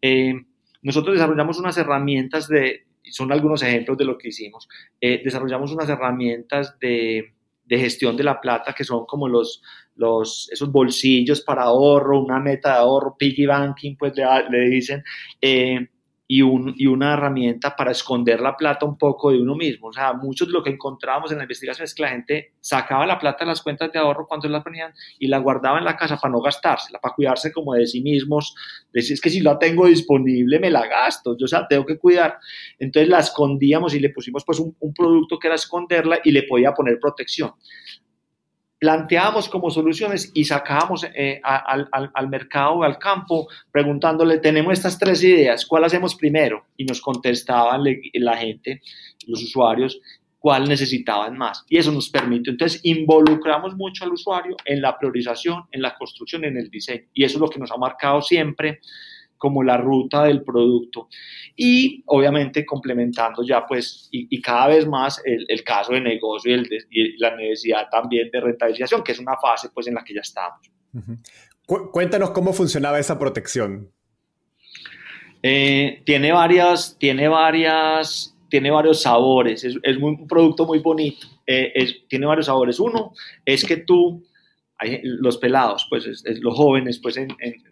Eh, 0.00 0.34
nosotros 0.82 1.14
desarrollamos 1.14 1.58
unas 1.58 1.76
herramientas 1.76 2.48
de, 2.48 2.86
son 3.04 3.32
algunos 3.32 3.62
ejemplos 3.62 3.98
de 3.98 4.04
lo 4.04 4.16
que 4.16 4.28
hicimos, 4.28 4.68
eh, 5.00 5.20
desarrollamos 5.22 5.72
unas 5.72 5.88
herramientas 5.88 6.78
de, 6.78 7.34
de, 7.64 7.78
gestión 7.78 8.16
de 8.16 8.24
la 8.24 8.40
plata 8.40 8.72
que 8.72 8.84
son 8.84 9.04
como 9.06 9.28
los, 9.28 9.62
los, 9.96 10.48
esos 10.50 10.70
bolsillos 10.70 11.42
para 11.42 11.64
ahorro, 11.64 12.22
una 12.22 12.40
meta 12.40 12.70
de 12.70 12.78
ahorro, 12.78 13.16
piggy 13.18 13.46
banking, 13.46 13.96
pues 13.96 14.14
le, 14.16 14.24
le 14.50 14.70
dicen. 14.70 15.02
Eh, 15.40 15.88
y, 16.32 16.42
un, 16.42 16.72
y, 16.76 16.86
una 16.86 17.14
herramienta 17.14 17.74
para 17.74 17.90
esconder 17.90 18.40
la 18.40 18.56
plata 18.56 18.86
un 18.86 18.96
poco 18.96 19.32
de 19.32 19.42
uno 19.42 19.56
mismo. 19.56 19.88
O 19.88 19.92
sea, 19.92 20.12
muchos 20.12 20.46
de 20.46 20.52
lo 20.52 20.62
que 20.62 20.70
encontrábamos 20.70 21.32
en 21.32 21.38
la 21.38 21.42
investigación 21.42 21.84
es 21.84 21.92
que 21.92 22.04
la 22.04 22.10
gente 22.10 22.52
sacaba 22.60 23.04
la 23.04 23.18
plata 23.18 23.44
de 23.44 23.48
las 23.48 23.60
cuentas 23.60 23.90
de 23.90 23.98
ahorro 23.98 24.28
cuando 24.28 24.48
la 24.48 24.62
ponían 24.62 24.92
y 25.18 25.26
la 25.26 25.38
guardaba 25.38 25.78
en 25.78 25.84
la 25.84 25.96
casa 25.96 26.16
para 26.18 26.30
no 26.30 26.40
gastársela, 26.40 27.00
para 27.00 27.16
cuidarse 27.16 27.52
como 27.52 27.74
de 27.74 27.84
sí 27.84 28.00
mismos. 28.00 28.54
Decir, 28.92 29.14
es 29.14 29.20
que 29.20 29.28
si 29.28 29.40
la 29.40 29.58
tengo 29.58 29.86
disponible 29.86 30.60
me 30.60 30.70
la 30.70 30.86
gasto, 30.86 31.36
yo 31.36 31.46
o 31.46 31.48
sea, 31.48 31.66
tengo 31.66 31.84
que 31.84 31.98
cuidar. 31.98 32.38
Entonces 32.78 33.08
la 33.08 33.18
escondíamos 33.18 33.92
y 33.94 33.98
le 33.98 34.10
pusimos 34.10 34.44
pues 34.44 34.60
un 34.60 34.94
producto 34.94 35.36
que 35.36 35.48
era 35.48 35.56
esconderla 35.56 36.20
y 36.22 36.30
le 36.30 36.44
podía 36.44 36.72
poner 36.72 37.00
protección 37.00 37.54
planteábamos 38.80 39.50
como 39.50 39.70
soluciones 39.70 40.32
y 40.32 40.46
sacábamos 40.46 41.04
eh, 41.14 41.38
al, 41.44 41.88
al, 41.92 42.28
mercado 42.28 42.76
o 42.76 42.82
al 42.82 42.98
campo 42.98 43.46
preguntándole, 43.70 44.38
tenemos 44.38 44.72
estas 44.72 44.98
tres 44.98 45.22
ideas, 45.22 45.66
¿cuál 45.66 45.84
hacemos 45.84 46.14
primero? 46.14 46.64
Y 46.78 46.86
nos 46.86 47.02
contestaban 47.02 47.84
la 48.14 48.36
gente, 48.38 48.80
los 49.26 49.42
usuarios, 49.42 50.00
cuál 50.38 50.66
necesitaban 50.66 51.36
más. 51.36 51.66
Y 51.68 51.76
eso 51.76 51.92
nos 51.92 52.08
permite, 52.08 52.50
entonces, 52.50 52.80
involucramos 52.82 53.76
mucho 53.76 54.04
al 54.04 54.12
usuario 54.12 54.56
en 54.64 54.80
la 54.80 54.98
priorización, 54.98 55.64
en 55.70 55.82
la 55.82 55.94
construcción, 55.94 56.46
en 56.46 56.56
el 56.56 56.70
diseño. 56.70 57.04
Y 57.12 57.24
eso 57.24 57.36
es 57.36 57.40
lo 57.40 57.50
que 57.50 57.60
nos 57.60 57.70
ha 57.70 57.76
marcado 57.76 58.22
siempre 58.22 58.80
como 59.40 59.62
la 59.62 59.78
ruta 59.78 60.24
del 60.24 60.44
producto 60.44 61.08
y 61.56 62.04
obviamente 62.06 62.66
complementando 62.66 63.42
ya 63.42 63.66
pues 63.66 64.06
y, 64.12 64.38
cada 64.42 64.68
vez 64.68 64.86
más 64.86 65.22
el, 65.24 65.64
caso 65.64 65.94
de 65.94 66.02
negocio 66.02 66.54
y, 66.90 67.16
la 67.16 67.34
necesidad 67.34 67.88
también 67.90 68.30
de 68.30 68.38
rentabilización, 68.38 69.02
que 69.02 69.12
es 69.12 69.18
una 69.18 69.38
fase 69.38 69.70
pues 69.72 69.86
en 69.86 69.94
la 69.94 70.04
que 70.04 70.12
ya 70.12 70.20
estamos. 70.20 70.70
Cuéntanos 71.66 72.32
cómo 72.32 72.52
funcionaba 72.52 72.98
esa 72.98 73.18
protección. 73.18 73.90
Eh, 75.42 76.02
tiene 76.04 76.32
varias, 76.32 76.98
tiene 76.98 77.26
varias, 77.26 78.36
tiene 78.50 78.70
varios 78.70 79.00
sabores, 79.00 79.64
es, 79.64 79.96
un 79.96 80.26
producto 80.26 80.66
muy 80.66 80.80
bonito, 80.80 81.26
eh, 81.46 81.72
tiene 82.10 82.26
varios 82.26 82.44
sabores. 82.44 82.78
Uno 82.78 83.14
es 83.46 83.64
que 83.64 83.78
tú 83.78 84.22
los 85.02 85.38
pelados, 85.38 85.86
pues 85.88 86.24
los 86.40 86.54
jóvenes, 86.54 86.98
pues 86.98 87.16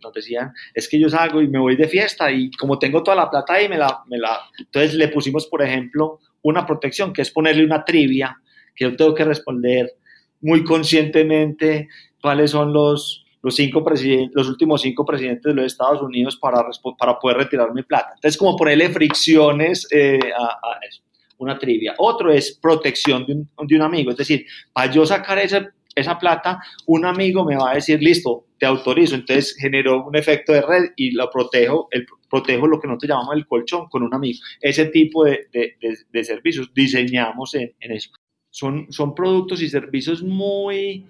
nos 0.02 0.12
decían, 0.12 0.52
es 0.74 0.88
que 0.88 0.98
yo 0.98 1.08
salgo 1.08 1.40
y 1.40 1.48
me 1.48 1.58
voy 1.58 1.76
de 1.76 1.88
fiesta 1.88 2.30
y 2.30 2.50
como 2.52 2.78
tengo 2.78 3.02
toda 3.02 3.16
la 3.16 3.30
plata 3.30 3.54
ahí, 3.54 3.68
me 3.68 3.78
la, 3.78 4.02
me 4.06 4.18
la... 4.18 4.38
Entonces 4.58 4.94
le 4.94 5.08
pusimos, 5.08 5.46
por 5.46 5.62
ejemplo, 5.62 6.20
una 6.42 6.66
protección, 6.66 7.12
que 7.12 7.22
es 7.22 7.30
ponerle 7.30 7.64
una 7.64 7.84
trivia, 7.84 8.36
que 8.74 8.84
yo 8.84 8.96
tengo 8.96 9.14
que 9.14 9.24
responder 9.24 9.92
muy 10.40 10.62
conscientemente 10.64 11.88
cuáles 12.20 12.50
son 12.50 12.72
los, 12.72 13.24
los, 13.42 13.56
cinco 13.56 13.84
los 14.32 14.48
últimos 14.48 14.82
cinco 14.82 15.04
presidentes 15.04 15.44
de 15.44 15.54
los 15.54 15.66
Estados 15.66 16.02
Unidos 16.02 16.36
para, 16.36 16.64
para 16.98 17.18
poder 17.18 17.38
retirar 17.38 17.72
mi 17.72 17.82
plata. 17.82 18.12
Entonces, 18.14 18.36
como 18.38 18.56
ponerle 18.56 18.90
fricciones 18.90 19.88
eh, 19.90 20.20
a, 20.36 20.44
a 20.44 20.78
eso 20.86 21.02
una 21.38 21.58
trivia. 21.58 21.94
Otro 21.98 22.30
es 22.30 22.58
protección 22.60 23.24
de 23.24 23.32
un, 23.32 23.48
de 23.66 23.76
un, 23.76 23.82
amigo, 23.82 24.10
es 24.10 24.16
decir, 24.16 24.46
para 24.72 24.90
yo 24.92 25.06
sacar 25.06 25.38
ese 25.38 25.68
esa 25.94 26.18
plata, 26.18 26.60
un 26.86 27.04
amigo 27.04 27.44
me 27.44 27.56
va 27.56 27.72
a 27.72 27.74
decir, 27.74 28.02
listo, 28.02 28.46
te 28.58 28.66
autorizo. 28.66 29.14
Entonces 29.14 29.56
generó 29.58 30.04
un 30.06 30.16
efecto 30.16 30.52
de 30.52 30.62
red 30.62 30.84
y 30.96 31.12
lo 31.12 31.30
protejo, 31.30 31.88
el, 31.90 32.06
protejo 32.28 32.66
lo 32.66 32.80
que 32.80 32.86
nosotros 32.86 33.08
llamamos 33.08 33.36
el 33.36 33.46
colchón 33.46 33.88
con 33.88 34.02
un 34.02 34.14
amigo. 34.14 34.38
Ese 34.60 34.86
tipo 34.86 35.24
de, 35.24 35.48
de, 35.50 36.24
servicios 36.24 36.72
diseñamos 36.74 37.54
en, 37.54 37.74
en, 37.80 37.92
eso. 37.92 38.10
Son, 38.50 38.86
son 38.90 39.14
productos 39.14 39.62
y 39.62 39.68
servicios 39.68 40.22
muy, 40.22 41.06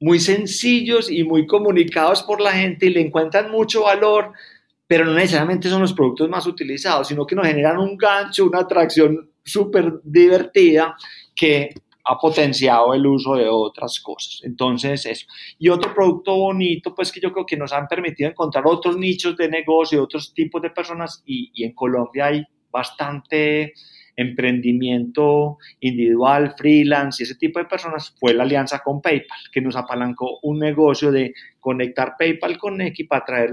muy 0.00 0.20
sencillos 0.20 1.10
y 1.10 1.24
muy 1.24 1.46
comunicados 1.46 2.22
por 2.22 2.40
la 2.40 2.52
gente 2.52 2.86
y 2.86 2.90
le 2.90 3.00
encuentran 3.00 3.50
mucho 3.50 3.84
valor, 3.84 4.32
pero 4.86 5.04
no 5.04 5.14
necesariamente 5.14 5.68
son 5.68 5.82
los 5.82 5.92
productos 5.92 6.28
más 6.28 6.46
utilizados, 6.46 7.08
sino 7.08 7.26
que 7.26 7.34
nos 7.34 7.46
generan 7.46 7.78
un 7.78 7.96
gancho, 7.96 8.46
una 8.46 8.60
atracción 8.60 9.30
súper 9.44 10.00
divertida 10.02 10.96
que 11.34 11.74
ha 12.04 12.18
potenciado 12.18 12.92
el 12.94 13.06
uso 13.06 13.34
de 13.34 13.48
otras 13.48 14.00
cosas. 14.00 14.40
Entonces, 14.44 15.06
eso. 15.06 15.26
Y 15.58 15.70
otro 15.70 15.94
producto 15.94 16.36
bonito, 16.36 16.94
pues 16.94 17.10
que 17.10 17.20
yo 17.20 17.32
creo 17.32 17.46
que 17.46 17.56
nos 17.56 17.72
han 17.72 17.88
permitido 17.88 18.28
encontrar 18.28 18.64
otros 18.66 18.98
nichos 18.98 19.36
de 19.36 19.48
negocio, 19.48 20.02
otros 20.02 20.34
tipos 20.34 20.60
de 20.60 20.70
personas, 20.70 21.22
y, 21.24 21.64
en 21.64 21.72
Colombia 21.72 22.26
hay 22.26 22.44
bastante 22.70 23.72
emprendimiento 24.16 25.58
individual, 25.80 26.54
freelance 26.56 27.22
y 27.22 27.24
ese 27.24 27.34
tipo 27.34 27.58
de 27.58 27.64
personas, 27.64 28.14
fue 28.20 28.34
la 28.34 28.44
alianza 28.44 28.80
con 28.80 29.00
PayPal, 29.00 29.38
que 29.50 29.60
nos 29.60 29.74
apalancó 29.74 30.38
un 30.42 30.58
negocio 30.58 31.10
de 31.10 31.32
conectar 31.58 32.14
PayPal 32.18 32.58
con 32.58 32.76
Neki 32.76 33.04
para 33.04 33.24
traer 33.24 33.50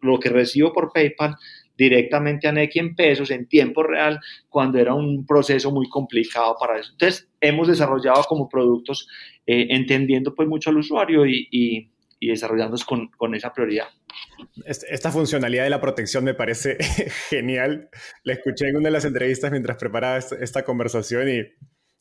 lo 0.00 0.18
que 0.18 0.28
recibo 0.28 0.72
por 0.72 0.92
PayPal 0.92 1.36
directamente 1.76 2.48
a 2.48 2.52
Neki 2.52 2.78
en 2.78 2.94
pesos 2.94 3.30
en 3.30 3.46
tiempo 3.46 3.82
real 3.82 4.20
cuando 4.48 4.78
era 4.78 4.94
un 4.94 5.26
proceso 5.26 5.70
muy 5.70 5.88
complicado 5.88 6.56
para 6.58 6.78
eso. 6.78 6.92
Entonces, 6.92 7.28
hemos 7.40 7.68
desarrollado 7.68 8.22
como 8.24 8.48
productos 8.48 9.08
eh, 9.46 9.66
entendiendo 9.70 10.34
pues 10.34 10.48
mucho 10.48 10.70
al 10.70 10.78
usuario 10.78 11.26
y, 11.26 11.48
y 12.22 12.28
desarrollarnos 12.28 12.84
con, 12.84 13.08
con, 13.16 13.34
esa 13.34 13.52
prioridad. 13.52 13.88
Esta 14.64 15.10
funcionalidad 15.10 15.64
de 15.64 15.70
la 15.70 15.80
protección 15.80 16.22
me 16.22 16.34
parece 16.34 16.76
genial. 17.28 17.90
La 18.22 18.34
escuché 18.34 18.68
en 18.68 18.76
una 18.76 18.90
de 18.90 18.92
las 18.92 19.04
entrevistas 19.04 19.50
mientras 19.50 19.76
preparaba 19.76 20.18
esta, 20.18 20.64
conversación 20.64 21.28
y 21.28 21.42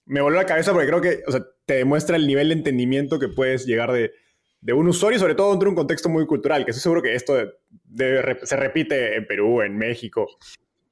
me 0.05 0.21
voló 0.21 0.35
la 0.35 0.45
cabeza 0.45 0.73
porque 0.73 0.87
creo 0.87 1.01
que 1.01 1.23
o 1.25 1.31
sea, 1.31 1.41
te 1.65 1.73
demuestra 1.73 2.17
el 2.17 2.27
nivel 2.27 2.49
de 2.49 2.53
entendimiento 2.53 3.17
que 3.17 3.29
puedes 3.29 3.65
llegar 3.65 3.91
de, 3.91 4.11
de 4.61 4.73
un 4.73 4.87
usuario, 4.87 5.19
sobre 5.19 5.35
todo 5.35 5.49
dentro 5.49 5.65
de 5.65 5.71
un 5.71 5.75
contexto 5.75 6.07
muy 6.07 6.25
cultural, 6.25 6.63
que 6.63 6.71
estoy 6.71 6.83
seguro 6.83 7.01
que 7.01 7.15
esto 7.15 7.33
se 8.43 8.55
repite 8.55 9.15
en 9.15 9.25
Perú, 9.25 9.61
en 9.61 9.75
México, 9.75 10.27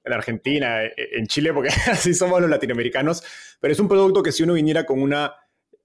en 0.03 0.13
Argentina, 0.13 0.83
e, 0.83 0.93
en 1.13 1.27
Chile, 1.27 1.53
porque 1.53 1.69
así 1.91 2.13
somos 2.13 2.41
los 2.41 2.49
latinoamericanos, 2.49 3.23
pero 3.59 3.71
es 3.71 3.79
un 3.79 3.87
producto 3.87 4.23
que 4.23 4.31
si 4.31 4.43
uno 4.43 4.53
viniera 4.53 4.85
con 4.85 5.01
una, 5.01 5.33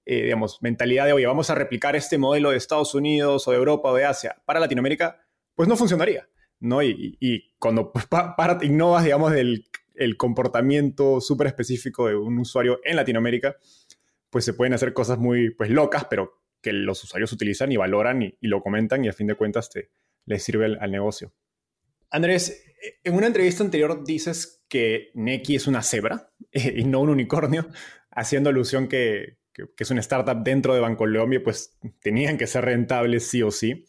eh, 0.06 0.22
digamos, 0.22 0.62
mentalidad 0.62 1.06
de, 1.06 1.12
oye, 1.12 1.26
vamos 1.26 1.50
a 1.50 1.54
replicar 1.54 1.94
este 1.94 2.16
modelo 2.16 2.50
de 2.50 2.56
Estados 2.56 2.94
Unidos 2.94 3.46
o 3.46 3.50
de 3.50 3.58
Europa 3.58 3.90
o 3.90 3.94
de 3.94 4.06
Asia 4.06 4.36
para 4.46 4.60
Latinoamérica, 4.60 5.20
pues 5.54 5.68
no 5.68 5.76
funcionaría, 5.76 6.26
¿no? 6.60 6.82
Y, 6.82 7.54
cuando 7.58 7.92
para, 8.36 8.58
innovas, 8.62 9.04
digamos, 9.04 9.32
del 9.32 9.66
el 9.94 10.16
comportamiento 10.16 11.20
súper 11.20 11.46
específico 11.46 12.08
de 12.08 12.16
un 12.16 12.38
usuario 12.38 12.80
en 12.82 12.96
Latinoamérica, 12.96 13.56
pues 14.28 14.44
se 14.44 14.52
pueden 14.52 14.74
hacer 14.74 14.92
cosas 14.92 15.18
muy, 15.18 15.50
pues, 15.50 15.70
locas, 15.70 16.06
pero 16.10 16.43
que 16.64 16.72
los 16.72 17.04
usuarios 17.04 17.30
utilizan 17.30 17.70
y 17.70 17.76
valoran 17.76 18.22
y, 18.22 18.36
lo 18.40 18.62
comentan 18.62 19.04
y 19.04 19.08
a 19.08 19.12
fin 19.12 19.26
de 19.26 19.34
cuentas 19.34 19.68
te, 19.68 19.90
les 20.24 20.42
sirve 20.42 20.64
al 20.80 20.90
negocio. 20.90 21.34
Andrés, 22.10 22.64
en 23.02 23.14
una 23.14 23.26
entrevista 23.26 23.62
anterior 23.62 24.02
dices 24.04 24.64
que 24.68 25.10
Neki 25.14 25.56
es 25.56 25.66
una 25.66 25.82
cebra 25.82 26.30
y 26.52 26.84
no 26.84 27.00
un 27.00 27.10
unicornio, 27.10 27.68
haciendo 28.10 28.50
alusión 28.50 28.88
que, 28.88 29.38
es 29.78 29.90
una 29.90 30.00
startup 30.00 30.42
dentro 30.42 30.74
de 30.74 30.80
Bancolombia, 30.80 31.42
pues 31.42 31.78
tenían 32.00 32.38
que 32.38 32.46
ser 32.46 32.64
rentables 32.64 33.28
sí 33.28 33.42
o 33.42 33.50
sí. 33.50 33.84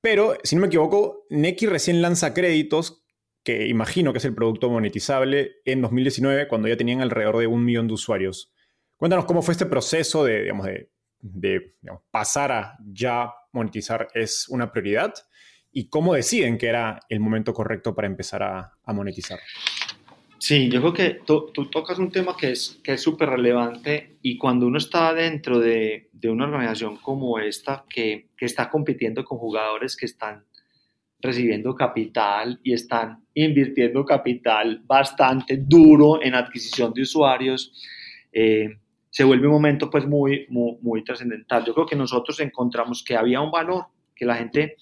Pero, 0.00 0.36
si 0.44 0.54
no 0.54 0.60
me 0.60 0.66
equivoco, 0.68 1.24
Neki 1.30 1.66
recién 1.66 2.02
lanza 2.02 2.34
créditos, 2.34 3.04
que 3.42 3.66
imagino 3.66 4.12
que 4.12 4.18
es 4.18 4.24
el 4.24 4.34
producto 4.34 4.68
monetizable, 4.68 5.56
en 5.64 5.80
2019, 5.82 6.48
cuando 6.48 6.68
ya 6.68 6.76
tenían 6.76 7.00
alrededor 7.00 7.38
de 7.38 7.46
un 7.46 7.64
millón 7.64 7.88
de 7.88 7.94
usuarios. 7.94 8.52
Cuéntanos 8.96 9.24
cómo 9.24 9.42
fue 9.42 9.52
este 9.52 9.66
proceso 9.66 10.24
de, 10.24 10.42
digamos, 10.42 10.66
de 10.66 10.90
de 11.20 11.74
pasar 12.10 12.52
a 12.52 12.78
ya 12.86 13.32
monetizar 13.52 14.08
es 14.14 14.48
una 14.48 14.70
prioridad 14.70 15.14
y 15.72 15.88
cómo 15.88 16.14
deciden 16.14 16.56
que 16.56 16.68
era 16.68 17.00
el 17.08 17.20
momento 17.20 17.52
correcto 17.52 17.94
para 17.94 18.06
empezar 18.06 18.42
a, 18.42 18.92
monetizar. 18.92 19.38
Sí, 20.38 20.70
yo 20.70 20.80
creo 20.80 20.92
que 20.92 21.20
tú, 21.26 21.50
tocas 21.70 21.98
un 21.98 22.10
tema 22.10 22.36
que 22.36 22.52
es 22.52 22.80
que 22.82 22.96
súper 22.96 23.30
relevante 23.30 24.16
y 24.22 24.38
cuando 24.38 24.66
uno 24.66 24.78
está 24.78 25.12
dentro 25.12 25.58
de, 25.58 26.08
de 26.12 26.30
una 26.30 26.44
organización 26.44 26.96
como 26.98 27.38
esta 27.38 27.84
que, 27.88 28.28
que, 28.36 28.46
está 28.46 28.70
compitiendo 28.70 29.24
con 29.24 29.38
jugadores 29.38 29.96
que 29.96 30.06
están 30.06 30.44
recibiendo 31.20 31.74
capital 31.74 32.60
y 32.62 32.72
están 32.72 33.24
invirtiendo 33.34 34.04
capital 34.04 34.82
bastante 34.86 35.58
duro 35.58 36.22
en 36.22 36.34
adquisición 36.34 36.92
de 36.94 37.02
usuarios, 37.02 37.72
eh, 38.32 38.78
se 39.16 39.24
vuelve 39.24 39.46
un 39.46 39.54
momento 39.54 39.88
pues 39.88 40.06
muy, 40.06 40.44
muy, 40.50 40.76
muy 40.82 41.02
trascendental. 41.02 41.64
Yo 41.64 41.72
creo 41.72 41.86
que 41.86 41.96
nosotros 41.96 42.38
encontramos 42.40 43.02
que 43.02 43.16
había 43.16 43.40
un 43.40 43.50
valor, 43.50 43.86
que 44.14 44.26
la 44.26 44.34
gente, 44.34 44.76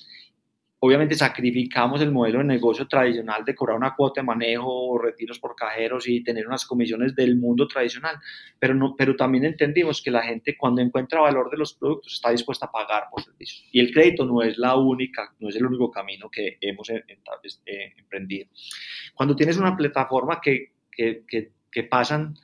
obviamente 0.81 1.15
sacrificamos 1.15 2.01
el 2.01 2.11
modelo 2.11 2.39
de 2.39 2.45
negocio 2.47 2.89
tradicional 2.89 3.45
de 3.45 3.55
cobrar 3.55 3.77
una 3.77 3.95
cuota 3.95 4.23
de 4.23 4.27
manejo, 4.27 4.99
retiros 4.99 5.39
por 5.39 5.55
cajeros 5.55 6.09
y 6.09 6.25
tener 6.25 6.49
unas 6.49 6.67
comisiones 6.67 7.15
del 7.15 7.37
mundo 7.37 7.69
tradicional, 7.69 8.17
pero, 8.59 8.75
no, 8.75 8.97
pero 8.97 9.15
también 9.15 9.45
entendimos 9.45 10.03
que 10.03 10.11
la 10.11 10.25
gente 10.25 10.57
cuando 10.57 10.83
encuentra 10.83 11.21
valor 11.21 11.49
de 11.49 11.59
los 11.59 11.75
productos 11.75 12.15
está 12.15 12.31
dispuesta 12.31 12.67
a 12.67 12.73
pagar 12.73 13.05
por 13.13 13.23
servicios. 13.23 13.69
Y 13.71 13.79
el 13.79 13.93
crédito 13.93 14.27
no 14.27 14.43
es 14.43 14.59
la 14.59 14.75
única, 14.75 15.33
no 15.39 15.49
es 15.49 15.55
el 15.55 15.65
único 15.65 15.93
camino 15.93 16.29
que 16.29 16.59
hemos 16.61 16.91
eh, 16.91 17.05
emprendido. 17.97 18.49
Cuando 19.15 19.37
tienes 19.37 19.59
una 19.59 19.77
plataforma 19.77 20.41
que, 20.41 20.73
que, 20.91 21.23
que, 21.25 21.53
que 21.71 21.85
pasan 21.85 22.35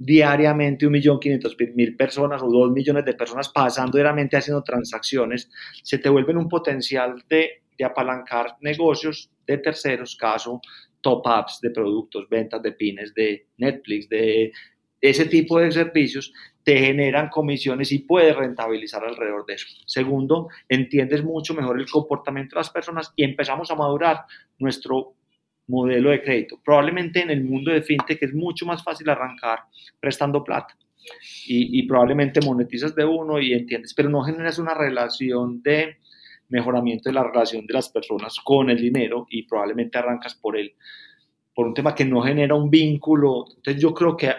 diariamente 0.00 0.88
1.500.000 0.88 1.96
personas 1.96 2.42
o 2.42 2.48
2 2.48 2.72
millones 2.72 3.04
de 3.04 3.12
personas 3.12 3.50
pasando 3.50 3.98
diariamente 3.98 4.36
haciendo 4.36 4.62
transacciones, 4.62 5.50
se 5.82 5.98
te 5.98 6.08
vuelven 6.08 6.38
un 6.38 6.48
potencial 6.48 7.22
de, 7.28 7.62
de 7.76 7.84
apalancar 7.84 8.56
negocios 8.62 9.30
de 9.46 9.58
terceros, 9.58 10.16
caso 10.16 10.60
top-ups 11.02 11.60
de 11.60 11.70
productos, 11.70 12.28
ventas 12.28 12.62
de 12.62 12.72
pines, 12.72 13.14
de 13.14 13.46
Netflix, 13.58 14.08
de 14.08 14.52
ese 15.00 15.26
tipo 15.26 15.58
de 15.58 15.70
servicios, 15.70 16.32
te 16.62 16.78
generan 16.78 17.28
comisiones 17.28 17.92
y 17.92 18.00
puedes 18.00 18.36
rentabilizar 18.36 19.04
alrededor 19.04 19.44
de 19.46 19.54
eso. 19.54 19.66
Segundo, 19.86 20.48
entiendes 20.68 21.24
mucho 21.24 21.54
mejor 21.54 21.78
el 21.78 21.90
comportamiento 21.90 22.54
de 22.54 22.60
las 22.60 22.70
personas 22.70 23.12
y 23.16 23.24
empezamos 23.24 23.70
a 23.70 23.74
madurar 23.74 24.24
nuestro 24.58 25.14
modelo 25.70 26.10
de 26.10 26.22
crédito. 26.22 26.60
Probablemente 26.64 27.22
en 27.22 27.30
el 27.30 27.44
mundo 27.44 27.70
de 27.70 27.82
fintech 27.82 28.22
es 28.22 28.34
mucho 28.34 28.66
más 28.66 28.82
fácil 28.82 29.08
arrancar 29.08 29.60
prestando 30.00 30.44
plata 30.44 30.76
y, 31.46 31.82
probablemente 31.84 32.40
monetizas 32.44 32.94
de 32.94 33.04
uno 33.04 33.40
y 33.40 33.52
entiendes, 33.52 33.94
pero 33.94 34.08
no 34.10 34.22
generas 34.22 34.58
una 34.58 34.74
relación 34.74 35.62
de 35.62 35.96
mejoramiento 36.48 37.08
de 37.08 37.14
la 37.14 37.24
relación 37.24 37.66
de 37.66 37.74
las 37.74 37.88
personas 37.88 38.36
con 38.44 38.70
el 38.70 38.80
dinero 38.80 39.26
y 39.30 39.44
probablemente 39.44 39.98
arrancas 39.98 40.34
por 40.34 40.56
él 40.56 40.74
por 41.54 41.66
un 41.66 41.74
tema 41.74 41.94
que 41.94 42.04
no 42.04 42.22
genera 42.22 42.54
un 42.54 42.70
vínculo. 42.70 43.44
Entonces 43.56 43.82
yo 43.82 43.92
creo 43.92 44.16
que 44.16 44.28
a, 44.28 44.38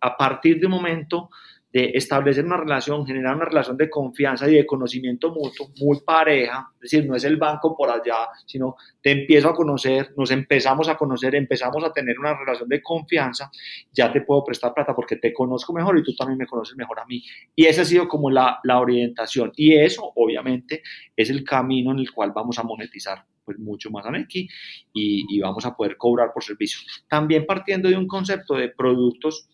a 0.00 0.16
partir 0.16 0.58
de 0.60 0.66
un 0.66 0.72
momento 0.72 1.30
de 1.72 1.92
establecer 1.94 2.44
una 2.44 2.56
relación, 2.56 3.06
generar 3.06 3.36
una 3.36 3.44
relación 3.44 3.76
de 3.76 3.88
confianza 3.88 4.48
y 4.48 4.54
de 4.54 4.66
conocimiento 4.66 5.32
mutuo 5.32 5.70
muy 5.80 6.00
pareja, 6.00 6.72
es 6.74 6.90
decir, 6.90 7.06
no 7.06 7.14
es 7.14 7.22
el 7.24 7.36
banco 7.36 7.76
por 7.76 7.88
allá, 7.88 8.26
sino 8.44 8.74
te 9.00 9.12
empiezo 9.12 9.50
a 9.50 9.54
conocer, 9.54 10.12
nos 10.16 10.32
empezamos 10.32 10.88
a 10.88 10.96
conocer, 10.96 11.34
empezamos 11.36 11.84
a 11.84 11.92
tener 11.92 12.18
una 12.18 12.36
relación 12.36 12.68
de 12.68 12.82
confianza, 12.82 13.50
ya 13.92 14.12
te 14.12 14.22
puedo 14.22 14.42
prestar 14.42 14.74
plata 14.74 14.94
porque 14.94 15.16
te 15.16 15.32
conozco 15.32 15.72
mejor 15.72 15.96
y 15.98 16.02
tú 16.02 16.14
también 16.14 16.38
me 16.38 16.46
conoces 16.46 16.76
mejor 16.76 16.98
a 16.98 17.06
mí. 17.06 17.22
Y 17.54 17.66
esa 17.66 17.82
ha 17.82 17.84
sido 17.84 18.08
como 18.08 18.30
la, 18.30 18.58
la 18.64 18.80
orientación 18.80 19.52
y 19.54 19.74
eso 19.74 20.12
obviamente 20.16 20.82
es 21.16 21.30
el 21.30 21.44
camino 21.44 21.92
en 21.92 22.00
el 22.00 22.10
cual 22.10 22.32
vamos 22.34 22.58
a 22.58 22.64
monetizar 22.64 23.24
pues 23.44 23.58
mucho 23.58 23.90
más 23.90 24.04
a 24.06 24.10
Neki 24.10 24.48
y, 24.92 25.36
y 25.36 25.40
vamos 25.40 25.64
a 25.66 25.76
poder 25.76 25.96
cobrar 25.96 26.32
por 26.32 26.42
servicios. 26.42 27.04
También 27.08 27.46
partiendo 27.46 27.88
de 27.88 27.96
un 27.96 28.06
concepto 28.08 28.54
de 28.54 28.68
productos 28.68 29.48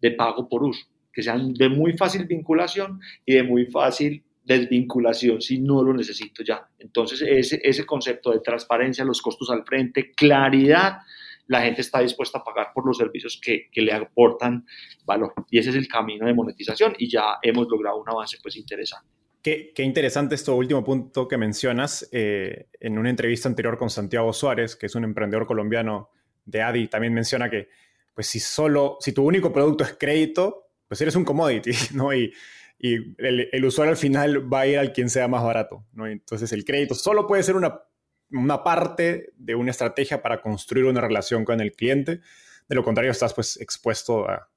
de 0.00 0.10
pago 0.10 0.48
por 0.48 0.64
uso 0.64 0.91
que 1.12 1.22
sean 1.22 1.52
de 1.54 1.68
muy 1.68 1.96
fácil 1.96 2.24
vinculación 2.26 3.00
y 3.24 3.34
de 3.34 3.42
muy 3.42 3.66
fácil 3.66 4.24
desvinculación 4.44 5.40
si 5.40 5.58
no 5.58 5.82
lo 5.82 5.94
necesito 5.94 6.42
ya. 6.42 6.68
Entonces, 6.78 7.22
ese, 7.22 7.60
ese 7.62 7.86
concepto 7.86 8.32
de 8.32 8.40
transparencia, 8.40 9.04
los 9.04 9.22
costos 9.22 9.50
al 9.50 9.64
frente, 9.64 10.12
claridad, 10.12 10.98
la 11.46 11.62
gente 11.62 11.80
está 11.80 12.00
dispuesta 12.00 12.38
a 12.38 12.44
pagar 12.44 12.68
por 12.74 12.86
los 12.86 12.96
servicios 12.96 13.40
que, 13.42 13.68
que, 13.70 13.82
le 13.82 13.92
aportan 13.92 14.66
valor. 15.04 15.34
Y 15.50 15.58
ese 15.58 15.70
es 15.70 15.76
el 15.76 15.88
camino 15.88 16.26
de 16.26 16.34
monetización 16.34 16.94
y 16.98 17.10
ya 17.10 17.38
hemos 17.42 17.68
logrado 17.68 18.00
un 18.00 18.08
avance 18.08 18.38
pues 18.42 18.56
interesante. 18.56 19.08
Qué, 19.42 19.72
qué 19.74 19.82
interesante 19.82 20.36
esto 20.36 20.54
último 20.54 20.84
punto 20.84 21.26
que 21.26 21.36
mencionas. 21.36 22.08
Eh, 22.12 22.68
en 22.80 22.96
una 22.96 23.10
entrevista 23.10 23.48
anterior 23.48 23.76
con 23.76 23.90
Santiago 23.90 24.32
Suárez, 24.32 24.76
que 24.76 24.86
es 24.86 24.94
un 24.94 25.04
emprendedor 25.04 25.46
colombiano 25.46 26.10
de 26.44 26.62
ADI, 26.62 26.88
también 26.88 27.12
menciona 27.12 27.50
que 27.50 27.68
pues 28.14 28.26
si 28.28 28.40
solo, 28.40 28.98
si 29.00 29.12
tu 29.12 29.24
único 29.24 29.52
producto 29.52 29.84
es 29.84 29.96
crédito, 29.98 30.61
pues 30.92 31.00
eres 31.00 31.16
un 31.16 31.24
commodity, 31.24 31.70
¿no? 31.94 32.12
Y, 32.12 32.34
el, 32.78 33.64
usuario 33.64 33.92
al 33.92 33.96
final 33.96 34.52
va 34.52 34.60
a 34.60 34.66
ir 34.66 34.78
al 34.78 34.92
quien 34.92 35.08
sea 35.08 35.26
más 35.26 35.42
barato, 35.42 35.86
¿no? 35.94 36.06
Entonces 36.06 36.52
el 36.52 36.66
crédito 36.66 36.94
solo 36.94 37.26
puede 37.26 37.42
ser 37.42 37.54
una, 37.56 38.62
parte 38.62 39.32
de 39.38 39.54
una 39.54 39.70
estrategia 39.70 40.20
para 40.20 40.42
construir 40.42 40.84
una 40.84 41.00
relación 41.00 41.46
con 41.46 41.62
el 41.62 41.72
cliente. 41.72 42.20
De 42.68 42.74
lo 42.74 42.84
contrario, 42.84 43.10
estás 43.10 43.32
pues 43.32 43.58
expuesto 43.58 44.28
a, 44.28 44.50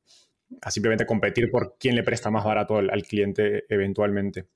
simplemente 0.70 1.06
competir 1.06 1.50
por 1.50 1.78
quién 1.80 1.96
le 1.96 2.04
presta 2.04 2.30
más 2.30 2.44
barato 2.44 2.80
al, 2.80 3.04
cliente 3.04 3.64
eventualmente. 3.70 4.48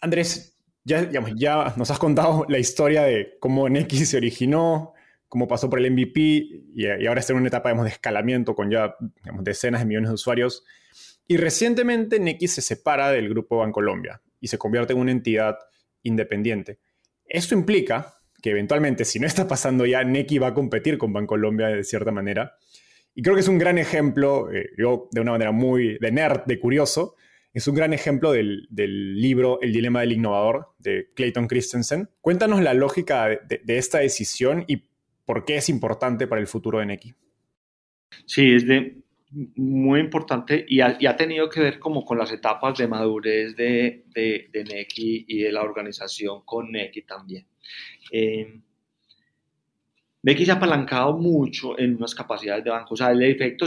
Andrés, 0.00 0.58
ya, 0.82 1.08
ya 1.36 1.74
nos 1.76 1.92
has 1.92 1.98
contado 2.00 2.44
la 2.48 2.58
historia 2.58 3.02
de 3.02 3.36
cómo 3.38 3.68
NX 3.68 4.08
se 4.08 4.16
originó, 4.16 4.94
cómo 5.30 5.46
pasó 5.46 5.70
por 5.70 5.78
el 5.78 5.90
MVP 5.92 6.20
y, 6.74 6.86
ahora 7.06 7.20
está 7.20 7.32
en 7.32 7.38
una 7.38 7.48
etapa 7.48 7.72
de 7.72 7.88
escalamiento 7.88 8.54
con 8.54 8.68
ya 8.68 8.96
decenas 9.40 9.80
de 9.80 9.86
millones 9.86 10.10
de 10.10 10.14
usuarios. 10.14 10.64
Y 11.26 11.36
recientemente 11.36 12.18
Neki 12.18 12.48
se 12.48 12.60
separa 12.60 13.10
del 13.10 13.28
grupo 13.28 13.58
Bancolombia 13.58 14.20
y 14.40 14.48
se 14.48 14.58
convierte 14.58 14.92
en 14.92 14.98
una 14.98 15.12
entidad 15.12 15.56
independiente. 16.02 16.80
Esto 17.24 17.54
implica 17.54 18.16
que 18.42 18.50
eventualmente, 18.50 19.04
si 19.04 19.20
no 19.20 19.26
está 19.28 19.46
pasando 19.46 19.86
ya, 19.86 20.02
Neki 20.02 20.38
va 20.38 20.48
a 20.48 20.54
competir 20.54 20.98
con 20.98 21.12
Bancolombia 21.12 21.68
de 21.68 21.84
cierta 21.84 22.10
manera. 22.10 22.56
Y 23.14 23.22
creo 23.22 23.36
que 23.36 23.42
es 23.42 23.48
un 23.48 23.58
gran 23.58 23.78
ejemplo, 23.78 24.52
eh, 24.52 24.70
yo 24.76 25.08
de 25.12 25.20
una 25.20 25.32
manera 25.32 25.52
muy 25.52 25.96
de 25.98 26.10
nerd, 26.10 26.42
de 26.46 26.58
curioso, 26.58 27.14
es 27.52 27.68
un 27.68 27.76
gran 27.76 27.92
ejemplo 27.92 28.32
del, 28.32 28.66
libro 28.70 29.60
El 29.60 29.72
dilema 29.72 30.00
del 30.00 30.12
innovador 30.12 30.74
de 30.78 31.10
Clayton 31.14 31.46
Christensen. 31.46 32.08
Cuéntanos 32.20 32.62
la 32.62 32.74
lógica 32.74 33.28
de, 33.28 33.60
de 33.62 33.78
esta 33.78 33.98
decisión 33.98 34.64
y 34.66 34.89
por 35.30 35.44
qué 35.44 35.58
es 35.58 35.68
importante 35.68 36.26
para 36.26 36.40
el 36.40 36.48
futuro 36.48 36.80
de 36.80 36.86
Neki. 36.86 37.14
Sí, 38.26 38.52
es 38.52 38.66
de, 38.66 38.96
muy 39.54 40.00
importante 40.00 40.64
y 40.66 40.80
ha, 40.80 40.96
y 40.98 41.06
ha, 41.06 41.14
tenido 41.14 41.48
que 41.48 41.60
ver 41.60 41.78
como 41.78 42.04
con 42.04 42.18
las 42.18 42.32
etapas 42.32 42.76
de 42.76 42.88
madurez 42.88 43.54
de, 43.54 44.06
de, 44.12 44.48
de 44.52 44.86
y 44.96 45.38
de 45.38 45.52
la 45.52 45.62
organización 45.62 46.42
con 46.44 46.72
Neki 46.72 47.02
también. 47.02 47.46
Eh, 48.10 48.60
se 50.24 50.50
ha 50.50 50.54
apalancado 50.54 51.16
mucho 51.16 51.78
en 51.78 51.94
unas 51.94 52.12
capacidades 52.12 52.64
de 52.64 52.70
banco, 52.70 52.94
o 52.94 52.96
sea, 52.96 53.12
el 53.12 53.22
efecto 53.22 53.66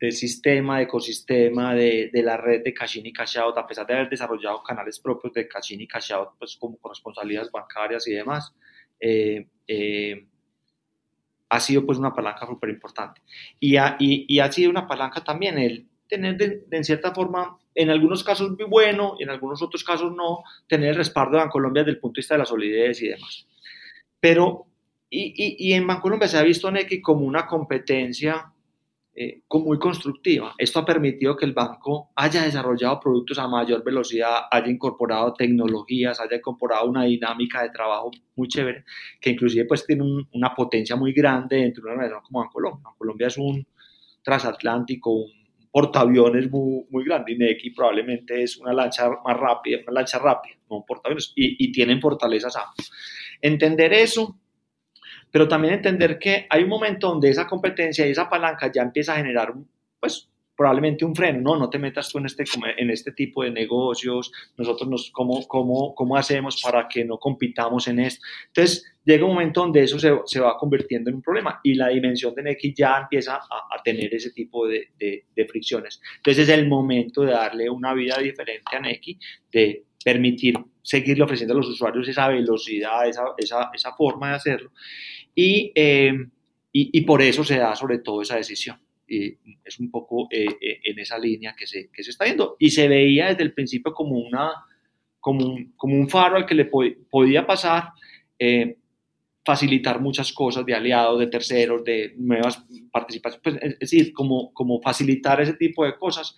del 0.00 0.12
sistema, 0.12 0.78
de 0.78 0.82
ecosistema, 0.82 1.72
de, 1.72 2.10
de 2.12 2.22
la 2.24 2.36
red 2.36 2.64
de 2.64 2.74
Cashin 2.74 3.06
y 3.06 3.12
Cash 3.12 3.38
a 3.38 3.64
pesar 3.64 3.86
de 3.86 3.94
haber 3.94 4.08
desarrollado 4.08 4.60
canales 4.60 4.98
propios 4.98 5.32
de 5.34 5.46
Cashin 5.46 5.80
y 5.80 5.86
Cash 5.86 6.10
pues 6.36 6.56
como 6.56 6.76
con 6.78 6.90
responsabilidades 6.90 7.52
bancarias 7.52 8.08
y 8.08 8.12
demás, 8.14 8.52
eh, 8.98 9.46
eh, 9.68 10.26
ha 11.48 11.60
sido 11.60 11.86
pues 11.86 11.98
una 11.98 12.14
palanca 12.14 12.46
súper 12.46 12.70
importante. 12.70 13.20
Y 13.60 13.76
ha, 13.76 13.96
y, 13.98 14.38
ha, 14.38 14.50
sido 14.50 14.70
una 14.70 14.86
palanca 14.86 15.22
también 15.22 15.58
el 15.58 15.86
tener 16.08 16.36
de, 16.36 16.64
en 16.70 16.84
cierta 16.84 17.14
forma, 17.14 17.58
en 17.74 17.90
algunos 17.90 18.24
casos 18.24 18.50
muy 18.50 18.66
bueno, 18.68 19.16
en 19.18 19.30
algunos 19.30 19.62
otros 19.62 19.84
casos 19.84 20.12
no, 20.12 20.42
tener 20.68 20.96
respaldo 20.96 21.32
de 21.32 21.44
Bancolombia 21.44 21.82
desde 21.82 21.92
el 21.92 22.00
punto 22.00 22.16
de 22.16 22.20
vista 22.20 22.34
de 22.34 22.38
la 22.38 22.46
solidez 22.46 23.02
y 23.02 23.08
demás. 23.08 23.46
Pero, 24.20 24.66
y, 25.10 25.56
y, 25.58 25.72
en 25.72 25.86
Bancolombia 25.86 26.28
se 26.28 26.38
ha 26.38 26.42
visto 26.42 26.70
NECI 26.70 27.00
como 27.00 27.26
una 27.26 27.46
competencia 27.46 28.52
eh, 29.16 29.42
muy 29.50 29.78
constructiva. 29.78 30.54
Esto 30.58 30.80
ha 30.80 30.84
permitido 30.84 31.36
que 31.36 31.46
el 31.46 31.54
banco 31.54 32.10
haya 32.14 32.42
desarrollado 32.42 33.00
productos 33.00 33.38
a 33.38 33.48
mayor 33.48 33.82
velocidad, 33.82 34.42
haya 34.50 34.68
incorporado 34.68 35.32
tecnologías, 35.32 36.20
haya 36.20 36.36
incorporado 36.36 36.88
una 36.88 37.04
dinámica 37.04 37.62
de 37.62 37.70
trabajo 37.70 38.10
muy 38.34 38.46
chévere, 38.46 38.84
que 39.20 39.30
inclusive 39.30 39.64
pues 39.64 39.86
tiene 39.86 40.02
un, 40.02 40.28
una 40.32 40.54
potencia 40.54 40.96
muy 40.96 41.12
grande 41.12 41.56
dentro 41.56 41.82
de 41.82 41.86
una 41.86 41.94
organización 41.94 42.24
como 42.24 42.40
Bancolombia. 42.40 42.90
Colombia 42.98 43.26
es 43.28 43.38
un 43.38 43.66
transatlántico, 44.22 45.10
un 45.10 45.30
portaaviones 45.70 46.50
muy, 46.50 46.84
muy 46.90 47.04
grande 47.04 47.32
y 47.32 47.38
Neki 47.38 47.70
probablemente 47.70 48.42
es 48.42 48.56
una 48.58 48.72
lancha 48.72 49.10
más 49.24 49.36
rápida, 49.36 49.78
una 49.82 50.00
lancha 50.00 50.18
rápida, 50.18 50.56
no 50.70 50.76
un 50.76 50.86
portaaviones, 50.86 51.32
y, 51.36 51.64
y 51.64 51.72
tienen 51.72 52.00
fortalezas 52.00 52.56
amplias. 52.56 52.90
Entender 53.40 53.92
eso 53.92 54.38
pero 55.36 55.48
también 55.48 55.74
entender 55.74 56.18
que 56.18 56.46
hay 56.48 56.62
un 56.62 56.70
momento 56.70 57.08
donde 57.08 57.28
esa 57.28 57.46
competencia 57.46 58.06
y 58.06 58.10
esa 58.10 58.26
palanca 58.26 58.72
ya 58.72 58.80
empieza 58.80 59.12
a 59.12 59.16
generar, 59.18 59.52
pues, 60.00 60.30
probablemente 60.56 61.04
un 61.04 61.14
freno, 61.14 61.42
no, 61.42 61.58
no 61.58 61.68
te 61.68 61.78
metas 61.78 62.08
tú 62.08 62.16
en 62.16 62.24
este, 62.24 62.44
en 62.78 62.88
este 62.88 63.12
tipo 63.12 63.42
de 63.42 63.50
negocios, 63.50 64.32
nosotros 64.56 64.88
nos, 64.88 65.10
¿cómo, 65.10 65.46
cómo, 65.46 65.94
cómo 65.94 66.16
hacemos 66.16 66.62
para 66.62 66.88
que 66.88 67.04
no 67.04 67.18
compitamos 67.18 67.86
en 67.86 68.00
esto? 68.00 68.24
Entonces, 68.46 68.86
llega 69.04 69.26
un 69.26 69.32
momento 69.32 69.60
donde 69.60 69.82
eso 69.82 69.98
se, 69.98 70.10
se 70.24 70.40
va 70.40 70.56
convirtiendo 70.56 71.10
en 71.10 71.16
un 71.16 71.22
problema 71.22 71.60
y 71.62 71.74
la 71.74 71.88
dimensión 71.88 72.34
de 72.34 72.54
NX 72.54 72.72
ya 72.74 73.00
empieza 73.02 73.34
a, 73.34 73.76
a 73.78 73.82
tener 73.84 74.14
ese 74.14 74.30
tipo 74.30 74.66
de, 74.66 74.88
de, 74.98 75.26
de, 75.36 75.46
fricciones. 75.46 76.00
Entonces, 76.16 76.44
es 76.44 76.48
el 76.48 76.66
momento 76.66 77.20
de 77.20 77.32
darle 77.32 77.68
una 77.68 77.92
vida 77.92 78.16
diferente 78.16 78.74
a 78.74 78.80
NX, 78.80 79.18
de 79.52 79.84
permitir 80.06 80.54
seguirle 80.82 81.24
ofreciendo 81.24 81.52
a 81.52 81.56
los 81.56 81.68
usuarios 81.68 82.06
esa 82.06 82.28
velocidad, 82.28 83.08
esa, 83.08 83.24
esa, 83.36 83.70
esa 83.74 83.92
forma 83.92 84.28
de 84.28 84.34
hacerlo 84.36 84.70
y, 85.34 85.72
eh, 85.74 86.12
y, 86.70 86.90
y, 86.96 87.00
por 87.00 87.22
eso 87.22 87.42
se 87.42 87.58
da 87.58 87.74
sobre 87.74 87.98
todo 87.98 88.22
esa 88.22 88.36
decisión. 88.36 88.78
Y 89.08 89.36
es 89.64 89.80
un 89.80 89.90
poco 89.90 90.28
eh, 90.30 90.46
eh, 90.60 90.78
en 90.84 91.00
esa 91.00 91.18
línea 91.18 91.56
que 91.58 91.66
se, 91.66 91.90
que 91.90 92.04
se 92.04 92.10
está 92.10 92.24
yendo. 92.24 92.54
Y 92.60 92.70
se 92.70 92.86
veía 92.86 93.26
desde 93.26 93.42
el 93.42 93.52
principio 93.52 93.92
como, 93.92 94.16
una, 94.16 94.52
como, 95.18 95.44
un, 95.44 95.72
como 95.76 95.96
un 95.96 96.08
faro 96.08 96.36
al 96.36 96.46
que 96.46 96.54
le 96.54 96.66
po 96.66 96.84
podía 97.10 97.44
pasar, 97.44 97.88
eh, 98.38 98.76
facilitar 99.44 100.00
muchas 100.00 100.32
cosas 100.32 100.64
de 100.64 100.74
aliados, 100.74 101.18
de 101.18 101.26
terceros, 101.26 101.82
de 101.82 102.14
nuevas 102.16 102.64
participaciones. 102.92 103.40
Pues, 103.42 103.56
es 103.60 103.78
decir, 103.80 104.12
como, 104.12 104.54
como 104.54 104.80
facilitar 104.80 105.40
ese 105.40 105.54
tipo 105.54 105.84
de 105.84 105.96
cosas 105.96 106.36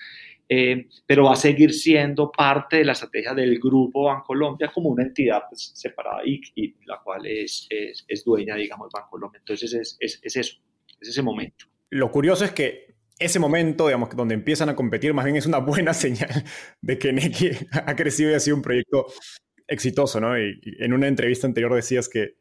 eh, 0.48 0.88
pero 1.04 1.24
va 1.24 1.32
a 1.32 1.36
seguir 1.36 1.74
siendo 1.74 2.32
parte 2.32 2.78
de 2.78 2.84
la 2.84 2.92
estrategia 2.92 3.34
del 3.34 3.58
grupo 3.58 4.04
Bancolombia 4.04 4.70
como 4.72 4.88
una 4.88 5.02
entidad 5.02 5.42
pues, 5.48 5.72
separada 5.74 6.22
y, 6.24 6.40
y, 6.54 6.74
la 6.86 7.00
cual 7.04 7.26
es, 7.26 7.66
es, 7.68 8.04
es 8.08 8.24
dueña, 8.24 8.56
digamos, 8.56 8.88
Bancolombia. 8.92 9.38
Entonces 9.40 9.74
es, 9.74 9.96
es, 10.00 10.20
es 10.22 10.36
eso, 10.36 10.56
es 11.00 11.08
ese 11.08 11.22
momento. 11.22 11.66
Lo 11.90 12.10
curioso 12.10 12.44
es 12.44 12.52
que 12.52 12.94
ese 13.18 13.38
momento, 13.38 13.86
digamos, 13.88 14.08
donde 14.16 14.34
empiezan 14.34 14.70
a 14.70 14.76
competir, 14.76 15.12
más 15.12 15.24
bien 15.24 15.36
es 15.36 15.46
una 15.46 15.58
buena 15.58 15.92
señal 15.94 16.44
de 16.80 16.98
que 16.98 17.12
Neki 17.12 17.50
ha 17.72 17.94
crecido 17.94 18.30
y 18.30 18.34
ha 18.34 18.40
sido 18.40 18.56
un 18.56 18.62
proyecto 18.62 19.06
exitoso, 19.66 20.18
¿no? 20.18 20.38
Y, 20.38 20.58
y 20.62 20.82
en 20.82 20.94
una 20.94 21.08
entrevista 21.08 21.46
anterior 21.46 21.74
decías 21.74 22.08
que 22.08 22.36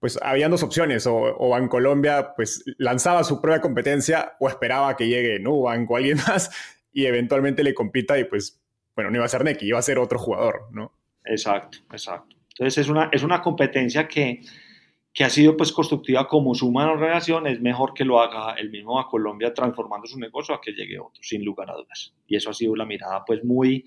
pues 0.00 0.18
habían 0.20 0.50
dos 0.50 0.64
opciones, 0.64 1.06
o, 1.06 1.14
o 1.16 1.50
Bancolombia 1.50 2.34
pues 2.34 2.64
lanzaba 2.78 3.22
su 3.22 3.40
propia 3.40 3.60
competencia 3.60 4.32
o 4.40 4.48
esperaba 4.48 4.96
que 4.96 5.06
llegue 5.06 5.38
Nubank 5.38 5.88
o 5.88 5.96
alguien 5.96 6.16
más 6.26 6.50
y 6.92 7.06
eventualmente 7.06 7.64
le 7.64 7.74
compita 7.74 8.18
y 8.18 8.24
pues, 8.24 8.62
bueno, 8.94 9.10
no 9.10 9.16
iba 9.16 9.24
a 9.24 9.28
ser 9.28 9.44
Neki, 9.44 9.66
iba 9.66 9.78
a 9.78 9.82
ser 9.82 9.98
otro 9.98 10.18
jugador, 10.18 10.68
¿no? 10.72 10.92
Exacto, 11.24 11.78
exacto. 11.90 12.36
Entonces 12.50 12.84
es 12.84 12.88
una, 12.90 13.08
es 13.12 13.22
una 13.22 13.40
competencia 13.40 14.06
que, 14.06 14.40
que 15.12 15.24
ha 15.24 15.30
sido 15.30 15.56
pues 15.56 15.72
constructiva 15.72 16.28
como 16.28 16.54
suma 16.54 16.90
en 16.90 16.98
relación, 16.98 17.46
es 17.46 17.60
mejor 17.60 17.94
que 17.94 18.04
lo 18.04 18.20
haga 18.20 18.54
el 18.54 18.70
mismo 18.70 18.98
a 19.00 19.08
Colombia 19.08 19.52
transformando 19.54 20.06
su 20.06 20.18
negocio 20.18 20.54
a 20.54 20.60
que 20.60 20.72
llegue 20.72 20.98
otro, 20.98 21.22
sin 21.22 21.44
lugar 21.44 21.70
a 21.70 21.74
dudas. 21.74 22.14
Y 22.26 22.36
eso 22.36 22.50
ha 22.50 22.54
sido 22.54 22.76
la 22.76 22.84
mirada 22.84 23.24
pues 23.24 23.44
muy, 23.44 23.84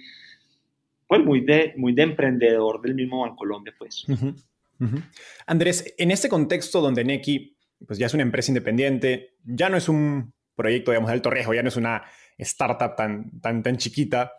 pues 1.08 1.24
muy 1.24 1.42
de, 1.42 1.74
muy 1.78 1.94
de 1.94 2.04
emprendedor 2.04 2.82
del 2.82 2.96
mismo 2.96 3.22
Bancolombia 3.22 3.74
pues. 3.78 4.08
Uh 4.08 4.14
-huh, 4.14 4.36
uh 4.80 4.86
-huh. 4.86 5.04
Andrés, 5.46 5.94
en 5.98 6.12
este 6.12 6.30
contexto 6.30 6.82
donde 6.82 7.04
Neki 7.04 7.56
pues 7.86 8.00
ya 8.00 8.08
es 8.08 8.14
una 8.14 8.24
empresa 8.24 8.52
independiente, 8.52 9.36
ya 9.44 9.70
no 9.70 9.78
es 9.78 9.90
un 9.90 10.34
proyecto 10.56 10.92
digamos 10.92 11.10
de 11.10 11.14
alto 11.14 11.30
riesgo, 11.30 11.54
ya 11.54 11.62
no 11.62 11.70
es 11.70 11.76
una 11.78 12.04
startup 12.38 12.96
tan, 12.96 13.40
tan, 13.42 13.64
tan 13.64 13.78
chiquita, 13.78 14.34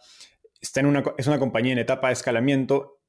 está 0.60 0.80
en 0.80 0.86
una, 0.86 1.04
es 1.16 1.26
una 1.26 1.38
compañía 1.38 1.72
en 1.72 1.78
etapa 1.78 2.08
de 2.08 2.14
escalamiento 2.14 3.00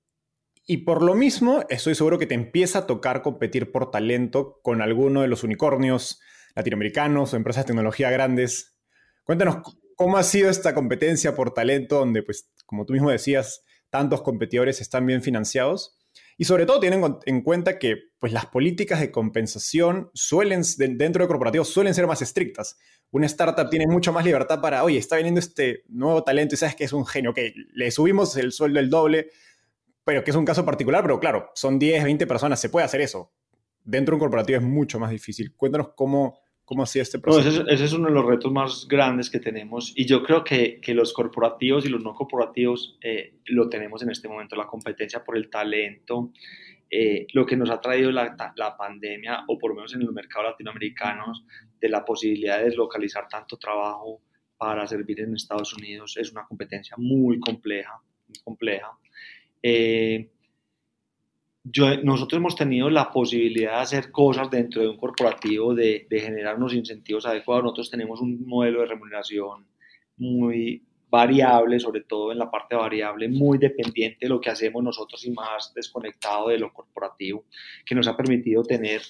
y 0.65 0.77
por 0.77 1.01
lo 1.01 1.15
mismo 1.15 1.63
estoy 1.69 1.95
seguro 1.95 2.19
que 2.19 2.27
te 2.27 2.35
empieza 2.35 2.79
a 2.79 2.87
tocar 2.87 3.21
competir 3.21 3.71
por 3.71 3.89
talento 3.89 4.59
con 4.61 4.81
alguno 4.81 5.21
de 5.21 5.29
los 5.29 5.43
unicornios 5.43 6.19
latinoamericanos 6.55 7.33
o 7.33 7.37
empresas 7.37 7.63
de 7.63 7.67
tecnología 7.67 8.09
grandes. 8.09 8.77
Cuéntanos 9.23 9.59
cómo 9.95 10.17
ha 10.17 10.23
sido 10.23 10.49
esta 10.49 10.73
competencia 10.73 11.35
por 11.35 11.53
talento 11.53 11.99
donde, 11.99 12.21
pues, 12.21 12.51
como 12.65 12.85
tú 12.85 12.93
mismo 12.93 13.09
decías, 13.09 13.63
tantos 13.89 14.21
competidores 14.21 14.81
están 14.81 15.05
bien 15.05 15.21
financiados 15.21 15.97
y 16.37 16.45
sobre 16.45 16.67
todo 16.67 16.79
tienen 16.79 17.03
en 17.25 17.41
cuenta 17.41 17.79
que 17.79 17.97
pues, 18.19 18.31
las 18.31 18.45
políticas 18.45 18.99
de 18.99 19.11
compensación 19.11 20.11
suelen, 20.13 20.61
dentro 20.77 21.23
de 21.23 21.27
corporativos 21.27 21.67
suelen 21.67 21.95
ser 21.95 22.05
más 22.05 22.21
estrictas. 22.21 22.77
Una 23.09 23.25
startup 23.25 23.69
tiene 23.69 23.87
mucho 23.87 24.13
más 24.13 24.23
libertad 24.23 24.61
para, 24.61 24.83
oye, 24.83 24.99
está 24.99 25.15
viniendo 25.15 25.39
este 25.39 25.83
nuevo 25.87 26.23
talento 26.23 26.53
y 26.53 26.57
sabes 26.57 26.75
que 26.75 26.83
es 26.83 26.93
un 26.93 27.05
genio, 27.05 27.31
ok, 27.31 27.39
le 27.73 27.89
subimos 27.89 28.37
el 28.37 28.51
sueldo 28.51 28.79
el 28.79 28.89
doble, 28.89 29.31
pero 30.03 30.23
que 30.23 30.29
es 30.29 30.37
un 30.37 30.45
caso 30.45 30.63
particular, 30.63 31.01
pero 31.01 31.19
claro, 31.19 31.49
son 31.55 31.79
10, 31.79 32.03
20 32.03 32.27
personas, 32.27 32.61
se 32.61 32.69
puede 32.69 32.85
hacer 32.85 33.01
eso. 33.01 33.33
Dentro 33.83 34.13
de 34.13 34.17
un 34.17 34.19
corporativo 34.19 34.59
es 34.59 34.63
mucho 34.63 34.99
más 34.99 35.09
difícil. 35.09 35.55
Cuéntanos 35.55 35.93
cómo, 35.95 36.39
¿Cómo 36.67 36.83
hacía 36.83 37.01
este 37.01 37.17
proceso? 37.17 37.45
No, 37.45 37.49
ese, 37.49 37.61
es, 37.61 37.67
ese, 37.75 37.85
es, 37.85 37.93
uno 37.93 38.09
de 38.09 38.13
los 38.13 38.25
retos 38.25 38.51
más 38.51 38.89
grandes 38.89 39.29
que 39.29 39.39
tenemos 39.39 39.93
y 39.95 40.05
yo 40.05 40.21
creo 40.21 40.43
que, 40.43 40.81
que 40.81 40.93
los 40.93 41.13
corporativos 41.13 41.85
y 41.85 41.87
los 41.87 42.03
no 42.03 42.13
corporativos 42.13 42.97
eh, 43.01 43.35
lo 43.45 43.69
tenemos 43.69 44.03
en 44.03 44.11
este 44.11 44.27
momento, 44.27 44.57
la 44.57 44.67
competencia 44.67 45.23
por 45.23 45.37
el 45.37 45.49
talento, 45.49 46.33
eh, 46.89 47.25
lo 47.31 47.45
que 47.45 47.55
nos 47.55 47.69
ha 47.69 47.79
traído 47.79 48.11
la, 48.11 48.35
la, 48.57 48.75
pandemia 48.75 49.45
o 49.47 49.57
por 49.57 49.69
lo 49.69 49.75
menos 49.75 49.93
en 49.93 50.01
los 50.01 50.11
mercados 50.11 50.51
latinoamericanos 50.51 51.45
de 51.79 51.87
la 51.87 52.03
posibilidad 52.03 52.57
de 52.57 52.65
deslocalizar 52.65 53.29
tanto 53.29 53.55
trabajo 53.55 54.19
para 54.57 54.85
servir 54.87 55.21
en 55.21 55.35
Estados 55.35 55.73
Unidos 55.73 56.17
es 56.17 56.33
una 56.33 56.45
competencia 56.45 56.97
muy 56.97 57.39
compleja, 57.39 57.97
muy 58.27 58.39
compleja. 58.43 58.91
Eh, 59.63 60.31
nosotros 62.03 62.39
hemos 62.39 62.55
tenido 62.55 62.89
la 62.89 63.11
posibilidad 63.11 63.73
de 63.73 63.81
hacer 63.81 64.11
cosas 64.11 64.49
dentro 64.49 64.81
de 64.81 64.89
un 64.89 64.97
corporativo, 64.97 65.73
de, 65.73 66.07
de, 66.09 66.19
generar 66.19 66.57
unos 66.57 66.73
incentivos 66.73 67.25
adecuados. 67.25 67.63
Nosotros 67.63 67.89
tenemos 67.89 68.21
un 68.21 68.45
modelo 68.45 68.81
de 68.81 68.87
remuneración 68.87 69.67
muy 70.17 70.83
variable, 71.09 71.79
sobre 71.79 72.01
todo 72.01 72.31
en 72.31 72.39
la 72.39 72.51
parte 72.51 72.75
variable, 72.75 73.29
muy 73.29 73.57
dependiente 73.57 74.17
de 74.21 74.29
lo 74.29 74.41
que 74.41 74.49
hacemos 74.49 74.83
nosotros 74.83 75.25
y 75.25 75.31
más 75.31 75.73
desconectado 75.73 76.49
de 76.49 76.59
lo 76.59 76.73
corporativo, 76.73 77.45
que 77.85 77.95
nos 77.95 78.07
ha 78.07 78.17
permitido 78.17 78.63
tener 78.63 79.01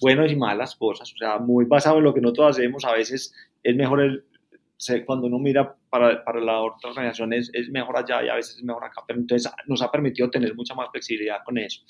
buenas 0.00 0.32
y 0.32 0.36
malas 0.36 0.74
cosas, 0.76 1.12
o 1.12 1.16
sea, 1.16 1.38
muy 1.38 1.66
basado 1.66 1.98
en 1.98 2.04
lo 2.04 2.14
que 2.14 2.20
nosotros 2.20 2.56
hacemos, 2.56 2.84
a 2.84 2.92
veces 2.92 3.34
es 3.62 3.76
mejor 3.76 4.00
el, 4.00 4.24
cuando 5.06 5.26
uno 5.26 5.38
mira 5.38 5.76
para, 5.88 6.24
para 6.24 6.40
la 6.40 6.60
otra 6.60 6.90
organización 6.90 7.32
es, 7.32 7.50
es, 7.52 7.68
mejor 7.70 7.96
allá 7.96 8.24
y 8.24 8.28
a 8.28 8.34
veces 8.34 8.56
es 8.56 8.62
mejor 8.62 8.84
acá, 8.84 9.02
pero 9.06 9.20
entonces 9.20 9.50
nos 9.66 9.82
ha 9.82 9.90
permitido 9.90 10.30
tener 10.30 10.54
mucha 10.54 10.74
más 10.74 10.90
flexibilidad 10.90 11.38
con 11.44 11.58
eso. 11.58 11.82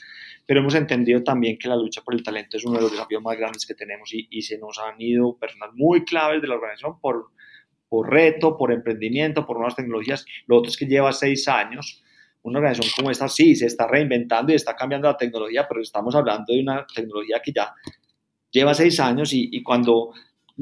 Pero 0.46 0.60
hemos 0.60 0.74
entendido 0.74 1.22
también 1.22 1.56
que 1.58 1.68
la 1.68 1.76
lucha 1.76 2.02
por 2.02 2.14
el 2.14 2.22
talento 2.22 2.56
es 2.56 2.64
uno 2.64 2.76
de 2.76 2.82
los 2.82 2.92
desafíos 2.92 3.22
más 3.22 3.36
grandes 3.38 3.66
que 3.66 3.74
tenemos 3.74 4.12
y, 4.12 4.28
y 4.30 4.42
se 4.42 4.58
nos 4.58 4.78
han 4.78 5.00
ido 5.00 5.36
personas 5.38 5.70
muy 5.74 6.04
claves 6.04 6.42
de 6.42 6.48
la 6.48 6.54
organización 6.54 7.00
por, 7.00 7.30
por 7.88 8.10
reto, 8.10 8.56
por 8.56 8.72
emprendimiento, 8.72 9.46
por 9.46 9.56
nuevas 9.56 9.76
tecnologías. 9.76 10.24
Lo 10.46 10.58
otro 10.58 10.70
es 10.70 10.76
que 10.76 10.86
lleva 10.86 11.12
seis 11.12 11.48
años. 11.48 12.02
Una 12.42 12.58
organización 12.58 12.90
como 12.96 13.10
esta 13.10 13.28
sí 13.28 13.54
se 13.54 13.66
está 13.66 13.86
reinventando 13.86 14.52
y 14.52 14.56
está 14.56 14.74
cambiando 14.74 15.08
la 15.08 15.16
tecnología, 15.16 15.66
pero 15.68 15.80
estamos 15.80 16.14
hablando 16.14 16.52
de 16.52 16.60
una 16.60 16.86
tecnología 16.86 17.40
que 17.44 17.52
ya 17.52 17.74
lleva 18.50 18.74
seis 18.74 18.98
años 18.98 19.32
y, 19.32 19.48
y 19.52 19.62
cuando 19.62 20.12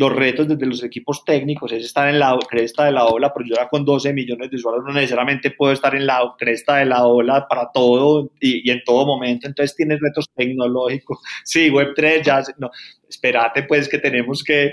los 0.01 0.17
retos 0.17 0.49
desde 0.49 0.65
los 0.65 0.83
equipos 0.83 1.27
técnicos 1.27 1.73
es 1.73 1.85
estar 1.85 2.09
en 2.09 2.19
la 2.19 2.39
cresta 2.49 2.87
de 2.87 2.93
la 2.93 3.05
ola, 3.05 3.35
pero 3.35 3.47
yo 3.47 3.55
ahora 3.57 3.69
con 3.69 3.85
12 3.85 4.15
millones 4.15 4.49
de 4.49 4.57
usuarios 4.57 4.83
no 4.83 4.95
necesariamente 4.95 5.51
puedo 5.51 5.75
estar 5.75 5.95
en 5.95 6.07
la 6.07 6.23
cresta 6.39 6.77
de 6.77 6.87
la 6.87 7.07
ola 7.07 7.47
para 7.47 7.71
todo 7.71 8.31
y, 8.41 8.67
y 8.67 8.73
en 8.73 8.83
todo 8.83 9.05
momento, 9.05 9.47
entonces 9.47 9.77
tienes 9.77 10.01
retos 10.01 10.25
tecnológicos, 10.35 11.19
sí, 11.45 11.69
Web3, 11.69 12.23
ya, 12.23 12.43
no, 12.57 12.71
espérate 13.07 13.65
pues 13.65 13.91
que 13.91 13.99
tenemos 13.99 14.43
que 14.43 14.73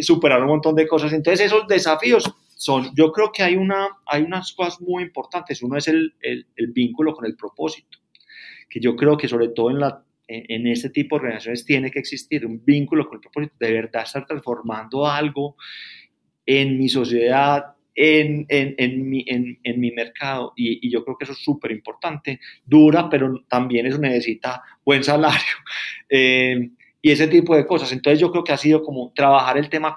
superar 0.00 0.42
un 0.42 0.48
montón 0.48 0.74
de 0.74 0.88
cosas, 0.88 1.12
entonces 1.12 1.46
esos 1.46 1.68
desafíos 1.68 2.34
son, 2.56 2.90
yo 2.96 3.12
creo 3.12 3.30
que 3.30 3.44
hay, 3.44 3.54
una, 3.54 3.86
hay 4.06 4.22
unas 4.22 4.52
cosas 4.54 4.80
muy 4.80 5.04
importantes, 5.04 5.62
uno 5.62 5.78
es 5.78 5.86
el, 5.86 6.14
el, 6.20 6.48
el 6.56 6.72
vínculo 6.72 7.14
con 7.14 7.26
el 7.26 7.36
propósito, 7.36 7.98
que 8.68 8.80
yo 8.80 8.96
creo 8.96 9.16
que 9.16 9.28
sobre 9.28 9.50
todo 9.50 9.70
en 9.70 9.78
la 9.78 10.02
en, 10.26 10.66
este 10.66 10.90
tipo 10.90 11.16
de 11.16 11.20
organizaciones 11.20 11.64
tiene 11.64 11.90
que 11.90 11.98
existir 11.98 12.46
un 12.46 12.64
vínculo 12.64 13.06
con 13.06 13.16
el 13.16 13.20
propósito 13.20 13.54
de 13.58 13.72
verdad 13.72 14.02
estar 14.02 14.26
transformando 14.26 15.06
algo 15.06 15.56
en 16.46 16.78
mi 16.78 16.88
sociedad, 16.88 17.74
en, 17.94 18.46
en, 18.48 18.74
en, 18.78 19.08
mi, 19.08 19.24
en, 19.28 19.80
mi, 19.80 19.92
mercado 19.92 20.52
y, 20.56 20.90
yo 20.90 21.04
creo 21.04 21.16
que 21.16 21.24
eso 21.24 21.32
es 21.32 21.38
súper 21.38 21.70
importante, 21.70 22.40
dura, 22.64 23.08
pero 23.08 23.44
también 23.48 23.86
eso 23.86 23.98
necesita 23.98 24.62
buen 24.84 25.04
salario 25.04 25.54
eh, 26.08 26.70
y 27.00 27.10
ese 27.10 27.28
tipo 27.28 27.54
de 27.54 27.66
cosas. 27.66 27.92
Entonces 27.92 28.18
yo 28.18 28.30
creo 28.32 28.44
que 28.44 28.52
ha 28.52 28.56
sido 28.56 28.82
como 28.82 29.12
trabajar 29.14 29.58
el 29.58 29.68
tema 29.68 29.96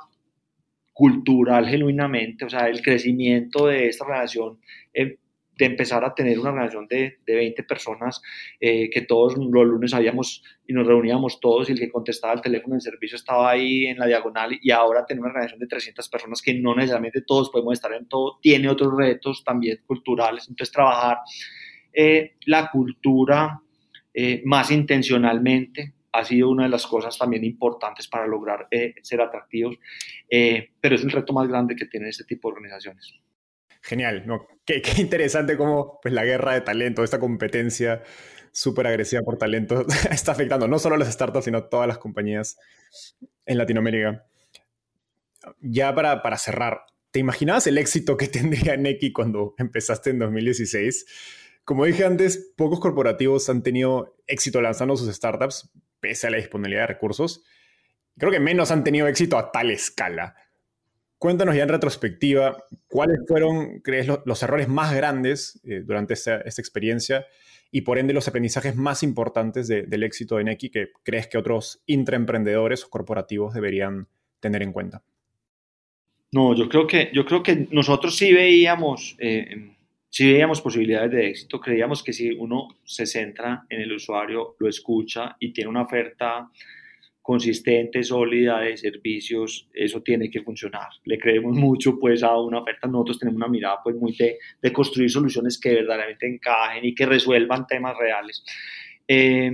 cultural 0.94 1.68
genuinamente, 1.68 2.46
o 2.46 2.50
sea, 2.50 2.68
el 2.68 2.82
crecimiento 2.82 3.68
de 3.68 3.88
esta 3.88 4.06
relación 4.06 4.60
eh, 4.94 5.18
de 5.58 5.66
empezar 5.66 6.06
a 6.06 6.14
tener 6.14 6.40
una 6.40 6.52
relación 6.52 6.88
de, 6.88 7.18
de 7.26 7.36
20 7.36 7.64
personas 7.64 8.22
eh, 8.60 8.90
que 8.92 9.02
todos 9.02 9.36
los 9.36 9.66
lunes 9.66 9.94
habíamos 9.94 10.44
y 10.68 10.74
nos 10.74 10.86
reuníamos 10.86 11.40
todos 11.40 11.70
y 11.70 11.74
el 11.74 11.80
que 11.80 11.90
contestaba 11.90 12.34
el 12.34 12.42
teléfono 12.42 12.76
en 12.76 12.82
servicio 12.82 13.16
estaba 13.16 13.50
ahí 13.50 13.88
en 13.88 13.98
la 13.98 14.06
diagonal 14.06 14.58
y 14.62 14.72
ahora 14.72 15.06
tener 15.06 15.24
una 15.24 15.34
relación 15.34 15.60
de 15.60 15.68
300 15.68 16.08
personas 16.10 16.42
que 16.42 16.54
no 16.54 16.76
necesariamente 16.76 17.22
todos 17.22 17.50
podemos 17.50 17.74
estar 17.74 17.92
en 17.94 18.08
todo, 18.08 18.38
tiene 18.42 18.70
otros 18.70 18.96
retos 18.96 19.44
también 19.44 19.80
culturales, 19.86 20.48
entonces 20.48 20.72
trabajar 20.72 21.18
eh, 21.92 22.36
la 22.46 22.70
cultura 22.70 23.60
eh, 24.14 24.42
más 24.46 24.70
intencionalmente 24.70 25.94
ha 26.12 26.24
sido 26.24 26.50
una 26.50 26.64
de 26.64 26.70
las 26.70 26.86
cosas 26.86 27.18
también 27.18 27.44
importantes 27.44 28.08
para 28.08 28.28
lograr 28.28 28.68
ser 29.04 29.22
atractivos, 29.22 29.78
pero 30.28 30.96
es 30.96 31.04
el 31.04 31.12
reto 31.12 31.32
más 31.32 31.48
grande 31.48 31.76
que 31.76 31.86
tienen 31.86 32.10
este 32.10 32.24
tipo 32.24 32.48
de 32.48 32.54
organizaciones. 32.54 33.20
Genial, 33.88 34.24
¿no? 34.26 34.46
Qué, 34.66 34.82
interesante 34.98 35.56
cómo 35.56 36.00
pues, 36.02 36.14
la 36.14 36.26
guerra 36.26 36.54
de 36.54 36.60
talento, 36.60 37.06
esta 37.06 37.22
competencia 37.22 38.04
súper 38.52 38.86
agresiva 38.86 39.22
por 39.22 39.38
talento 39.38 39.86
está 40.12 40.34
afectando 40.34 40.68
no 40.68 40.78
solo 40.78 40.96
a 40.96 40.98
las 40.98 41.14
startups, 41.14 41.46
sino 41.46 41.60
a 41.60 41.70
todas 41.70 41.88
las 41.88 41.98
compañías 41.98 42.58
en 43.46 43.58
Latinoamérica. 43.58 44.26
Ya 45.62 45.96
para, 45.96 46.22
para 46.22 46.38
cerrar, 46.38 46.82
¿te 47.12 47.20
imaginabas 47.20 47.66
el 47.68 47.78
éxito 47.78 48.18
que 48.18 48.28
tendría 48.28 48.76
Neki 48.76 49.14
cuando 49.14 49.56
empezaste 49.58 50.10
en 50.10 50.20
2016? 50.20 51.06
Como 51.64 51.86
dije 51.86 52.04
antes, 52.04 52.52
pocos 52.58 52.82
corporativos 52.82 53.48
han 53.48 53.64
tenido 53.64 54.18
éxito 54.28 54.62
lanzando 54.62 54.98
sus 54.98 55.16
startups, 55.16 55.72
pese 56.02 56.28
a 56.28 56.30
la 56.30 56.38
disponibilidad 56.38 56.82
de 56.82 56.88
recursos. 56.88 57.46
Creo 58.18 58.34
que 58.34 58.42
menos 58.42 58.70
han 58.72 58.84
tenido 58.84 59.08
éxito 59.08 59.38
a 59.38 59.50
tal 59.50 59.72
escala. 59.72 60.36
Cuéntanos 61.20 61.56
ya 61.56 61.64
en 61.64 61.70
retrospectiva, 61.70 62.64
¿cuáles 62.88 63.20
fueron, 63.28 63.80
crees, 63.80 64.08
los, 64.08 64.44
errores 64.44 64.68
más 64.68 64.94
grandes 64.96 65.60
eh, 65.64 65.82
durante 65.84 66.14
esta, 66.14 66.42
experiencia 66.42 67.26
y 67.72 67.82
por 67.82 67.98
ende 67.98 68.14
los 68.14 68.28
aprendizajes 68.28 68.76
más 68.76 69.02
importantes 69.02 69.68
del 69.68 70.04
éxito 70.04 70.38
de 70.38 70.44
Neki 70.44 70.70
que 70.70 70.92
crees 71.04 71.28
que 71.28 71.38
otros 71.38 71.82
intraemprendedores 71.88 72.84
o 72.86 72.90
corporativos 72.90 73.54
deberían 73.54 74.08
tener 74.40 74.62
en 74.62 74.72
cuenta? 74.72 75.04
No, 76.32 76.56
yo 76.56 76.70
creo 76.70 76.86
que, 76.86 77.10
yo 77.14 77.26
creo 77.26 77.42
que 77.42 77.68
nosotros 77.72 78.16
sí 78.16 78.32
veíamos, 78.32 79.16
eh, 79.20 79.72
sí 80.10 80.32
veíamos 80.32 80.62
posibilidades 80.62 81.12
de 81.12 81.30
éxito. 81.30 81.60
Creíamos 81.60 82.04
que 82.04 82.14
si 82.14 82.32
uno 82.32 82.68
se 82.84 83.06
centra 83.06 83.66
en 83.70 83.82
el 83.82 83.92
usuario, 83.94 84.56
lo 84.60 84.70
escucha 84.70 85.36
y 85.40 85.52
tiene 85.52 85.70
una 85.70 85.82
oferta 85.82 86.50
consistente, 87.28 88.04
sólida 88.04 88.62
de 88.62 88.78
servicios, 88.78 89.68
eso 89.74 90.02
tiene 90.02 90.30
que 90.30 90.44
funcionar. 90.44 90.88
Le 91.04 91.20
creemos 91.20 91.58
mucho 91.58 92.00
pues 92.00 92.24
a 92.24 92.40
una 92.40 92.60
oferta, 92.60 92.88
nosotros 92.88 93.20
tenemos 93.20 93.36
una 93.36 93.50
mirada 93.50 93.80
pues 93.84 93.98
muy 93.98 94.16
de, 94.16 94.38
de 94.62 94.72
construir 94.72 95.10
soluciones 95.12 95.60
que 95.60 95.74
verdaderamente 95.74 96.26
encajen 96.26 96.86
y 96.86 96.96
que 96.96 97.06
resuelvan 97.06 97.68
temas 97.68 97.98
reales. 97.98 98.46
Eh, 99.06 99.52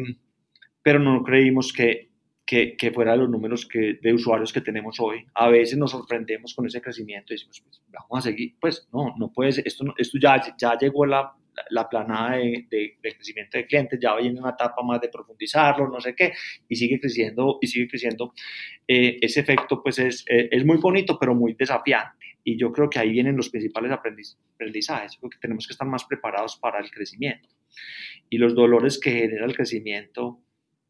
pero 0.84 1.00
no 1.00 1.24
creímos 1.24 1.74
que, 1.74 2.12
que, 2.46 2.78
que 2.78 2.92
fueran 2.92 3.18
los 3.18 3.30
números 3.32 3.66
que, 3.66 3.98
de 4.00 4.14
usuarios 4.14 4.54
que 4.54 4.62
tenemos 4.62 5.00
hoy. 5.00 5.26
A 5.34 5.50
veces 5.50 5.76
nos 5.76 5.90
sorprendemos 5.90 6.54
con 6.54 6.68
ese 6.68 6.80
crecimiento 6.80 7.34
y 7.34 7.38
decimos, 7.38 7.60
pues, 7.60 7.82
vamos 7.90 8.20
a 8.20 8.30
seguir, 8.30 8.54
pues 8.62 8.88
no, 8.94 9.16
no 9.18 9.32
puede 9.32 9.50
esto, 9.50 9.84
esto 9.98 10.20
ya, 10.22 10.40
ya 10.60 10.78
llegó 10.78 11.08
la, 11.08 11.34
la 11.70 11.88
planada 11.88 12.38
de, 12.38 12.68
de, 12.70 12.98
crecimiento 13.02 13.58
de 13.58 13.66
clientes, 13.66 14.00
ya 14.02 14.16
viene 14.16 14.40
una 14.40 14.52
etapa 14.52 14.82
más 14.84 15.00
de 15.02 15.10
profundizarlo, 15.10 15.88
no 15.88 16.00
sé 16.00 16.16
qué, 16.16 16.34
y 16.68 16.76
sigue 16.76 17.00
creciendo, 17.00 17.58
y 17.62 17.68
sigue 17.68 17.88
creciendo. 17.88 18.34
Eh, 18.88 19.18
ese 19.22 19.42
efecto 19.42 19.82
pues 19.82 20.00
es, 20.00 20.26
eh, 20.28 20.50
es, 20.52 20.66
muy 20.66 20.78
bonito, 20.78 21.18
pero 21.20 21.36
muy 21.36 21.54
desafiante. 21.54 22.26
Y 22.44 22.58
yo 22.58 22.72
creo 22.72 22.90
que 22.90 23.00
ahí 23.00 23.10
vienen 23.10 23.38
los 23.38 23.50
principales 23.50 23.92
aprendizajes, 23.92 25.18
porque 25.18 25.38
tenemos 25.40 25.66
que 25.66 25.74
estar 25.74 25.88
más 25.88 26.04
preparados 26.06 26.58
para 26.58 26.80
el 26.80 26.92
crecimiento. 26.92 27.50
Y 28.30 28.38
los 28.38 28.54
dolores 28.54 29.00
que 29.00 29.12
genera 29.12 29.46
el 29.46 29.56
crecimiento 29.56 30.40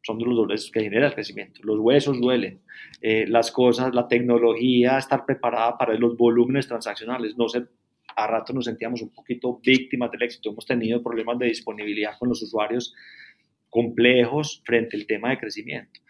son 0.02 0.18
los 0.18 0.36
dolores 0.36 0.70
que 0.70 0.82
genera 0.82 1.06
el 1.06 1.14
crecimiento. 1.14 1.60
Los 1.62 1.78
huesos 1.78 2.20
duelen, 2.20 2.60
eh, 3.00 3.26
las 3.26 3.50
cosas, 3.50 3.94
la 3.94 4.06
tecnología, 4.06 4.98
estar 4.98 5.24
preparada 5.24 5.78
para 5.78 5.94
los 5.94 6.16
volúmenes 6.16 6.68
transaccionales, 6.68 7.36
no 7.38 7.48
ser 7.48 7.68
a 8.16 8.26
rato 8.26 8.52
nos 8.52 8.64
sentíamos 8.64 9.02
un 9.02 9.10
poquito 9.10 9.60
víctimas 9.62 10.10
del 10.10 10.22
éxito. 10.22 10.50
Hemos 10.50 10.66
tenido 10.66 11.02
problemas 11.02 11.38
de 11.38 11.46
disponibilidad 11.46 12.18
con 12.18 12.28
los 12.28 12.42
usuarios 12.42 12.94
complejos 13.68 14.62
frente 14.64 14.96
al 14.96 15.06
tema 15.06 15.30
de 15.30 15.38
crecimiento. 15.38 16.00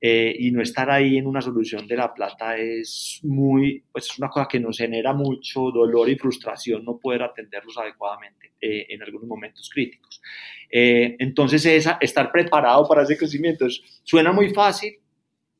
Eh, 0.00 0.36
y 0.38 0.50
no 0.50 0.60
estar 0.60 0.90
ahí 0.90 1.16
en 1.16 1.26
una 1.26 1.40
solución 1.40 1.86
de 1.86 1.96
la 1.96 2.12
plata 2.12 2.58
es 2.58 3.20
muy, 3.22 3.82
pues 3.90 4.04
es 4.04 4.18
una 4.18 4.28
cosa 4.28 4.46
que 4.46 4.60
nos 4.60 4.76
genera 4.76 5.14
mucho 5.14 5.70
dolor 5.70 6.10
y 6.10 6.16
frustración 6.16 6.84
no 6.84 6.98
poder 6.98 7.22
atenderlos 7.22 7.78
adecuadamente 7.78 8.52
eh, 8.60 8.86
en 8.90 9.02
algunos 9.02 9.26
momentos 9.26 9.70
críticos. 9.72 10.20
Eh, 10.70 11.16
entonces, 11.18 11.64
esa, 11.64 11.96
estar 12.00 12.30
preparado 12.30 12.86
para 12.86 13.04
ese 13.04 13.16
crecimiento 13.16 13.66
suena 14.02 14.30
muy 14.30 14.52
fácil, 14.52 14.98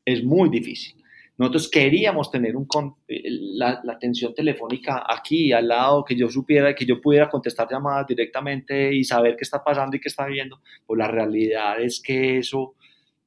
es 0.05 0.23
muy 0.23 0.51
difícil. 0.51 1.03
Nosotros 1.37 1.69
queríamos 1.69 2.31
tener 2.31 2.57
un, 2.57 2.67
eh, 3.09 3.23
la, 3.29 3.83
atención 3.89 4.35
telefónica 4.35 5.05
aquí 5.09 5.53
al 5.53 5.69
lado, 5.69 6.05
que 6.05 6.15
yo 6.15 6.29
supiera, 6.29 6.75
que 6.75 6.87
yo 6.87 7.01
pudiera 7.01 7.29
contestar 7.29 7.69
llamadas 7.69 8.07
directamente 8.07 8.95
y 8.95 9.03
saber 9.03 9.35
qué 9.37 9.43
está 9.43 9.63
pasando 9.63 9.97
y 9.97 10.01
qué 10.01 10.09
está 10.09 10.27
viendo. 10.27 10.61
Pues 10.87 10.99
la 10.99 11.09
realidad 11.09 11.81
es 11.81 12.01
que 12.01 12.39
eso 12.39 12.75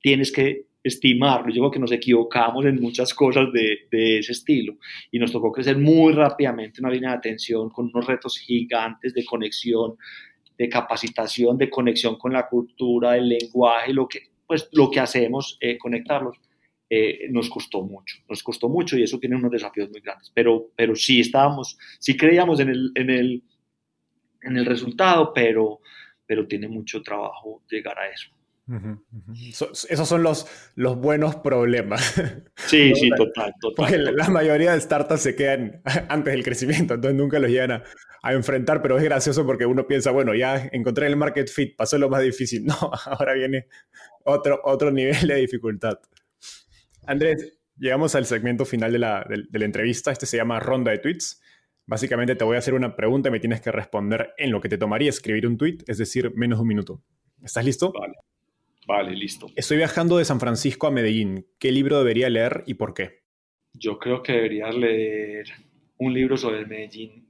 tienes 0.02 0.32
que 0.32 0.68
estimarlo. 0.82 1.50
Yo 1.50 1.62
creo 1.62 1.72
que 1.72 1.80
nos 1.80 1.92
equivocamos 1.92 2.66
en 2.66 2.80
muchas 2.80 3.14
cosas 3.14 3.52
de, 3.52 3.88
de, 3.92 4.20
ese 4.20 4.32
estilo 4.32 4.78
y 5.12 5.20
nos 5.20 5.34
tocó 5.34 5.52
crecer 5.52 5.78
muy 5.78 6.14
rápidamente 6.14 6.80
una 6.80 6.90
línea 6.90 7.12
de 7.12 7.18
atención 7.18 7.70
con 7.70 7.92
unos 7.94 8.08
retos 8.08 8.38
gigantes 8.38 9.14
de 9.14 9.26
conexión, 9.26 9.98
de 10.58 10.70
capacitación, 10.70 11.58
de 11.58 11.70
conexión 11.70 12.18
con 12.18 12.32
la 12.32 12.48
cultura, 12.48 13.18
el 13.18 13.28
lenguaje, 13.28 13.92
lo 13.92 14.08
que, 14.08 14.30
pues, 14.46 14.70
lo 14.72 14.90
que 14.90 15.02
hacemos, 15.02 15.58
eh, 15.60 15.78
conectarlos. 15.78 16.38
Eh, 16.90 17.28
nos 17.32 17.50
costó 17.50 17.82
mucho, 17.82 18.16
nos 18.30 18.42
costó 18.42 18.70
mucho 18.70 18.98
y 18.98 19.04
eso 19.04 19.20
tiene 19.20 19.36
unos 19.36 19.52
desafíos 19.52 19.90
muy 19.90 20.00
grandes, 20.00 20.32
pero, 20.34 20.72
pero 20.74 20.96
sí 20.96 21.20
estábamos, 21.20 21.78
sí 22.00 22.16
creíamos 22.16 22.62
en 22.62 22.70
el, 22.70 22.92
en 22.96 23.10
el, 23.10 23.44
en 24.42 24.56
el 24.56 24.66
resultado, 24.66 25.34
pero, 25.34 25.82
pero 26.26 26.48
tiene 26.48 26.70
mucho 26.70 27.02
trabajo 27.02 27.62
llegar 27.70 28.00
a 28.00 28.08
eso. 28.08 28.30
esos 29.90 30.08
son 30.08 30.24
los, 30.24 30.48
los 30.76 30.98
buenos 30.98 31.36
problemas. 31.36 32.16
Sí, 32.56 32.94
sí, 32.96 33.10
total, 33.18 33.54
total. 33.60 33.76
Porque 33.76 33.98
la 33.98 34.30
mayoría 34.30 34.72
de 34.72 34.80
startups 34.80 35.22
se 35.24 35.36
quedan 35.36 35.82
antes 36.08 36.34
del 36.34 36.44
crecimiento, 36.46 36.94
entonces 36.94 37.18
nunca 37.18 37.38
los 37.40 37.52
llegan 37.52 37.72
a, 37.72 37.84
a, 38.24 38.32
enfrentar, 38.32 38.82
pero 38.82 38.98
es 38.98 39.04
gracioso 39.04 39.46
porque 39.46 39.66
uno 39.66 39.86
piensa, 39.88 40.12
bueno, 40.12 40.34
ya 40.34 40.70
encontré 40.72 41.08
el 41.08 41.18
market 41.18 41.50
fit, 41.50 41.76
pasó 41.76 41.98
lo 41.98 42.08
más 42.08 42.22
difícil. 42.22 42.66
No, 42.66 42.92
ahora 43.08 43.34
viene 43.34 43.68
otro, 44.24 44.62
otro 44.64 44.90
nivel 44.90 45.28
de 45.28 45.36
dificultad. 45.36 46.00
Andrés, 47.08 47.58
llegamos 47.78 48.16
al 48.16 48.26
segmento 48.26 48.66
final 48.66 48.92
de 48.92 49.00
la, 49.00 49.26
entrevista. 49.54 50.12
Este 50.12 50.26
se 50.26 50.38
llama 50.38 50.60
Ronda 50.60 50.92
de 50.92 51.00
Tweets. 51.00 51.42
Básicamente 51.86 52.36
te 52.36 52.44
voy 52.44 52.58
a 52.58 52.60
hacer 52.60 52.74
una 52.74 52.96
pregunta 52.96 53.30
y 53.30 53.32
me 53.32 53.40
tienes 53.40 53.62
que 53.62 53.72
responder 53.72 54.34
en 54.38 54.52
lo 54.52 54.60
que 54.60 54.68
te 54.68 54.78
tomaría 54.78 55.10
escribir 55.10 55.48
un 55.48 55.58
tweet, 55.58 55.78
es 55.88 55.98
decir, 55.98 56.34
menos 56.36 56.60
de 56.60 56.64
un 56.64 56.68
minuto. 56.68 57.02
¿Estás 57.42 57.64
listo? 57.64 57.94
Vale. 57.94 58.14
Vale, 58.86 59.12
listo. 59.16 59.48
Estoy 59.56 59.78
viajando 59.78 60.18
de 60.18 60.26
San 60.26 60.40
Francisco 60.40 60.88
a 60.88 60.92
Medellín. 60.92 61.46
¿Qué 61.60 61.72
libro 61.72 61.98
debería 61.98 62.30
leer 62.30 62.64
y 62.68 62.76
por 62.76 62.94
qué? 62.94 63.24
Yo 63.74 64.00
creo 64.00 64.22
que 64.22 64.34
deberías 64.34 64.76
leer 64.76 65.48
un 65.98 66.14
libro 66.14 66.38
sobre 66.38 66.66
Medellín 66.66 67.27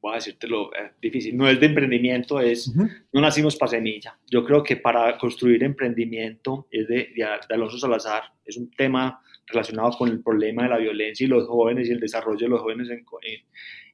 voy 0.00 0.12
a 0.12 0.14
decírtelo, 0.16 0.72
es 0.72 0.92
difícil, 1.00 1.36
no 1.36 1.48
es 1.48 1.60
de 1.60 1.66
emprendimiento, 1.66 2.40
es, 2.40 2.72
no 3.12 3.20
nacimos 3.20 3.56
para 3.56 3.70
semilla. 3.70 4.18
Yo 4.30 4.44
creo 4.44 4.62
que 4.62 4.76
para 4.76 5.18
construir 5.18 5.62
emprendimiento 5.62 6.66
es 6.70 6.88
de, 6.88 7.12
de, 7.14 7.24
Alonso 7.54 7.78
Salazar, 7.78 8.22
es 8.44 8.56
un 8.56 8.70
tema 8.70 9.20
relacionado 9.46 9.90
con 9.92 10.08
el 10.08 10.22
problema 10.22 10.62
de 10.62 10.68
la 10.70 10.78
violencia 10.78 11.24
y 11.24 11.28
los 11.28 11.46
jóvenes 11.46 11.88
y 11.88 11.92
el 11.92 12.00
desarrollo 12.00 12.46
de 12.46 12.48
los 12.48 12.60
jóvenes 12.60 12.88
en, 12.88 13.04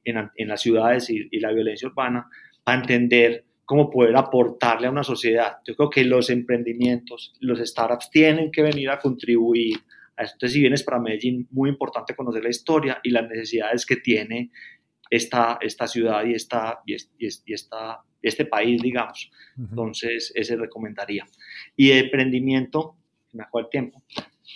en, 0.05 0.29
en 0.35 0.47
las 0.47 0.61
ciudades 0.61 1.09
y, 1.09 1.27
y, 1.29 1.39
la 1.39 1.51
violencia 1.51 1.89
urbana, 1.89 2.29
para 2.63 2.79
entender 2.79 3.43
cómo 3.65 3.89
poder 3.89 4.15
aportarle 4.15 4.87
a 4.87 4.91
una 4.91 5.03
sociedad. 5.03 5.57
Yo 5.65 5.75
creo 5.75 5.89
que 5.89 6.05
los 6.05 6.29
emprendimientos, 6.29 7.33
los 7.41 7.59
startups 7.59 8.09
tienen 8.09 8.49
que 8.49 8.61
venir 8.61 8.89
a 8.89 8.97
contribuir 8.97 9.77
a 10.15 10.23
esto. 10.23 10.35
Entonces, 10.35 10.53
si 10.53 10.61
vienes 10.61 10.83
para 10.83 10.99
Medellín, 10.99 11.47
muy 11.51 11.69
importante 11.69 12.15
conocer 12.15 12.43
la 12.43 12.49
historia 12.49 12.99
y 13.03 13.11
las 13.11 13.27
necesidades 13.27 13.85
que 13.85 13.97
tiene 13.97 14.51
esta, 15.09 15.57
esta 15.61 15.87
ciudad 15.87 16.25
y, 16.25 16.33
esta, 16.33 16.81
y, 16.85 16.95
y, 17.17 17.53
esta, 17.53 18.01
este 18.21 18.45
país, 18.45 18.81
digamos. 18.81 19.31
Entonces, 19.57 20.31
ese 20.35 20.55
recomendaría. 20.55 21.25
Y 21.75 21.89
de 21.89 21.99
emprendimiento, 21.99 22.95
me 23.33 23.43
acuerdo 23.43 23.67
el 23.67 23.71
tiempo, 23.71 24.03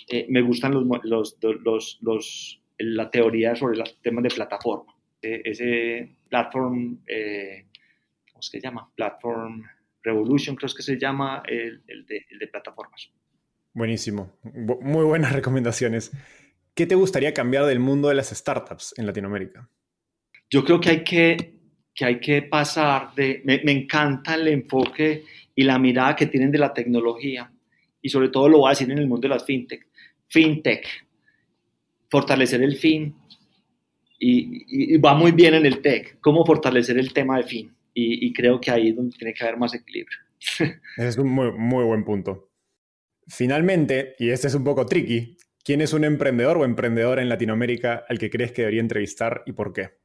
eh, 0.07 0.25
me 0.29 0.41
gustan 0.41 0.73
los, 0.73 0.85
los, 1.03 1.37
los, 1.41 1.99
los, 2.01 2.61
la 2.77 3.09
teoría 3.09 3.55
sobre 3.55 3.77
los 3.77 4.01
temas 4.01 4.23
de 4.23 4.29
plataforma. 4.29 4.95
Eh, 5.21 5.41
ese 5.45 6.15
platform... 6.29 6.99
Eh, 7.07 7.65
¿cómo 8.41 8.41
se 8.41 8.59
llama? 8.59 8.89
Platform 8.95 9.63
Revolution, 10.03 10.55
creo 10.55 10.69
que 10.75 10.81
se 10.81 10.97
llama 10.97 11.43
el, 11.47 11.83
el, 11.87 12.05
de, 12.07 12.25
el 12.29 12.39
de 12.39 12.47
plataformas. 12.47 13.11
Buenísimo, 13.73 14.33
muy 14.43 15.05
buenas 15.05 15.31
recomendaciones. 15.33 16.11
¿Qué 16.73 16.85
te 16.85 16.95
gustaría 16.95 17.33
cambiar 17.33 17.65
del 17.65 17.79
mundo 17.79 18.09
de 18.09 18.15
las 18.15 18.29
startups 18.29 18.93
en 18.97 19.05
Latinoamérica? 19.05 19.69
Yo 20.51 20.65
creo 20.65 20.81
que 20.81 20.89
hay 20.89 21.03
que, 21.03 21.53
que, 21.95 22.05
hay 22.05 22.19
que 22.19 22.41
pasar 22.41 23.15
de... 23.15 23.41
Me, 23.45 23.71
encanta 23.71 24.35
el 24.35 24.49
enfoque 24.49 25.23
y 25.55 25.63
la 25.63 25.79
mirada 25.79 26.15
que 26.15 26.27
tienen 26.27 26.51
de 26.51 26.57
la 26.57 26.73
tecnología 26.73 27.49
y 28.01 28.09
sobre 28.09 28.29
todo 28.29 28.49
lo 28.49 28.59
voy 28.59 28.67
a 28.67 28.71
decir 28.71 28.91
en 28.91 28.97
el 28.97 29.07
mundo 29.07 29.27
de 29.27 29.33
las 29.33 29.45
fintech. 29.45 29.87
Fintech, 30.27 30.85
fortalecer 32.09 32.61
el 32.61 32.75
fin 32.75 33.15
y, 34.19 34.97
va 34.97 35.13
muy 35.13 35.31
bien 35.31 35.53
en 35.53 35.65
el 35.65 35.81
tech. 35.81 36.19
¿Cómo 36.19 36.45
fortalecer 36.45 36.97
el 36.97 37.13
tema 37.13 37.37
de 37.37 37.43
fin? 37.43 37.75
Y, 37.93 38.27
y, 38.27 38.33
creo 38.33 38.59
que 38.59 38.71
ahí 38.71 38.89
es 38.89 38.95
donde 38.95 39.17
tiene 39.17 39.33
que 39.33 39.43
haber 39.43 39.57
más 39.57 39.73
equilibrio. 39.73 40.17
es 40.97 41.17
un 41.17 41.29
muy, 41.29 41.51
muy 41.51 41.85
buen 41.85 42.03
punto. 42.03 42.51
Finalmente, 43.27 44.15
y 44.19 44.29
este 44.29 44.47
es 44.47 44.55
un 44.55 44.63
poco 44.63 44.85
tricky, 44.85 45.37
¿quién 45.63 45.81
es 45.81 45.93
un 45.93 46.03
emprendedor 46.03 46.57
o 46.57 46.65
emprendedora 46.65 47.21
en 47.21 47.29
Latinoamérica 47.29 48.03
al 48.09 48.19
que 48.19 48.29
crees 48.29 48.51
que 48.51 48.63
debería 48.63 48.81
entrevistar 48.81 49.43
y 49.45 49.53
por 49.53 49.71
qué? 49.71 50.00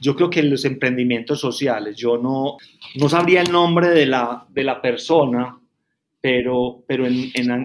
Yo 0.00 0.16
creo 0.16 0.30
que 0.30 0.42
los 0.42 0.64
emprendimientos 0.64 1.40
sociales, 1.40 1.96
yo 1.96 2.18
no, 2.18 2.56
no 2.96 3.08
sabría 3.08 3.42
el 3.42 3.52
nombre 3.52 3.88
de 3.88 4.06
la, 4.06 4.46
de 4.48 4.64
la 4.64 4.80
persona, 4.80 5.58
pero, 6.20 6.84
pero 6.86 7.04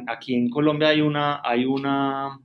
aquí 0.07 0.36
en 0.36 0.49
Colombia 0.49 0.89
hay, 0.89 1.01
una, 1.01 1.41
hay, 1.43 1.65
una, 1.65 2.39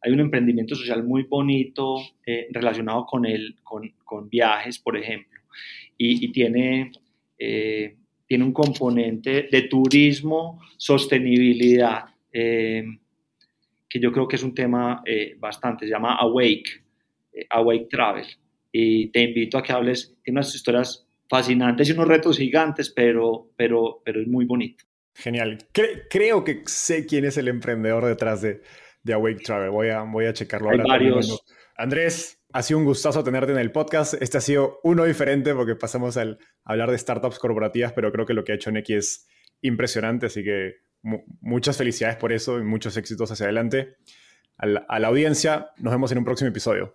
hay 0.00 0.12
un 0.12 0.20
emprendimiento 0.20 0.74
social 0.74 1.02
muy 1.02 1.24
bonito 1.24 1.96
eh, 2.24 2.46
relacionado 2.52 3.04
con, 3.06 3.26
el, 3.26 3.56
con, 3.62 3.92
con, 4.04 4.28
viajes, 4.28 4.78
por 4.78 4.96
ejemplo 4.96 5.40
y, 5.98 6.30
tiene, 6.30 6.92
eh, 7.38 7.96
tiene 8.26 8.44
un 8.44 8.52
componente 8.52 9.48
de 9.50 9.62
turismo, 9.62 10.60
sostenibilidad, 10.76 12.04
eh, 12.32 12.84
que 13.88 13.98
yo 13.98 14.12
creo 14.12 14.28
que 14.28 14.36
es 14.36 14.42
un 14.42 14.54
tema 14.54 15.02
bastante, 15.38 15.86
se 15.86 15.90
llama 15.90 16.16
Awake, 16.16 16.84
Awake 17.50 17.88
Travel. 17.90 18.26
Y 18.78 19.10
te 19.10 19.22
invito 19.22 19.56
a 19.56 19.62
que 19.62 19.72
hables, 19.72 20.14
tiene 20.22 20.40
unas 20.40 20.54
historias 20.54 21.08
fascinantes 21.30 21.88
y 21.88 21.92
unos 21.92 22.08
retos 22.08 22.36
gigantes, 22.36 22.90
pero, 22.90 23.50
pero, 23.56 24.02
pero 24.04 24.20
es 24.20 24.28
muy 24.28 24.44
bonito. 24.44 24.84
Genial. 25.14 25.56
Cre 25.72 26.02
creo 26.10 26.44
que 26.44 26.62
sé 26.66 27.06
quién 27.06 27.24
es 27.24 27.38
el 27.38 27.48
emprendedor 27.48 28.04
detrás 28.04 28.42
de, 28.42 28.60
de 29.02 29.14
Awake 29.14 29.42
Travel. 29.42 29.70
Voy 29.70 29.88
a, 29.88 30.02
voy 30.02 30.26
a 30.26 30.34
checarlo 30.34 30.68
Hay 30.68 30.78
ahora. 30.78 30.88
varios. 30.92 31.42
Andrés, 31.74 32.38
ha 32.52 32.62
sido 32.62 32.78
un 32.78 32.84
gustazo 32.84 33.24
tenerte 33.24 33.52
en 33.52 33.58
el 33.58 33.72
podcast. 33.72 34.12
Este 34.20 34.36
ha 34.36 34.42
sido 34.42 34.78
uno 34.82 35.04
diferente 35.04 35.54
porque 35.54 35.74
pasamos 35.74 36.18
al 36.18 36.38
hablar 36.62 36.90
de 36.90 36.98
startups 36.98 37.38
corporativas, 37.38 37.94
pero 37.94 38.12
creo 38.12 38.26
que 38.26 38.34
lo 38.34 38.44
que 38.44 38.52
ha 38.52 38.56
hecho 38.56 38.70
Neki 38.70 38.92
es 38.92 39.26
impresionante, 39.62 40.26
así 40.26 40.44
que 40.44 40.74
muchas 41.40 41.78
felicidades 41.78 42.18
por 42.18 42.30
eso 42.30 42.58
y 42.58 42.62
muchos 42.62 42.98
éxitos 42.98 43.30
hacia 43.30 43.44
adelante. 43.44 43.96
A 44.58 44.66
la, 44.66 44.84
a 44.86 44.98
la 44.98 45.08
audiencia, 45.08 45.70
nos 45.78 45.94
vemos 45.94 46.12
en 46.12 46.18
un 46.18 46.24
próximo 46.26 46.50
episodio. 46.50 46.94